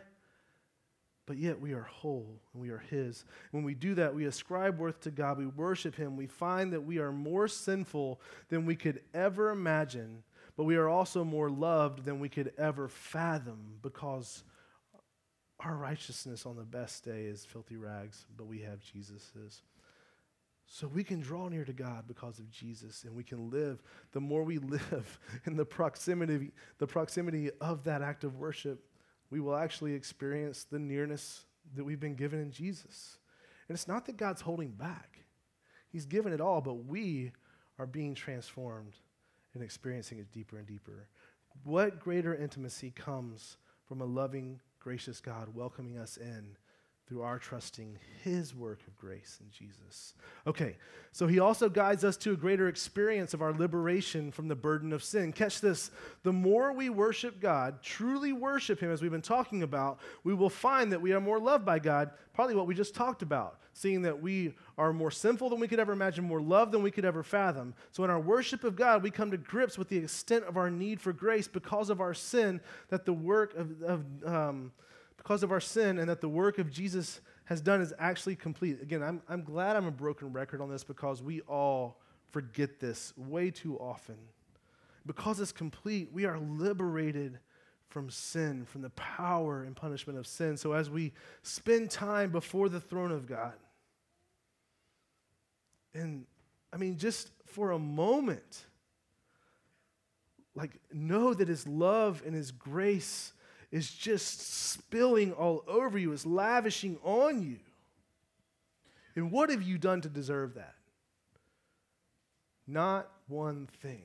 but 1.29 1.37
yet 1.37 1.61
we 1.61 1.75
are 1.75 1.83
whole 1.83 2.41
and 2.55 2.63
we 2.63 2.71
are 2.71 2.83
His. 2.91 3.27
When 3.51 3.63
we 3.63 3.75
do 3.75 3.95
that, 3.97 4.15
we 4.15 4.25
ascribe 4.25 4.79
worth 4.79 5.03
to 5.03 5.11
God, 5.11 5.37
we 5.37 5.47
worship 5.47 5.95
Him, 5.95 6.17
we 6.17 6.27
find 6.27 6.73
that 6.73 6.81
we 6.81 6.99
are 6.99 7.13
more 7.13 7.47
sinful 7.47 8.19
than 8.49 8.65
we 8.65 8.75
could 8.75 9.03
ever 9.13 9.51
imagine, 9.51 10.23
but 10.57 10.65
we 10.65 10.77
are 10.77 10.89
also 10.89 11.25
more 11.25 11.51
loved 11.51 12.07
than 12.07 12.19
we 12.19 12.31
could 12.31 12.55
ever 12.57 12.89
fathom 12.89 13.75
because 13.83 14.43
our 15.61 15.77
righteousness 15.77 16.47
on 16.47 16.57
the 16.57 16.63
best 16.63 17.05
day 17.05 17.25
is 17.25 17.45
filthy 17.45 17.77
rags, 17.77 18.25
but 18.35 18.47
we 18.47 18.61
have 18.61 18.81
Jesus's. 18.81 19.61
So 20.67 20.87
we 20.87 21.05
can 21.05 21.21
draw 21.21 21.49
near 21.49 21.65
to 21.67 21.73
God 21.75 22.05
because 22.09 22.39
of 22.39 22.51
Jesus, 22.51 23.05
and 23.05 23.15
we 23.15 23.25
can 23.25 23.51
live. 23.51 23.83
The 24.13 24.21
more 24.21 24.45
we 24.45 24.59
live 24.59 25.19
in 25.45 25.57
the 25.57 25.67
proximity, 25.67 26.53
the 26.79 26.87
proximity 26.87 27.51
of 27.61 27.85
that 27.85 28.01
act 28.01 28.25
of 28.25 28.37
worship, 28.37 28.83
we 29.31 29.41
will 29.41 29.57
actually 29.57 29.95
experience 29.95 30.65
the 30.65 30.79
nearness 30.79 31.45
that 31.75 31.85
we've 31.85 32.01
been 32.01 32.15
given 32.15 32.41
in 32.41 32.51
Jesus. 32.51 33.19
And 33.69 33.77
it's 33.77 33.89
not 33.89 34.07
that 34.07 34.17
God's 34.17 34.41
holding 34.41 34.71
back, 34.71 35.19
He's 35.91 36.07
given 36.07 36.33
it 36.33 36.41
all, 36.41 36.61
but 36.61 36.85
we 36.85 37.33
are 37.79 37.87
being 37.87 38.15
transformed 38.15 38.95
and 39.55 39.63
experiencing 39.63 40.19
it 40.19 40.31
deeper 40.33 40.59
and 40.59 40.67
deeper. 40.67 41.09
What 41.65 41.99
greater 41.99 42.35
intimacy 42.35 42.91
comes 42.91 43.57
from 43.87 44.03
a 44.03 44.05
loving, 44.05 44.61
gracious 44.79 45.21
God 45.21 45.55
welcoming 45.55 45.99
us 45.99 46.19
in 46.19 46.57
through 47.09 47.23
our 47.23 47.39
trusting 47.39 47.99
his 48.23 48.55
work 48.55 48.81
of 48.87 48.97
grace 48.99 49.39
in 49.41 49.51
Jesus. 49.51 50.13
Okay, 50.47 50.77
so 51.11 51.27
he 51.27 51.39
also 51.39 51.71
guides 51.71 52.05
us 52.05 52.19
to 52.19 52.33
a 52.33 52.37
greater 52.37 52.69
experience 52.69 53.33
of 53.33 53.41
our 53.41 53.53
liberation 53.53 54.31
from 54.31 54.47
the 54.47 54.55
burden 54.55 54.93
of 54.93 55.03
sin. 55.03 55.33
Catch 55.33 55.63
this 55.63 55.91
the 56.23 56.33
more 56.33 56.73
we 56.75 56.91
worship 56.91 57.41
God, 57.41 57.83
truly 57.83 58.35
worship 58.35 58.81
him, 58.81 58.91
as 58.91 59.01
we've 59.01 59.11
been 59.11 59.23
talking 59.23 59.63
about, 59.63 60.01
we 60.23 60.35
will 60.35 60.51
find 60.51 60.93
that 60.93 61.01
we 61.01 61.13
are 61.13 61.21
more 61.21 61.39
loved 61.39 61.65
by 61.65 61.79
God, 61.79 62.11
probably 62.35 62.55
what 62.55 62.67
we 62.67 62.75
just 62.75 62.95
talked 62.95 63.23
about, 63.23 63.59
seeing 63.73 64.03
that 64.03 64.21
we 64.21 64.55
are 64.77 64.93
more 64.93 65.11
sinful 65.11 65.49
than 65.49 65.61
we 65.61 65.69
could 65.69 65.81
ever 65.81 65.93
imagine, 65.93 66.25
more 66.25 66.43
loved 66.43 66.73
than 66.73 66.83
we 66.83 66.91
could 66.91 67.07
ever 67.07 67.23
fathom. 67.23 67.73
So 67.93 68.05
in 68.05 68.11
our 68.11 68.21
worship 68.21 68.65
of 68.65 68.77
God, 68.77 69.03
we 69.03 69.11
come 69.11 69.31
to 69.31 69.39
grips 69.39 69.79
with 69.79 69.89
the 69.89 69.97
extent 69.97 70.45
of 70.45 70.59
our 70.59 70.71
need 70.71 71.01
for 71.01 71.15
grace 71.15 71.49
because 71.49 71.89
of 71.89 72.03
our 72.03 72.13
sin, 72.13 72.61
that 72.91 73.07
the 73.07 73.15
work 73.15 73.57
of, 73.57 73.83
of 73.83 74.05
um, 74.27 74.73
because 75.19 75.43
of 75.43 75.53
our 75.53 75.61
sin 75.61 75.99
and 75.99 76.09
that 76.09 76.23
the 76.23 76.29
work 76.29 76.59
of 76.59 76.71
Jesus 76.71 77.21
has 77.45 77.61
done 77.61 77.83
is 77.83 77.93
actually 77.99 78.37
complete. 78.37 78.81
Again, 78.81 79.03
I'm, 79.03 79.21
I'm 79.29 79.43
glad 79.43 79.77
I'm 79.77 79.87
a 79.87 79.91
broken 79.91 80.33
record 80.33 80.63
on 80.63 80.71
this 80.71 80.85
because 80.85 81.23
we 81.23 81.43
all 81.43 82.01
forget 82.31 82.81
this 82.81 83.13
way 83.17 83.51
too 83.51 83.77
often. 83.79 84.17
Because 85.07 85.41
it's 85.41 85.53
complete, 85.53 86.11
we 86.13 86.25
are 86.25 86.39
liberated 86.39 87.39
from 87.89 88.11
sin, 88.11 88.65
from 88.65 88.83
the 88.83 88.91
power 88.91 89.65
and 89.65 89.75
punishment 89.75 90.19
of 90.19 90.27
sin. 90.27 90.57
So 90.57 90.73
as 90.73 90.91
we 90.91 91.13
spend 91.43 91.91
time 91.91 92.31
before 92.31 92.69
the 92.69 92.81
throne 92.81 93.13
of 93.13 93.27
God, 93.27 93.55
and 95.95 96.27
I 96.73 96.77
mean, 96.77 96.99
just 96.99 97.31
for 97.47 97.71
a 97.71 97.79
moment, 97.79 98.67
like, 100.55 100.79
know 100.93 101.33
that 101.33 101.49
His 101.49 101.67
love 101.67 102.23
and 102.27 102.35
His 102.35 102.51
grace 102.51 103.33
is 103.71 103.91
just 103.91 104.41
spilling 104.41 105.33
all 105.33 105.65
over 105.67 105.99
you, 105.99 106.13
is 106.13 106.25
lavishing 106.25 106.99
on 107.03 107.43
you. 107.43 107.59
And 109.15 109.31
what 109.31 109.51
have 109.51 109.63
you 109.63 109.79
done 109.79 110.01
to 110.03 110.09
deserve 110.09 110.55
that? 110.55 110.75
Not 112.67 113.11
one 113.27 113.67
thing. 113.83 114.05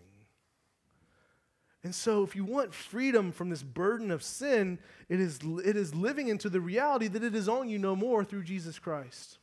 And 1.83 1.93
so, 1.93 2.23
if 2.23 2.33
you 2.35 2.45
want 2.45 2.73
freedom 2.73 3.33
from 3.33 3.49
this 3.49 3.61
burden 3.61 4.09
of 4.09 4.23
sin, 4.23 4.79
it 5.09 5.19
is, 5.19 5.39
it 5.65 5.75
is 5.75 5.93
living 5.93 6.29
into 6.29 6.49
the 6.49 6.61
reality 6.61 7.09
that 7.09 7.23
it 7.23 7.35
is 7.35 7.49
on 7.49 7.67
you 7.67 7.77
no 7.77 7.93
more 7.93 8.23
through 8.23 8.43
Jesus 8.43 8.79
Christ. 8.79 9.37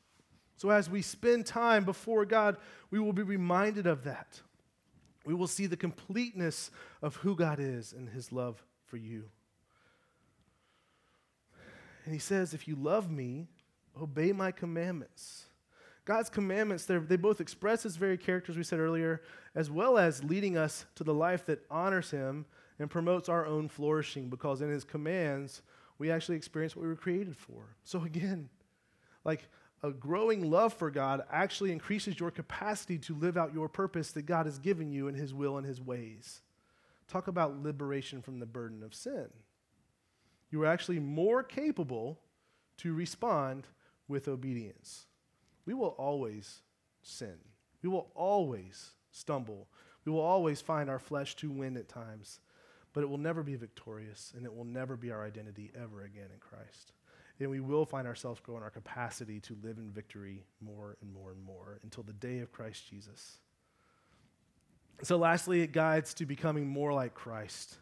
So, 0.57 0.71
as 0.71 0.89
we 0.89 1.03
spend 1.03 1.45
time 1.45 1.85
before 1.85 2.25
God, 2.25 2.57
we 2.91 2.99
will 2.99 3.13
be 3.13 3.23
reminded 3.23 3.87
of 3.87 4.05
that. 4.05 4.41
We 5.27 5.35
will 5.35 5.47
see 5.47 5.67
the 5.67 5.77
completeness 5.77 6.71
of 7.03 7.17
who 7.17 7.37
God 7.37 7.61
is 7.61 7.93
and 7.93 8.09
his 8.09 8.33
love 8.33 8.65
for 8.87 8.97
you. 8.97 9.25
And 12.05 12.15
he 12.15 12.21
says, 12.21 12.55
If 12.55 12.67
you 12.67 12.77
love 12.77 13.11
me, 13.11 13.49
obey 14.01 14.33
my 14.33 14.51
commandments. 14.51 15.47
God's 16.05 16.31
commandments, 16.31 16.87
they 16.87 17.17
both 17.17 17.41
express 17.41 17.83
his 17.83 17.97
very 17.97 18.17
characters 18.17 18.57
we 18.57 18.65
said 18.65 18.81
earlier, 18.81 19.23
as 19.55 19.71
well 19.71 19.99
as 19.99 20.25
leading 20.25 20.57
us 20.57 20.87
to 20.97 21.05
the 21.05 21.15
life 21.15 21.47
that 21.47 21.65
honors 21.71 22.11
him 22.11 22.47
and 22.79 22.91
promotes 22.91 23.29
our 23.29 23.47
own 23.47 23.69
flourishing, 23.69 24.29
because 24.29 24.63
in 24.63 24.71
his 24.71 24.83
commands, 24.83 25.63
we 25.99 26.11
actually 26.11 26.37
experience 26.37 26.75
what 26.75 26.83
we 26.83 26.89
were 26.89 26.97
created 26.97 27.37
for. 27.37 27.77
So 27.85 28.03
again, 28.03 28.49
like 29.25 29.49
a 29.83 29.91
growing 29.91 30.51
love 30.51 30.73
for 30.73 30.91
God 30.91 31.23
actually 31.31 31.73
increases 31.73 32.19
your 32.19 32.31
capacity 32.31 32.99
to 32.99 33.15
live 33.15 33.37
out 33.37 33.55
your 33.55 33.69
purpose 33.69 34.11
that 34.13 34.27
God 34.27 34.47
has 34.47 34.59
given 34.59 34.91
you 34.91 35.09
in 35.09 35.15
his 35.15 35.33
will 35.35 35.59
and 35.59 35.67
his 35.67 35.81
ways. 35.81 36.41
Talk 37.07 37.29
about 37.29 37.63
liberation 37.63 38.23
from 38.23 38.41
the 38.41 38.47
burden 38.47 38.83
of 38.83 38.95
sin 38.95 39.29
you 40.51 40.63
are 40.63 40.67
actually 40.67 40.99
more 40.99 41.43
capable 41.43 42.19
to 42.79 42.95
respond 42.95 43.67
with 44.09 44.29
obedience. 44.29 45.07
We 45.67 45.75
will 45.75 45.95
always 45.99 46.63
sin. 47.03 47.37
We 47.83 47.89
will 47.89 48.11
always 48.15 48.91
stumble. 49.11 49.69
We 50.05 50.13
will 50.13 50.21
always 50.21 50.61
find 50.61 50.91
our 50.91 50.99
flesh 50.99 51.37
to 51.37 51.51
win 51.51 51.77
at 51.77 51.89
times, 51.89 52.41
but 52.93 53.03
it 53.03 53.09
will 53.09 53.19
never 53.19 53.43
be 53.43 53.55
victorious 53.55 54.33
and 54.37 54.45
it 54.45 54.55
will 54.55 54.65
never 54.65 54.97
be 54.97 55.11
our 55.11 55.25
identity 55.25 55.71
ever 55.81 56.03
again 56.03 56.29
in 56.33 56.41
Christ. 56.41 56.93
And 57.39 57.51
we 57.51 57.61
will 57.61 57.87
find 57.87 58.07
ourselves 58.07 58.41
growing 58.41 58.63
our 58.63 58.71
capacity 58.71 59.41
to 59.41 59.57
live 59.63 59.79
in 59.79 59.91
victory 59.91 60.45
more 60.61 60.97
and 61.01 61.13
more 61.13 61.31
and 61.31 61.43
more 61.43 61.79
until 61.83 62.03
the 62.03 62.13
day 62.13 62.41
of 62.41 62.53
Christ 62.53 62.89
Jesus. 62.89 63.39
So, 65.03 65.17
lastly, 65.17 65.63
it 65.63 65.73
guides 65.73 66.13
to 66.15 66.27
becoming 66.27 66.69
more 66.69 66.93
like 66.93 67.15
Christ. 67.15 67.79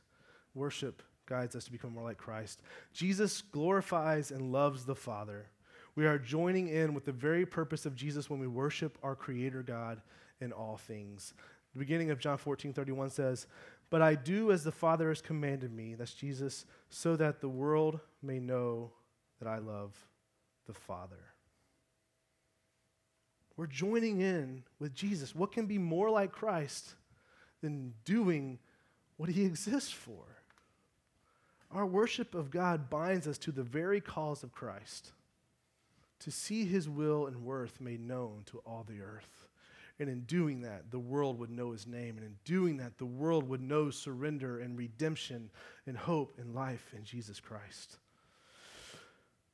Worship 0.55 1.03
guides 1.29 1.55
us 1.55 1.65
to 1.65 1.73
become 1.73 1.93
more 1.93 2.05
like 2.05 2.19
Christ. 2.19 2.63
Jesus 2.93 3.43
glorifies 3.43 4.31
and 4.31 4.51
loves 4.51 4.85
the 4.85 4.95
Father. 4.95 5.47
We 5.95 6.07
are 6.07 6.19
joining 6.19 6.69
in 6.69 6.95
with 6.95 7.05
the 7.05 7.13
very 7.13 7.45
purpose 7.45 7.85
of 7.85 7.95
Jesus 7.95 8.31
when 8.31 8.41
we 8.41 8.47
worship 8.47 8.99
our 9.03 9.15
Creator 9.15 9.63
God 9.63 10.01
in 10.41 10.53
all 10.53 10.77
things. 10.77 11.35
The 11.75 11.81
beginning 11.81 12.11
of 12.11 12.19
John 12.19 12.39
14 12.39 12.73
31 12.73 13.11
says, 13.11 13.47
But 13.91 14.01
I 14.01 14.15
do 14.15 14.51
as 14.51 14.65
the 14.65 14.73
Father 14.73 15.09
has 15.09 15.21
commanded 15.21 15.73
me, 15.73 15.95
that's 15.95 16.15
Jesus, 16.15 16.65
so 16.89 17.17
that 17.17 17.41
the 17.41 17.49
world 17.49 18.01
may 18.23 18.39
know 18.39 18.93
that 19.41 19.49
I 19.49 19.59
love 19.59 19.95
the 20.67 20.75
Father. 20.75 21.35
We're 23.57 23.67
joining 23.67 24.21
in 24.21 24.63
with 24.79 24.95
Jesus. 24.95 25.35
What 25.35 25.51
can 25.51 25.67
be 25.67 25.79
more 25.79 26.11
like 26.11 26.31
Christ 26.31 26.95
than 27.61 27.95
doing 28.05 28.61
what 29.17 29.31
he 29.31 29.45
exists 29.47 29.91
for? 29.91 30.38
Our 31.71 31.87
worship 31.87 32.35
of 32.35 32.51
God 32.51 32.89
binds 32.89 33.27
us 33.27 33.39
to 33.39 33.53
the 33.53 33.63
very 33.63 34.01
cause 34.01 34.43
of 34.43 34.53
Christ, 34.53 35.13
to 36.21 36.31
see 36.31 36.65
his 36.65 36.89
will 36.89 37.27
and 37.27 37.45
worth 37.45 37.81
made 37.81 38.01
known 38.01 38.43
to 38.47 38.59
all 38.67 38.85
the 38.89 39.03
earth. 39.03 39.47
And 40.01 40.09
in 40.09 40.21
doing 40.21 40.63
that, 40.63 40.91
the 40.91 40.99
world 40.99 41.39
would 41.41 41.51
know 41.51 41.73
his 41.73 41.87
name. 41.87 42.17
And 42.17 42.25
in 42.25 42.37
doing 42.45 42.77
that, 42.77 42.99
the 42.99 43.07
world 43.07 43.49
would 43.49 43.61
know 43.61 43.91
surrender 43.91 44.61
and 44.61 44.79
redemption 44.79 45.51
and 45.87 45.97
hope 45.97 46.39
and 46.39 46.55
life 46.55 46.95
in 46.97 47.05
Jesus 47.05 47.41
Christ. 47.41 47.99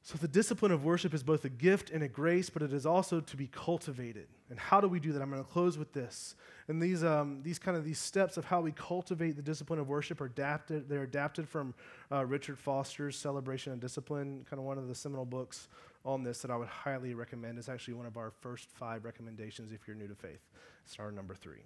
So, 0.06 0.18
the 0.18 0.28
discipline 0.28 0.70
of 0.70 0.84
worship 0.84 1.14
is 1.14 1.22
both 1.22 1.46
a 1.46 1.48
gift 1.48 1.88
and 1.88 2.02
a 2.02 2.08
grace, 2.08 2.50
but 2.50 2.60
it 2.60 2.74
is 2.74 2.84
also 2.84 3.20
to 3.20 3.36
be 3.38 3.46
cultivated. 3.46 4.26
And 4.50 4.58
how 4.58 4.78
do 4.78 4.86
we 4.86 5.00
do 5.00 5.12
that? 5.12 5.22
I'm 5.22 5.30
going 5.30 5.42
to 5.42 5.50
close 5.50 5.78
with 5.78 5.94
this. 5.94 6.36
And 6.68 6.80
these, 6.80 7.02
um, 7.02 7.40
these 7.42 7.58
kind 7.58 7.74
of 7.74 7.86
these 7.86 7.98
steps 7.98 8.36
of 8.36 8.44
how 8.44 8.60
we 8.60 8.72
cultivate 8.72 9.34
the 9.34 9.40
discipline 9.40 9.78
of 9.78 9.88
worship 9.88 10.20
are 10.20 10.26
adapted. 10.26 10.90
They're 10.90 11.04
adapted 11.04 11.48
from 11.48 11.72
uh, 12.12 12.26
Richard 12.26 12.58
Foster's 12.58 13.16
Celebration 13.16 13.72
and 13.72 13.80
Discipline, 13.80 14.44
kind 14.50 14.60
of 14.60 14.66
one 14.66 14.76
of 14.76 14.88
the 14.88 14.94
seminal 14.94 15.24
books 15.24 15.68
on 16.04 16.22
this 16.22 16.42
that 16.42 16.50
I 16.50 16.56
would 16.58 16.68
highly 16.68 17.14
recommend. 17.14 17.56
It's 17.56 17.70
actually 17.70 17.94
one 17.94 18.04
of 18.04 18.18
our 18.18 18.30
first 18.30 18.70
five 18.72 19.06
recommendations 19.06 19.72
if 19.72 19.88
you're 19.88 19.96
new 19.96 20.08
to 20.08 20.14
faith. 20.14 20.50
Star 20.84 21.12
number 21.12 21.34
three. 21.34 21.64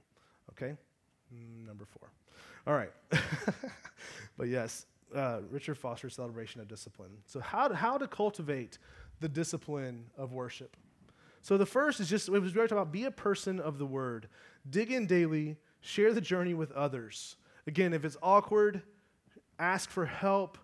Okay, 0.52 0.76
mm, 1.34 1.66
number 1.66 1.86
four. 1.86 2.08
All 2.68 2.74
right, 2.74 2.92
but 4.38 4.46
yes, 4.46 4.86
uh, 5.14 5.40
Richard 5.50 5.76
Foster 5.76 6.08
Celebration 6.10 6.60
of 6.60 6.68
Discipline. 6.68 7.10
So, 7.26 7.40
how 7.40 7.68
to, 7.68 7.74
how 7.74 7.98
to 7.98 8.06
cultivate 8.06 8.78
the 9.20 9.28
discipline 9.28 10.06
of 10.16 10.32
worship. 10.32 10.76
So, 11.42 11.56
the 11.56 11.66
first 11.66 12.00
is 12.00 12.08
just, 12.08 12.28
it 12.28 12.38
was 12.38 12.52
talking 12.52 12.72
about 12.72 12.92
be 12.92 13.04
a 13.04 13.10
person 13.10 13.60
of 13.60 13.78
the 13.78 13.86
word. 13.86 14.28
Dig 14.68 14.92
in 14.92 15.06
daily, 15.06 15.56
share 15.80 16.12
the 16.12 16.20
journey 16.20 16.54
with 16.54 16.72
others. 16.72 17.36
Again, 17.66 17.92
if 17.92 18.04
it's 18.04 18.16
awkward, 18.22 18.82
ask 19.58 19.90
for 19.90 20.06
help, 20.06 20.58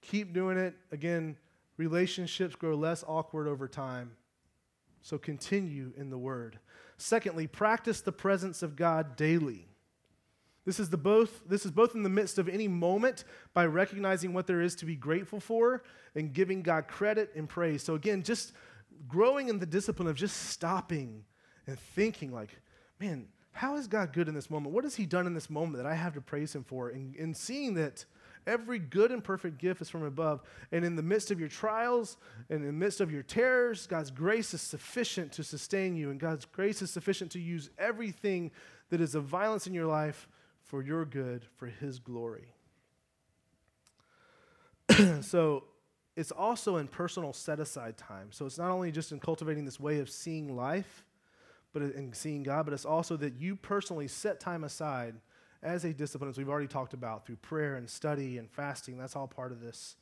keep 0.00 0.32
doing 0.32 0.58
it. 0.58 0.74
Again, 0.90 1.36
relationships 1.76 2.54
grow 2.54 2.74
less 2.74 3.04
awkward 3.06 3.48
over 3.48 3.68
time. 3.68 4.12
So, 5.02 5.18
continue 5.18 5.92
in 5.96 6.10
the 6.10 6.18
word. 6.18 6.58
Secondly, 6.96 7.46
practice 7.46 8.00
the 8.00 8.12
presence 8.12 8.62
of 8.62 8.76
God 8.76 9.16
daily. 9.16 9.66
This 10.64 10.78
is, 10.78 10.90
the 10.90 10.96
both, 10.96 11.42
this 11.48 11.64
is 11.64 11.72
both 11.72 11.94
in 11.94 12.04
the 12.04 12.08
midst 12.08 12.38
of 12.38 12.48
any 12.48 12.68
moment 12.68 13.24
by 13.52 13.66
recognizing 13.66 14.32
what 14.32 14.46
there 14.46 14.60
is 14.60 14.76
to 14.76 14.84
be 14.84 14.94
grateful 14.94 15.40
for 15.40 15.82
and 16.14 16.32
giving 16.32 16.62
God 16.62 16.86
credit 16.86 17.32
and 17.34 17.48
praise. 17.48 17.82
So, 17.82 17.94
again, 17.94 18.22
just 18.22 18.52
growing 19.08 19.48
in 19.48 19.58
the 19.58 19.66
discipline 19.66 20.06
of 20.06 20.14
just 20.14 20.36
stopping 20.50 21.24
and 21.66 21.78
thinking, 21.78 22.32
like, 22.32 22.60
man, 23.00 23.26
how 23.50 23.76
is 23.76 23.88
God 23.88 24.12
good 24.12 24.28
in 24.28 24.34
this 24.34 24.50
moment? 24.50 24.74
What 24.74 24.84
has 24.84 24.94
He 24.94 25.04
done 25.04 25.26
in 25.26 25.34
this 25.34 25.50
moment 25.50 25.76
that 25.76 25.86
I 25.86 25.94
have 25.94 26.14
to 26.14 26.20
praise 26.20 26.54
Him 26.54 26.62
for? 26.62 26.90
And, 26.90 27.14
and 27.16 27.36
seeing 27.36 27.74
that 27.74 28.04
every 28.46 28.78
good 28.78 29.10
and 29.10 29.22
perfect 29.22 29.58
gift 29.58 29.80
is 29.80 29.90
from 29.90 30.04
above. 30.04 30.42
And 30.70 30.84
in 30.84 30.96
the 30.96 31.02
midst 31.02 31.30
of 31.30 31.38
your 31.38 31.48
trials 31.48 32.16
and 32.50 32.60
in 32.60 32.66
the 32.66 32.72
midst 32.72 33.00
of 33.00 33.12
your 33.12 33.22
terrors, 33.22 33.86
God's 33.86 34.10
grace 34.10 34.54
is 34.54 34.60
sufficient 34.60 35.32
to 35.32 35.44
sustain 35.44 35.96
you, 35.96 36.10
and 36.10 36.20
God's 36.20 36.44
grace 36.44 36.82
is 36.82 36.90
sufficient 36.90 37.32
to 37.32 37.40
use 37.40 37.70
everything 37.78 38.50
that 38.90 39.00
is 39.00 39.14
of 39.14 39.24
violence 39.24 39.66
in 39.66 39.74
your 39.74 39.86
life 39.86 40.28
for 40.72 40.82
your 40.82 41.04
good, 41.04 41.44
for 41.58 41.66
His 41.66 41.98
glory. 41.98 42.54
so 45.20 45.64
it's 46.16 46.30
also 46.30 46.78
in 46.78 46.88
personal 46.88 47.34
set 47.34 47.60
aside 47.60 47.98
time. 47.98 48.28
So 48.30 48.46
it's 48.46 48.56
not 48.56 48.70
only 48.70 48.90
just 48.90 49.12
in 49.12 49.20
cultivating 49.20 49.66
this 49.66 49.78
way 49.78 49.98
of 49.98 50.08
seeing 50.08 50.56
life, 50.56 51.04
but 51.74 51.82
in 51.82 52.14
seeing 52.14 52.42
God, 52.42 52.64
but 52.64 52.72
it's 52.72 52.86
also 52.86 53.18
that 53.18 53.34
you 53.34 53.54
personally 53.54 54.08
set 54.08 54.40
time 54.40 54.64
aside 54.64 55.16
as 55.62 55.84
a 55.84 55.92
discipline, 55.92 56.30
as 56.30 56.38
we've 56.38 56.48
already 56.48 56.68
talked 56.68 56.94
about, 56.94 57.26
through 57.26 57.36
prayer 57.36 57.76
and 57.76 57.88
study 57.88 58.38
and 58.38 58.50
fasting. 58.50 58.96
That's 58.96 59.14
all 59.14 59.28
part 59.28 59.52
of 59.52 59.60
this. 59.60 59.96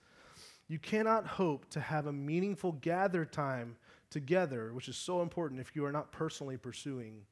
You 0.68 0.79
cannot 0.79 1.27
hope 1.27 1.68
to 1.71 1.81
have 1.81 2.07
a 2.07 2.12
meaningful 2.12 2.73
gathered 2.81 3.33
time 3.33 3.75
together, 4.09 4.73
which 4.73 4.89
is 4.89 4.97
so 4.97 5.21
important 5.21 5.61
if 5.61 5.75
you 5.75 5.85
are 5.85 5.91
not 5.91 6.12
personally 6.12 6.57
pursuing 6.57 7.23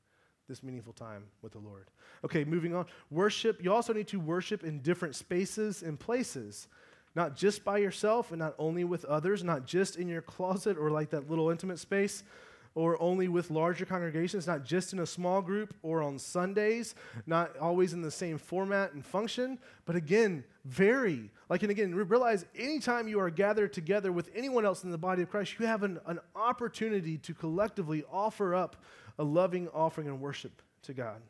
this 0.49 0.63
meaningful 0.63 0.93
time 0.93 1.25
with 1.43 1.53
the 1.53 1.59
Lord. 1.59 1.87
Okay, 2.25 2.45
moving 2.45 2.75
on. 2.75 2.87
Worship, 3.11 3.63
you 3.63 3.73
also 3.73 3.93
need 3.93 4.09
to 4.09 4.19
worship 4.19 4.65
in 4.65 4.81
different 4.81 5.15
spaces 5.15 5.83
and 5.83 5.99
places, 6.01 6.69
not 7.15 7.37
just 7.37 7.65
by 7.65 7.79
yourself 7.79 8.31
and 8.31 8.39
not 8.39 8.55
only 8.59 8.85
with 8.85 9.05
others, 9.05 9.45
not 9.45 9.67
just 9.67 9.97
in 9.97 10.09
your 10.09 10.23
closet 10.23 10.77
or 10.79 10.91
like 10.91 11.11
that 11.11 11.29
little 11.29 11.51
intimate 11.51 11.79
space. 11.79 12.23
Or 12.75 13.01
only 13.03 13.29
with 13.29 13.51
larger 13.51 13.85
congregations, 13.85 14.47
not 14.47 14.65
just 14.65 14.93
in 14.93 15.01
a 15.01 15.07
small 15.07 15.43
group 15.43 15.75
or 15.83 16.03
on 16.03 16.19
Sundays, 16.19 16.95
not 17.27 17.57
always 17.57 17.93
in 17.93 18.03
the 18.03 18.11
same 18.11 18.39
format 18.39 18.93
and 18.93 19.05
function, 19.05 19.59
but 19.85 19.97
again, 19.97 20.45
vary. 20.65 21.31
Like, 21.49 21.63
and 21.63 21.71
again, 21.71 21.95
realize 21.95 22.45
anytime 22.57 23.09
you 23.09 23.19
are 23.19 23.31
gathered 23.31 23.73
together 23.73 24.13
with 24.13 24.31
anyone 24.35 24.65
else 24.65 24.85
in 24.85 24.91
the 24.91 24.99
body 24.99 25.23
of 25.23 25.31
Christ, 25.31 25.59
you 25.59 25.67
have 25.67 25.83
an, 25.83 25.99
an 26.07 26.21
opportunity 26.37 27.19
to 27.19 27.35
collectively 27.35 28.05
offer 28.13 28.55
up 28.55 28.77
a 29.19 29.25
loving 29.25 29.69
offering 29.69 30.07
and 30.07 30.21
worship 30.21 30.63
to 30.83 30.95
God. 30.95 31.21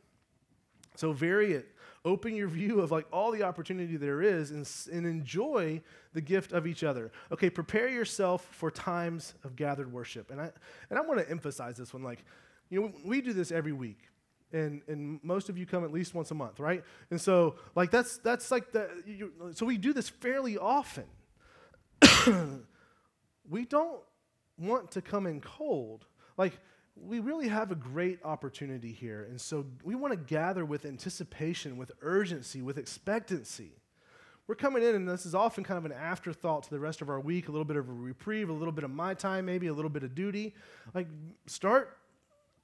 So 0.97 1.13
vary 1.13 1.53
it. 1.53 1.69
Open 2.05 2.35
your 2.35 2.49
view 2.49 2.81
of 2.81 2.91
like 2.91 3.07
all 3.13 3.31
the 3.31 3.43
opportunity 3.43 3.97
there 3.97 4.23
is 4.23 4.51
and, 4.51 4.69
and 4.97 5.07
enjoy 5.07 5.81
the 6.13 6.21
gift 6.21 6.53
of 6.53 6.67
each 6.67 6.85
other. 6.85 7.11
Okay, 7.33 7.51
prepare 7.51 7.89
yourself 7.89 8.47
for 8.53 8.71
times 8.71 9.35
of 9.45 9.57
gathered 9.57 9.93
worship. 9.93 10.31
And 10.31 10.41
I 10.41 10.51
and 10.91 10.99
I 10.99 11.03
want 11.03 11.21
to 11.21 11.31
emphasize 11.31 11.77
this 11.77 11.93
one. 11.93 12.03
Like, 12.03 12.25
you 12.71 12.81
know, 12.81 12.93
we 13.05 13.21
do 13.21 13.33
this 13.33 13.51
every 13.51 13.73
week. 13.73 13.99
And, 14.53 14.81
and 14.89 15.21
most 15.23 15.51
of 15.51 15.59
you 15.59 15.67
come 15.67 15.85
at 15.85 15.93
least 15.93 16.15
once 16.15 16.31
a 16.31 16.35
month, 16.35 16.59
right? 16.59 16.83
And 17.11 17.21
so, 17.21 17.57
like, 17.75 17.91
that's, 17.91 18.17
that's 18.19 18.51
like 18.51 18.73
the, 18.73 18.89
you, 19.07 19.33
so 19.53 19.67
we 19.67 19.77
do 19.77 19.93
this 19.93 20.09
fairly 20.09 20.57
often. 20.57 21.05
we 23.49 23.67
don't 23.67 24.01
want 24.59 24.91
to 24.93 25.03
come 25.03 25.27
in 25.27 25.43
cold. 25.43 26.07
Like, 26.39 26.59
we 27.07 27.21
really 27.21 27.49
have 27.49 27.71
a 27.71 27.75
great 27.75 28.19
opportunity 28.25 28.93
here. 28.93 29.27
And 29.29 29.41
so 29.41 29.67
we 29.85 29.95
want 29.95 30.13
to 30.13 30.19
gather 30.19 30.65
with 30.65 30.85
anticipation, 30.85 31.77
with 31.77 31.93
urgency, 32.03 32.63
with 32.63 32.79
expectancy. 32.79 33.73
We're 34.47 34.55
coming 34.55 34.83
in, 34.83 34.95
and 34.95 35.09
this 35.09 35.27
is 35.27 35.35
often 35.35 35.63
kind 35.63 35.77
of 35.77 35.85
an 35.85 35.93
afterthought 35.93 36.63
to 36.65 36.71
the 36.71 36.81
rest 36.81 37.03
of 37.03 37.11
our 37.11 37.21
week, 37.21 37.49
a 37.49 37.53
little 37.53 37.67
bit 37.67 37.77
of 37.77 37.89
a 37.89 37.93
reprieve, 37.93 38.49
a 38.49 38.53
little 38.53 38.73
bit 38.73 38.85
of 38.85 38.91
my 38.91 39.13
time, 39.13 39.45
maybe 39.45 39.67
a 39.67 39.75
little 39.75 39.91
bit 39.91 40.03
of 40.03 40.15
duty. 40.15 40.55
Like, 40.95 41.07
start, 41.47 41.99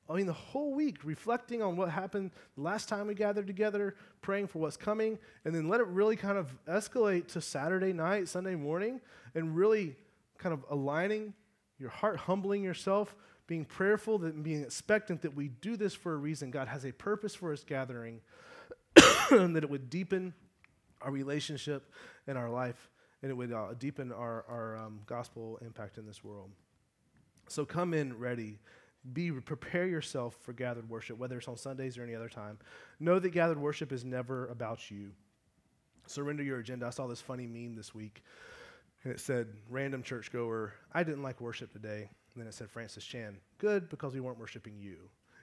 I 0.08 0.14
mean, 0.14 0.26
the 0.26 0.32
whole 0.32 0.72
week 0.72 1.04
reflecting 1.04 1.62
on 1.62 1.76
what 1.76 1.90
happened 1.90 2.30
the 2.56 2.62
last 2.62 2.88
time 2.88 3.06
we 3.06 3.14
gathered 3.14 3.46
together, 3.46 3.96
praying 4.22 4.46
for 4.46 4.60
what's 4.60 4.78
coming, 4.78 5.18
and 5.44 5.54
then 5.54 5.68
let 5.68 5.80
it 5.80 5.86
really 5.88 6.16
kind 6.16 6.38
of 6.38 6.56
escalate 6.66 7.28
to 7.28 7.42
Saturday 7.42 7.92
night, 7.92 8.28
Sunday 8.28 8.54
morning, 8.54 9.00
and 9.34 9.54
really 9.54 9.94
kind 10.38 10.54
of 10.54 10.64
aligning 10.70 11.34
your 11.78 11.90
heart, 11.90 12.16
humbling 12.16 12.62
yourself 12.62 13.14
being 13.46 13.64
prayerful, 13.64 14.22
and 14.24 14.42
being 14.42 14.62
expectant 14.62 15.22
that 15.22 15.34
we 15.34 15.48
do 15.48 15.76
this 15.76 15.94
for 15.94 16.14
a 16.14 16.16
reason. 16.16 16.50
God 16.50 16.68
has 16.68 16.84
a 16.84 16.92
purpose 16.92 17.34
for 17.34 17.52
us 17.52 17.62
gathering, 17.62 18.20
and 19.30 19.54
that 19.56 19.64
it 19.64 19.70
would 19.70 19.90
deepen 19.90 20.32
our 21.02 21.10
relationship 21.10 21.90
and 22.26 22.38
our 22.38 22.48
life, 22.48 22.90
and 23.22 23.30
it 23.30 23.34
would 23.34 23.52
uh, 23.52 23.74
deepen 23.78 24.12
our, 24.12 24.44
our 24.48 24.76
um, 24.76 25.00
gospel 25.06 25.58
impact 25.64 25.98
in 25.98 26.06
this 26.06 26.24
world. 26.24 26.50
So 27.48 27.64
come 27.64 27.92
in 27.92 28.18
ready. 28.18 28.58
Be 29.12 29.30
prepare 29.30 29.86
yourself 29.86 30.34
for 30.40 30.54
gathered 30.54 30.88
worship, 30.88 31.18
whether 31.18 31.36
it's 31.36 31.46
on 31.46 31.58
Sundays 31.58 31.98
or 31.98 32.02
any 32.02 32.14
other 32.14 32.30
time. 32.30 32.58
Know 32.98 33.18
that 33.18 33.30
gathered 33.30 33.58
worship 33.58 33.92
is 33.92 34.02
never 34.02 34.46
about 34.46 34.90
you. 34.90 35.10
Surrender 36.06 36.42
your 36.42 36.58
agenda. 36.58 36.86
I 36.86 36.90
saw 36.90 37.06
this 37.06 37.20
funny 37.20 37.46
meme 37.46 37.74
this 37.74 37.94
week, 37.94 38.22
and 39.02 39.12
it 39.12 39.20
said, 39.20 39.48
"Random 39.68 40.02
churchgoer, 40.02 40.72
I 40.92 41.02
didn't 41.02 41.22
like 41.22 41.42
worship 41.42 41.70
today." 41.70 42.08
And 42.34 42.42
then 42.42 42.48
it 42.48 42.54
said 42.54 42.70
Francis 42.70 43.04
Chan. 43.04 43.36
Good, 43.58 43.88
because 43.88 44.14
we 44.14 44.20
weren't 44.20 44.38
worshiping 44.38 44.74
you. 44.78 44.96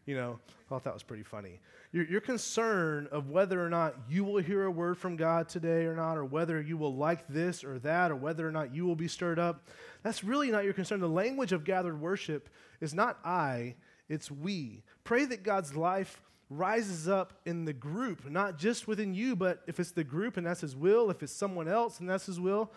You 0.05 0.15
know, 0.15 0.39
I 0.49 0.69
thought 0.69 0.83
that 0.83 0.93
was 0.93 1.03
pretty 1.03 1.23
funny. 1.23 1.59
Your, 1.91 2.05
your 2.05 2.21
concern 2.21 3.07
of 3.11 3.29
whether 3.29 3.63
or 3.63 3.69
not 3.69 3.95
you 4.09 4.23
will 4.23 4.41
hear 4.41 4.63
a 4.65 4.71
word 4.71 4.97
from 4.97 5.15
God 5.15 5.47
today 5.47 5.85
or 5.85 5.95
not, 5.95 6.17
or 6.17 6.25
whether 6.25 6.59
you 6.59 6.75
will 6.75 6.95
like 6.95 7.27
this 7.27 7.63
or 7.63 7.77
that, 7.79 8.09
or 8.09 8.15
whether 8.15 8.47
or 8.47 8.51
not 8.51 8.73
you 8.73 8.85
will 8.85 8.95
be 8.95 9.07
stirred 9.07 9.37
up, 9.37 9.69
that's 10.01 10.23
really 10.23 10.49
not 10.49 10.63
your 10.63 10.73
concern. 10.73 10.99
The 10.99 11.07
language 11.07 11.51
of 11.51 11.63
gathered 11.63 12.01
worship 12.01 12.49
is 12.81 12.93
not 12.93 13.19
I, 13.23 13.75
it's 14.09 14.31
we. 14.31 14.83
Pray 15.03 15.25
that 15.25 15.43
God's 15.43 15.75
life 15.75 16.21
rises 16.49 17.07
up 17.07 17.39
in 17.45 17.63
the 17.63 17.73
group, 17.73 18.29
not 18.29 18.57
just 18.57 18.87
within 18.87 19.13
you, 19.13 19.35
but 19.35 19.61
if 19.67 19.79
it's 19.79 19.91
the 19.91 20.03
group 20.03 20.35
and 20.35 20.45
that's 20.45 20.61
His 20.61 20.75
will, 20.75 21.09
if 21.11 21.21
it's 21.23 21.31
someone 21.31 21.67
else 21.67 21.99
and 21.99 22.09
that's 22.09 22.25
His 22.25 22.39
will. 22.39 22.71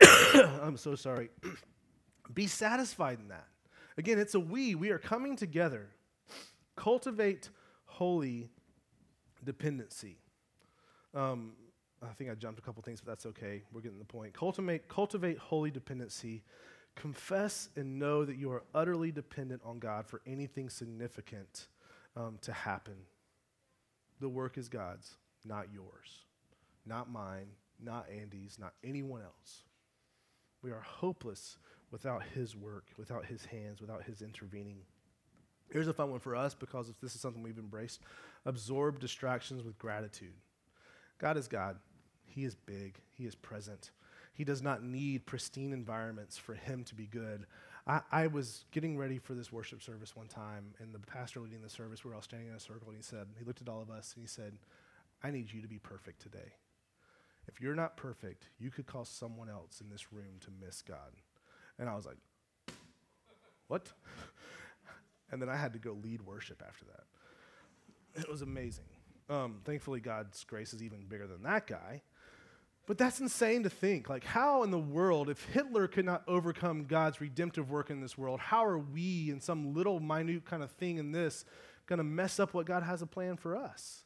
I'm 0.02 0.76
so 0.76 0.94
sorry. 0.94 1.30
Be 2.32 2.46
satisfied 2.46 3.18
in 3.20 3.28
that. 3.28 3.46
Again, 3.96 4.18
it's 4.18 4.34
a 4.34 4.40
we. 4.40 4.74
We 4.74 4.90
are 4.90 4.98
coming 4.98 5.36
together. 5.36 5.88
Cultivate 6.76 7.50
holy 7.84 8.50
dependency. 9.44 10.18
Um, 11.14 11.52
I 12.02 12.12
think 12.12 12.30
I 12.30 12.34
jumped 12.34 12.58
a 12.58 12.62
couple 12.62 12.82
things, 12.82 13.00
but 13.00 13.08
that's 13.08 13.26
okay. 13.26 13.62
We're 13.72 13.80
getting 13.80 13.98
the 13.98 14.04
point. 14.04 14.34
Cultivate, 14.34 14.88
cultivate 14.88 15.38
holy 15.38 15.70
dependency. 15.70 16.42
Confess 16.96 17.68
and 17.76 17.98
know 17.98 18.24
that 18.24 18.36
you 18.36 18.52
are 18.52 18.62
utterly 18.74 19.10
dependent 19.10 19.62
on 19.64 19.78
God 19.78 20.06
for 20.06 20.20
anything 20.26 20.70
significant 20.70 21.68
um, 22.16 22.38
to 22.42 22.52
happen. 22.52 22.94
The 24.20 24.28
work 24.28 24.58
is 24.58 24.68
God's, 24.68 25.16
not 25.44 25.66
yours, 25.72 26.24
not 26.86 27.10
mine, 27.10 27.48
not 27.82 28.06
Andy's, 28.08 28.58
not 28.58 28.74
anyone 28.84 29.22
else. 29.22 29.64
We 30.62 30.70
are 30.70 30.80
hopeless 30.80 31.58
without 31.94 32.24
His 32.34 32.56
work, 32.56 32.88
without 32.98 33.24
His 33.24 33.44
hands, 33.44 33.80
without 33.80 34.02
His 34.02 34.20
intervening. 34.20 34.78
Here's 35.70 35.86
a 35.86 35.94
fun 35.94 36.10
one 36.10 36.18
for 36.18 36.34
us 36.34 36.52
because 36.52 36.92
this 37.00 37.14
is 37.14 37.20
something 37.20 37.40
we've 37.40 37.56
embraced 37.56 38.00
absorb 38.44 38.98
distractions 38.98 39.62
with 39.62 39.78
gratitude. 39.78 40.34
God 41.18 41.36
is 41.36 41.46
God, 41.46 41.76
He 42.26 42.44
is 42.44 42.56
big, 42.56 42.98
He 43.12 43.26
is 43.26 43.36
present. 43.36 43.92
He 44.32 44.42
does 44.42 44.60
not 44.60 44.82
need 44.82 45.24
pristine 45.24 45.72
environments 45.72 46.36
for 46.36 46.54
him 46.54 46.82
to 46.84 46.96
be 46.96 47.06
good. 47.06 47.46
I, 47.86 48.00
I 48.10 48.26
was 48.26 48.64
getting 48.72 48.98
ready 48.98 49.18
for 49.18 49.34
this 49.34 49.52
worship 49.52 49.80
service 49.80 50.16
one 50.16 50.26
time, 50.26 50.74
and 50.80 50.92
the 50.92 50.98
pastor 50.98 51.38
leading 51.38 51.62
the 51.62 51.68
service, 51.68 52.02
we 52.02 52.08
were 52.08 52.16
all 52.16 52.22
standing 52.22 52.48
in 52.48 52.54
a 52.56 52.60
circle, 52.60 52.88
and 52.88 52.96
he 52.96 53.02
said, 53.04 53.28
he 53.38 53.44
looked 53.44 53.62
at 53.62 53.68
all 53.68 53.80
of 53.80 53.90
us, 53.90 54.12
and 54.16 54.24
he 54.24 54.26
said, 54.26 54.54
I 55.22 55.30
need 55.30 55.52
you 55.52 55.62
to 55.62 55.68
be 55.68 55.78
perfect 55.78 56.20
today. 56.20 56.54
If 57.46 57.60
you're 57.60 57.76
not 57.76 57.96
perfect, 57.96 58.48
you 58.58 58.72
could 58.72 58.86
cause 58.86 59.08
someone 59.08 59.48
else 59.48 59.80
in 59.80 59.88
this 59.88 60.12
room 60.12 60.40
to 60.40 60.66
miss 60.66 60.82
God. 60.82 61.12
And 61.78 61.88
I 61.88 61.94
was 61.94 62.06
like, 62.06 62.16
what? 63.68 63.90
and 65.30 65.40
then 65.40 65.48
I 65.48 65.56
had 65.56 65.72
to 65.72 65.78
go 65.78 65.96
lead 66.02 66.22
worship 66.22 66.62
after 66.66 66.84
that. 66.86 68.20
It 68.20 68.30
was 68.30 68.42
amazing. 68.42 68.84
Um, 69.28 69.60
thankfully, 69.64 70.00
God's 70.00 70.44
grace 70.44 70.72
is 70.74 70.82
even 70.82 71.06
bigger 71.06 71.26
than 71.26 71.42
that 71.42 71.66
guy. 71.66 72.02
But 72.86 72.98
that's 72.98 73.18
insane 73.18 73.62
to 73.62 73.70
think. 73.70 74.10
Like, 74.10 74.24
how 74.24 74.62
in 74.62 74.70
the 74.70 74.78
world, 74.78 75.30
if 75.30 75.42
Hitler 75.46 75.88
could 75.88 76.04
not 76.04 76.22
overcome 76.28 76.84
God's 76.84 77.20
redemptive 77.20 77.70
work 77.70 77.88
in 77.88 78.00
this 78.00 78.18
world, 78.18 78.40
how 78.40 78.64
are 78.64 78.78
we, 78.78 79.30
in 79.30 79.40
some 79.40 79.72
little 79.72 80.00
minute 80.00 80.44
kind 80.44 80.62
of 80.62 80.70
thing 80.72 80.98
in 80.98 81.10
this, 81.10 81.46
going 81.86 81.96
to 81.96 82.04
mess 82.04 82.38
up 82.38 82.52
what 82.52 82.66
God 82.66 82.82
has 82.82 83.00
a 83.00 83.06
plan 83.06 83.36
for 83.38 83.56
us? 83.56 84.04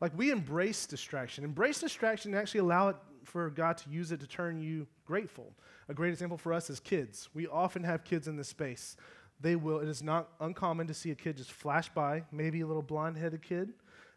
Like, 0.00 0.16
we 0.16 0.30
embrace 0.30 0.86
distraction. 0.86 1.42
Embrace 1.42 1.80
distraction 1.80 2.32
and 2.32 2.40
actually 2.40 2.60
allow 2.60 2.90
it 2.90 2.96
for 3.24 3.50
God 3.50 3.78
to 3.78 3.90
use 3.90 4.12
it 4.12 4.20
to 4.20 4.26
turn 4.26 4.60
you 4.60 4.86
grateful. 5.06 5.52
A 5.88 5.94
great 5.94 6.12
example 6.12 6.38
for 6.38 6.52
us 6.52 6.70
is 6.70 6.80
kids. 6.80 7.28
We 7.34 7.46
often 7.46 7.84
have 7.84 8.04
kids 8.04 8.28
in 8.28 8.36
this 8.36 8.48
space. 8.48 8.96
They 9.40 9.56
will, 9.56 9.80
it 9.80 9.88
is 9.88 10.02
not 10.02 10.28
uncommon 10.40 10.86
to 10.86 10.94
see 10.94 11.10
a 11.10 11.14
kid 11.14 11.36
just 11.36 11.52
flash 11.52 11.88
by, 11.88 12.24
maybe 12.30 12.60
a 12.60 12.66
little 12.66 12.82
blonde 12.82 13.16
headed 13.16 13.42
kid, 13.42 13.72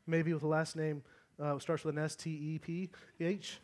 maybe 0.06 0.34
with 0.34 0.44
a 0.44 0.48
last 0.48 0.76
name 0.76 1.02
uh, 1.42 1.60
starts 1.60 1.84
with 1.84 1.98
an 1.98 2.04
S 2.04 2.16
T 2.16 2.30
E 2.30 2.60
P 2.60 2.90
H 3.20 3.60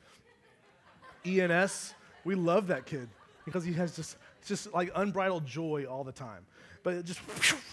E 1.25 1.41
N 1.41 1.51
S. 1.51 1.93
We 2.23 2.35
love 2.35 2.67
that 2.67 2.85
kid 2.85 3.09
because 3.45 3.63
he 3.63 3.73
has 3.73 3.95
just 3.95 4.17
just 4.45 4.73
like 4.73 4.91
unbridled 4.95 5.45
joy 5.45 5.85
all 5.89 6.03
the 6.03 6.11
time. 6.11 6.45
But 6.83 7.05
just 7.05 7.19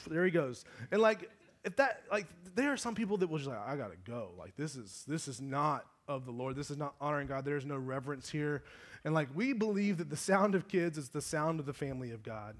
there 0.09 0.25
he 0.25 0.31
goes. 0.31 0.64
And 0.91 1.01
like 1.01 1.31
if 1.64 1.77
that 1.77 2.03
like 2.11 2.27
there 2.55 2.73
are 2.73 2.77
some 2.77 2.95
people 2.95 3.16
that 3.19 3.29
will 3.29 3.39
just 3.39 3.51
like 3.51 3.66
I 3.66 3.77
gotta 3.77 3.97
go. 4.05 4.31
Like 4.39 4.57
this 4.57 4.77
is 4.77 5.05
this 5.07 5.29
is 5.29 5.41
not 5.41 5.85
of 6.09 6.25
the 6.25 6.33
Lord. 6.33 6.57
This 6.57 6.71
is 6.71 6.79
not 6.79 6.95
honoring 7.01 7.29
God. 7.29 7.45
There 7.45 7.57
is 7.57 7.67
no 7.67 7.77
reverence 7.77 8.31
here. 8.31 8.65
And 9.05 9.15
like 9.15 9.29
we 9.35 9.53
believe 9.53 9.99
that 9.99 10.11
the 10.11 10.17
sound 10.17 10.55
of 10.55 10.67
kids 10.67 10.99
is 10.99 11.11
the 11.11 11.23
sound 11.23 11.61
of 11.61 11.67
the 11.67 11.73
family 11.73 12.11
of 12.11 12.23
God. 12.23 12.57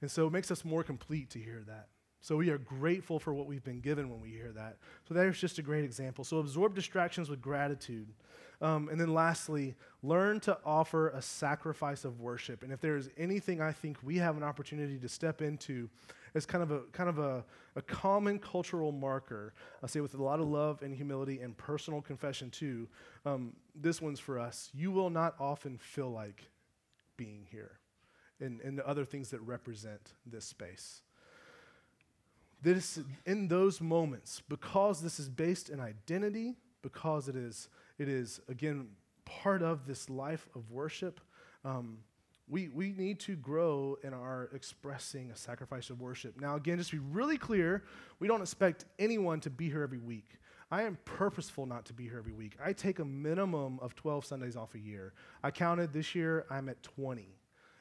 And 0.00 0.10
so 0.10 0.26
it 0.26 0.32
makes 0.32 0.50
us 0.50 0.64
more 0.64 0.82
complete 0.82 1.30
to 1.30 1.38
hear 1.38 1.62
that. 1.66 1.88
So 2.20 2.36
we 2.36 2.50
are 2.50 2.58
grateful 2.58 3.20
for 3.20 3.32
what 3.32 3.46
we've 3.46 3.62
been 3.62 3.80
given 3.80 4.10
when 4.10 4.20
we 4.20 4.30
hear 4.30 4.50
that. 4.52 4.78
So 5.06 5.14
there's 5.14 5.40
just 5.40 5.58
a 5.58 5.62
great 5.62 5.84
example. 5.84 6.24
So 6.24 6.38
absorb 6.38 6.74
distractions 6.74 7.30
with 7.30 7.40
gratitude. 7.40 8.08
Um, 8.60 8.88
and 8.88 9.00
then 9.00 9.14
lastly, 9.14 9.74
learn 10.02 10.40
to 10.40 10.58
offer 10.64 11.10
a 11.10 11.22
sacrifice 11.22 12.04
of 12.04 12.18
worship. 12.18 12.62
And 12.62 12.72
if 12.72 12.80
there 12.80 12.96
is 12.96 13.10
anything 13.16 13.60
I 13.60 13.70
think 13.70 13.98
we 14.02 14.16
have 14.16 14.36
an 14.36 14.42
opportunity 14.42 14.98
to 14.98 15.08
step 15.08 15.40
into 15.40 15.88
as 16.36 16.44
kind 16.44 16.62
of 16.62 16.70
a 16.70 16.80
kind 16.92 17.08
of 17.08 17.18
a, 17.18 17.44
a 17.76 17.82
common 17.82 18.38
cultural 18.38 18.92
marker, 18.92 19.54
I 19.82 19.86
say 19.86 20.00
with 20.00 20.14
a 20.14 20.22
lot 20.22 20.38
of 20.38 20.46
love 20.46 20.82
and 20.82 20.94
humility 20.94 21.40
and 21.40 21.56
personal 21.56 22.02
confession 22.02 22.50
too, 22.50 22.88
um, 23.24 23.54
this 23.74 24.02
one's 24.02 24.20
for 24.20 24.38
us. 24.38 24.70
You 24.74 24.90
will 24.92 25.10
not 25.10 25.34
often 25.40 25.78
feel 25.78 26.10
like 26.10 26.50
being 27.16 27.46
here 27.50 27.78
and, 28.38 28.60
and 28.60 28.78
the 28.78 28.86
other 28.86 29.04
things 29.04 29.30
that 29.30 29.40
represent 29.40 30.12
this 30.26 30.44
space. 30.44 31.00
This, 32.62 32.98
in 33.24 33.48
those 33.48 33.80
moments, 33.80 34.42
because 34.48 35.00
this 35.00 35.18
is 35.18 35.28
based 35.28 35.70
in 35.70 35.80
identity, 35.80 36.56
because 36.82 37.28
it 37.28 37.36
is, 37.36 37.68
it 37.98 38.08
is 38.08 38.40
again, 38.48 38.88
part 39.24 39.62
of 39.62 39.86
this 39.86 40.10
life 40.10 40.48
of 40.54 40.70
worship, 40.70 41.20
um, 41.64 41.98
we, 42.48 42.68
we 42.68 42.92
need 42.92 43.18
to 43.20 43.34
grow 43.34 43.98
in 44.02 44.14
our 44.14 44.48
expressing 44.54 45.30
a 45.30 45.36
sacrifice 45.36 45.90
of 45.90 46.00
worship. 46.00 46.40
Now, 46.40 46.56
again, 46.56 46.78
just 46.78 46.90
to 46.90 46.96
be 46.96 47.06
really 47.10 47.38
clear, 47.38 47.82
we 48.20 48.28
don't 48.28 48.40
expect 48.40 48.84
anyone 48.98 49.40
to 49.40 49.50
be 49.50 49.68
here 49.68 49.82
every 49.82 49.98
week. 49.98 50.38
I 50.70 50.82
am 50.82 50.98
purposeful 51.04 51.66
not 51.66 51.84
to 51.86 51.92
be 51.92 52.04
here 52.04 52.18
every 52.18 52.32
week. 52.32 52.56
I 52.64 52.72
take 52.72 52.98
a 52.98 53.04
minimum 53.04 53.78
of 53.80 53.94
12 53.94 54.24
Sundays 54.24 54.56
off 54.56 54.74
a 54.74 54.78
year. 54.78 55.12
I 55.42 55.50
counted 55.50 55.92
this 55.92 56.14
year, 56.14 56.44
I'm 56.50 56.68
at 56.68 56.82
20. 56.82 57.28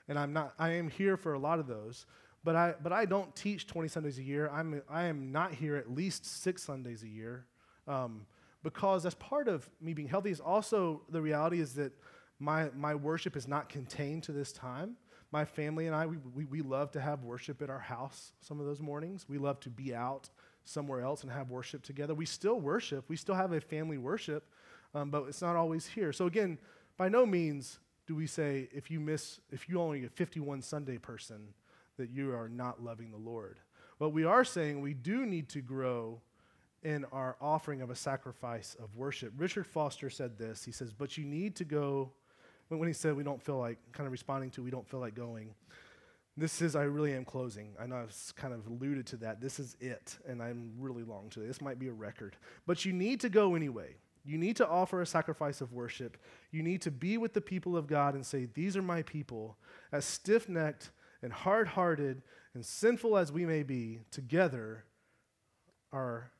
And 0.07 0.20
I'm 0.20 0.34
not, 0.34 0.53
I 0.59 0.74
am 0.74 0.89
here 0.89 1.18
for 1.18 1.34
a 1.34 1.39
lot 1.39 1.59
of 1.59 1.68
those. 1.68 2.05
But 2.43 2.55
I, 2.55 2.76
but 2.82 2.93
I 2.93 3.05
don't 3.05 3.36
teach 3.36 3.66
20 3.66 3.88
Sundays 3.88 4.20
a 4.20 4.24
year. 4.24 4.49
I'm, 4.53 4.82
I 4.88 5.05
am 5.05 5.32
not 5.32 5.53
here 5.53 5.76
at 5.76 5.91
least 5.91 6.43
six 6.43 6.61
Sundays 6.61 7.01
a 7.01 7.07
year 7.07 7.45
um, 7.88 8.28
because 8.61 9.01
that's 9.01 9.16
part 9.16 9.47
of 9.47 9.68
me 9.82 9.95
being 9.95 10.07
healthy. 10.07 10.30
Is 10.30 10.39
also 10.39 11.01
the 11.09 11.22
reality 11.22 11.59
is 11.59 11.74
that 11.74 11.91
my, 12.39 12.69
my 12.75 12.95
worship 12.95 13.36
is 13.36 13.47
not 13.47 13.69
contained 13.69 14.23
to 14.23 14.31
this 14.31 14.51
time. 14.51 14.95
My 15.31 15.45
family 15.45 15.88
and 15.88 15.95
I, 15.95 16.05
we, 16.05 16.17
we, 16.33 16.45
we 16.45 16.61
love 16.61 16.91
to 16.91 17.01
have 17.01 17.23
worship 17.23 17.61
at 17.61 17.69
our 17.69 17.79
house 17.79 18.33
some 18.41 18.59
of 18.59 18.65
those 18.65 18.81
mornings. 18.81 19.25
We 19.27 19.38
love 19.38 19.59
to 19.61 19.69
be 19.69 19.93
out 19.95 20.29
somewhere 20.63 21.01
else 21.01 21.23
and 21.23 21.31
have 21.31 21.49
worship 21.49 21.83
together. 21.83 22.13
We 22.13 22.25
still 22.25 22.59
worship. 22.59 23.05
We 23.07 23.15
still 23.15 23.36
have 23.36 23.53
a 23.53 23.61
family 23.61 23.97
worship, 23.97 24.49
um, 24.93 25.09
but 25.09 25.23
it's 25.27 25.41
not 25.41 25.55
always 25.55 25.86
here. 25.86 26.11
So 26.11 26.25
again, 26.25 26.57
by 26.97 27.09
no 27.09 27.25
means 27.25 27.79
do 28.07 28.15
we 28.15 28.27
say 28.27 28.69
if 28.71 28.91
you 28.91 28.99
miss, 28.99 29.39
if 29.51 29.67
you 29.67 29.81
only 29.81 30.05
a 30.05 30.09
51 30.09 30.61
Sunday 30.61 30.97
person, 30.97 31.53
that 31.97 32.09
you 32.09 32.33
are 32.33 32.49
not 32.49 32.83
loving 32.83 33.11
the 33.11 33.17
Lord. 33.17 33.59
But 33.99 34.09
we 34.09 34.25
are 34.25 34.43
saying 34.43 34.81
we 34.81 34.93
do 34.93 35.25
need 35.25 35.49
to 35.49 35.61
grow 35.61 36.21
in 36.83 37.05
our 37.11 37.36
offering 37.41 37.81
of 37.81 37.89
a 37.89 37.95
sacrifice 37.95 38.75
of 38.81 38.95
worship. 38.95 39.33
Richard 39.38 39.65
Foster 39.65 40.09
said 40.09 40.38
this. 40.38 40.63
He 40.63 40.71
says, 40.71 40.93
But 40.93 41.17
you 41.17 41.25
need 41.25 41.55
to 41.55 41.65
go, 41.65 42.11
when 42.70 42.88
he 42.88 42.93
said 42.93 43.16
we 43.16 43.24
don't 43.24 43.41
feel 43.41 43.57
like, 43.57 43.78
kind 43.91 44.07
of 44.07 44.11
responding 44.11 44.49
to 44.51 44.63
we 44.63 44.72
don't 44.72 44.88
feel 44.88 44.99
like 44.99 45.16
going, 45.16 45.53
this 46.38 46.61
is, 46.61 46.76
I 46.76 46.84
really 46.84 47.13
am 47.13 47.24
closing. 47.24 47.70
I 47.80 47.86
know 47.86 47.95
I've 47.95 48.16
kind 48.36 48.53
of 48.53 48.68
alluded 48.68 49.05
to 49.07 49.18
that. 49.18 49.39
This 49.39 49.59
is 49.59 49.78
it, 49.80 50.18
and 50.28 50.41
I'm 50.41 50.72
really 50.78 51.03
long 51.03 51.30
today. 51.30 51.47
This 51.47 51.61
might 51.61 51.80
be 51.80 51.88
a 51.88 51.93
record. 51.93 52.36
But 52.66 52.84
you 52.84 52.91
need 52.91 53.22
to 53.22 53.30
go 53.30 53.55
anyway. 53.55 53.95
You 54.26 54.38
need 54.38 54.57
to 54.57 54.68
offer 54.68 55.01
a 55.01 55.05
sacrifice 55.05 55.61
of 55.61 55.72
worship. 55.72 56.18
You 56.51 56.61
need 56.61 56.82
to 56.82 56.91
be 56.91 57.18
with 57.18 57.34
the 57.34 57.41
people 57.41 57.78
of 57.78 57.88
God 57.88 58.16
and 58.16 58.26
say, 58.26 58.47
These 58.53 58.76
are 58.76 58.82
my 58.82 59.03
people, 59.03 59.55
as 59.91 60.03
stiff 60.03 60.49
necked 60.49 60.89
and 61.22 61.32
hard 61.32 61.70
hearted 61.70 62.22
and 62.53 62.66
sinful 62.66 63.18
as 63.18 63.32
we 63.32 63.45
may 63.45 63.63
be, 63.63 63.99
together 64.11 64.86
are, 65.91 66.32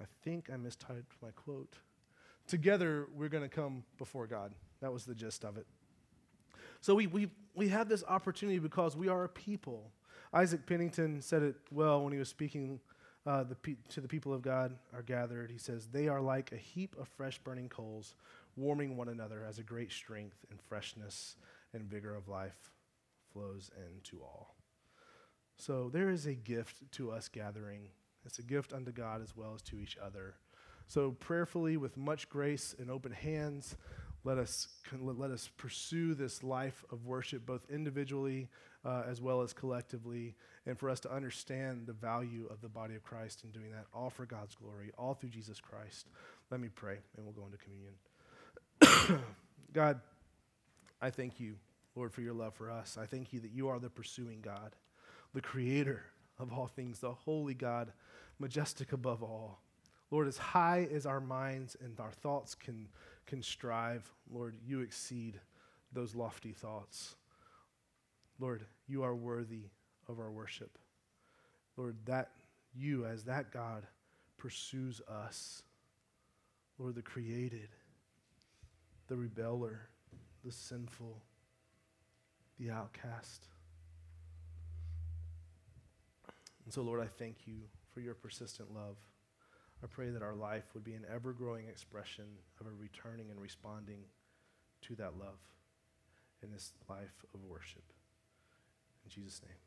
I 0.00 0.04
think 0.22 0.50
I 0.52 0.56
mistyped 0.56 1.16
my 1.22 1.30
quote. 1.30 1.78
Together 2.46 3.08
we're 3.14 3.28
going 3.28 3.42
to 3.42 3.48
come 3.48 3.84
before 3.98 4.26
God. 4.26 4.52
That 4.80 4.92
was 4.92 5.04
the 5.04 5.14
gist 5.14 5.44
of 5.44 5.56
it. 5.56 5.66
So 6.80 6.94
we, 6.94 7.06
we, 7.06 7.30
we 7.54 7.68
have 7.68 7.88
this 7.88 8.04
opportunity 8.06 8.58
because 8.58 8.96
we 8.96 9.08
are 9.08 9.24
a 9.24 9.28
people. 9.28 9.90
Isaac 10.32 10.66
Penington 10.66 11.22
said 11.22 11.42
it 11.42 11.56
well 11.70 12.02
when 12.02 12.12
he 12.12 12.18
was 12.18 12.28
speaking 12.28 12.80
uh, 13.26 13.42
the 13.44 13.54
pe- 13.54 13.76
to 13.88 14.00
the 14.00 14.08
people 14.08 14.34
of 14.34 14.42
God 14.42 14.76
are 14.92 15.02
gathered. 15.02 15.50
He 15.50 15.58
says, 15.58 15.86
They 15.86 16.08
are 16.08 16.20
like 16.20 16.52
a 16.52 16.56
heap 16.56 16.94
of 16.98 17.08
fresh 17.08 17.38
burning 17.38 17.68
coals, 17.68 18.14
warming 18.56 18.96
one 18.96 19.08
another 19.08 19.44
as 19.48 19.58
a 19.58 19.62
great 19.62 19.92
strength 19.92 20.44
and 20.50 20.60
freshness 20.60 21.36
and 21.72 21.84
vigor 21.84 22.14
of 22.14 22.28
life 22.28 22.70
flows 23.32 23.70
into 23.96 24.22
all. 24.22 24.54
So 25.56 25.88
there 25.92 26.10
is 26.10 26.26
a 26.26 26.34
gift 26.34 26.90
to 26.92 27.10
us 27.10 27.28
gathering. 27.28 27.88
It's 28.24 28.38
a 28.38 28.42
gift 28.42 28.72
unto 28.72 28.92
God 28.92 29.22
as 29.22 29.36
well 29.36 29.52
as 29.54 29.62
to 29.62 29.78
each 29.78 29.96
other. 29.96 30.34
So 30.86 31.12
prayerfully, 31.12 31.76
with 31.76 31.96
much 31.96 32.28
grace 32.28 32.74
and 32.78 32.90
open 32.90 33.12
hands, 33.12 33.76
let 34.22 34.38
us, 34.38 34.68
let 35.00 35.30
us 35.30 35.50
pursue 35.56 36.14
this 36.14 36.42
life 36.42 36.84
of 36.90 37.06
worship 37.06 37.44
both 37.44 37.62
individually 37.70 38.48
uh, 38.84 39.02
as 39.08 39.20
well 39.20 39.40
as 39.40 39.52
collectively, 39.52 40.34
and 40.66 40.78
for 40.78 40.90
us 40.90 41.00
to 41.00 41.12
understand 41.12 41.86
the 41.86 41.92
value 41.92 42.46
of 42.50 42.60
the 42.60 42.68
body 42.68 42.94
of 42.94 43.02
Christ 43.02 43.42
in 43.44 43.50
doing 43.50 43.70
that, 43.70 43.86
all 43.94 44.10
for 44.10 44.26
God's 44.26 44.54
glory, 44.54 44.92
all 44.98 45.14
through 45.14 45.30
Jesus 45.30 45.60
Christ. 45.60 46.08
Let 46.50 46.60
me 46.60 46.68
pray, 46.68 46.98
and 47.16 47.24
we'll 47.24 47.32
go 47.32 47.46
into 47.46 47.58
communion. 47.58 49.24
God, 49.72 50.00
I 51.00 51.08
thank 51.08 51.40
you 51.40 51.56
Lord, 51.96 52.12
for 52.12 52.22
your 52.22 52.34
love 52.34 52.54
for 52.54 52.70
us. 52.70 52.98
I 53.00 53.06
thank 53.06 53.32
you 53.32 53.40
that 53.40 53.52
you 53.52 53.68
are 53.68 53.78
the 53.78 53.90
pursuing 53.90 54.40
God, 54.40 54.74
the 55.32 55.40
creator 55.40 56.02
of 56.38 56.52
all 56.52 56.66
things, 56.66 56.98
the 56.98 57.12
holy 57.12 57.54
God, 57.54 57.92
majestic 58.38 58.92
above 58.92 59.22
all. 59.22 59.60
Lord, 60.14 60.28
as 60.28 60.38
high 60.38 60.86
as 60.94 61.06
our 61.06 61.18
minds 61.18 61.76
and 61.82 61.98
our 61.98 62.12
thoughts 62.12 62.54
can, 62.54 62.86
can 63.26 63.42
strive, 63.42 64.08
Lord, 64.32 64.54
you 64.64 64.78
exceed 64.78 65.40
those 65.92 66.14
lofty 66.14 66.52
thoughts. 66.52 67.16
Lord, 68.38 68.64
you 68.86 69.02
are 69.02 69.16
worthy 69.16 69.64
of 70.08 70.20
our 70.20 70.30
worship. 70.30 70.78
Lord, 71.76 71.96
that 72.04 72.30
you, 72.76 73.04
as 73.06 73.24
that 73.24 73.50
God, 73.50 73.88
pursues 74.38 75.00
us. 75.08 75.64
Lord, 76.78 76.94
the 76.94 77.02
created, 77.02 77.70
the 79.08 79.16
rebeller, 79.16 79.78
the 80.44 80.52
sinful 80.52 81.22
the 82.60 82.70
outcast. 82.70 83.48
And 86.64 86.72
so, 86.72 86.82
Lord, 86.82 87.00
I 87.00 87.06
thank 87.06 87.48
you 87.48 87.62
for 87.92 87.98
your 87.98 88.14
persistent 88.14 88.72
love. 88.72 88.96
I 89.84 89.86
pray 89.86 90.08
that 90.08 90.22
our 90.22 90.34
life 90.34 90.64
would 90.72 90.82
be 90.82 90.94
an 90.94 91.04
ever 91.14 91.34
growing 91.34 91.68
expression 91.68 92.24
of 92.58 92.66
a 92.66 92.70
returning 92.70 93.30
and 93.30 93.38
responding 93.38 94.00
to 94.82 94.94
that 94.96 95.18
love 95.18 95.38
in 96.42 96.50
this 96.50 96.72
life 96.88 97.22
of 97.34 97.44
worship. 97.44 97.84
In 99.04 99.10
Jesus' 99.10 99.42
name. 99.42 99.63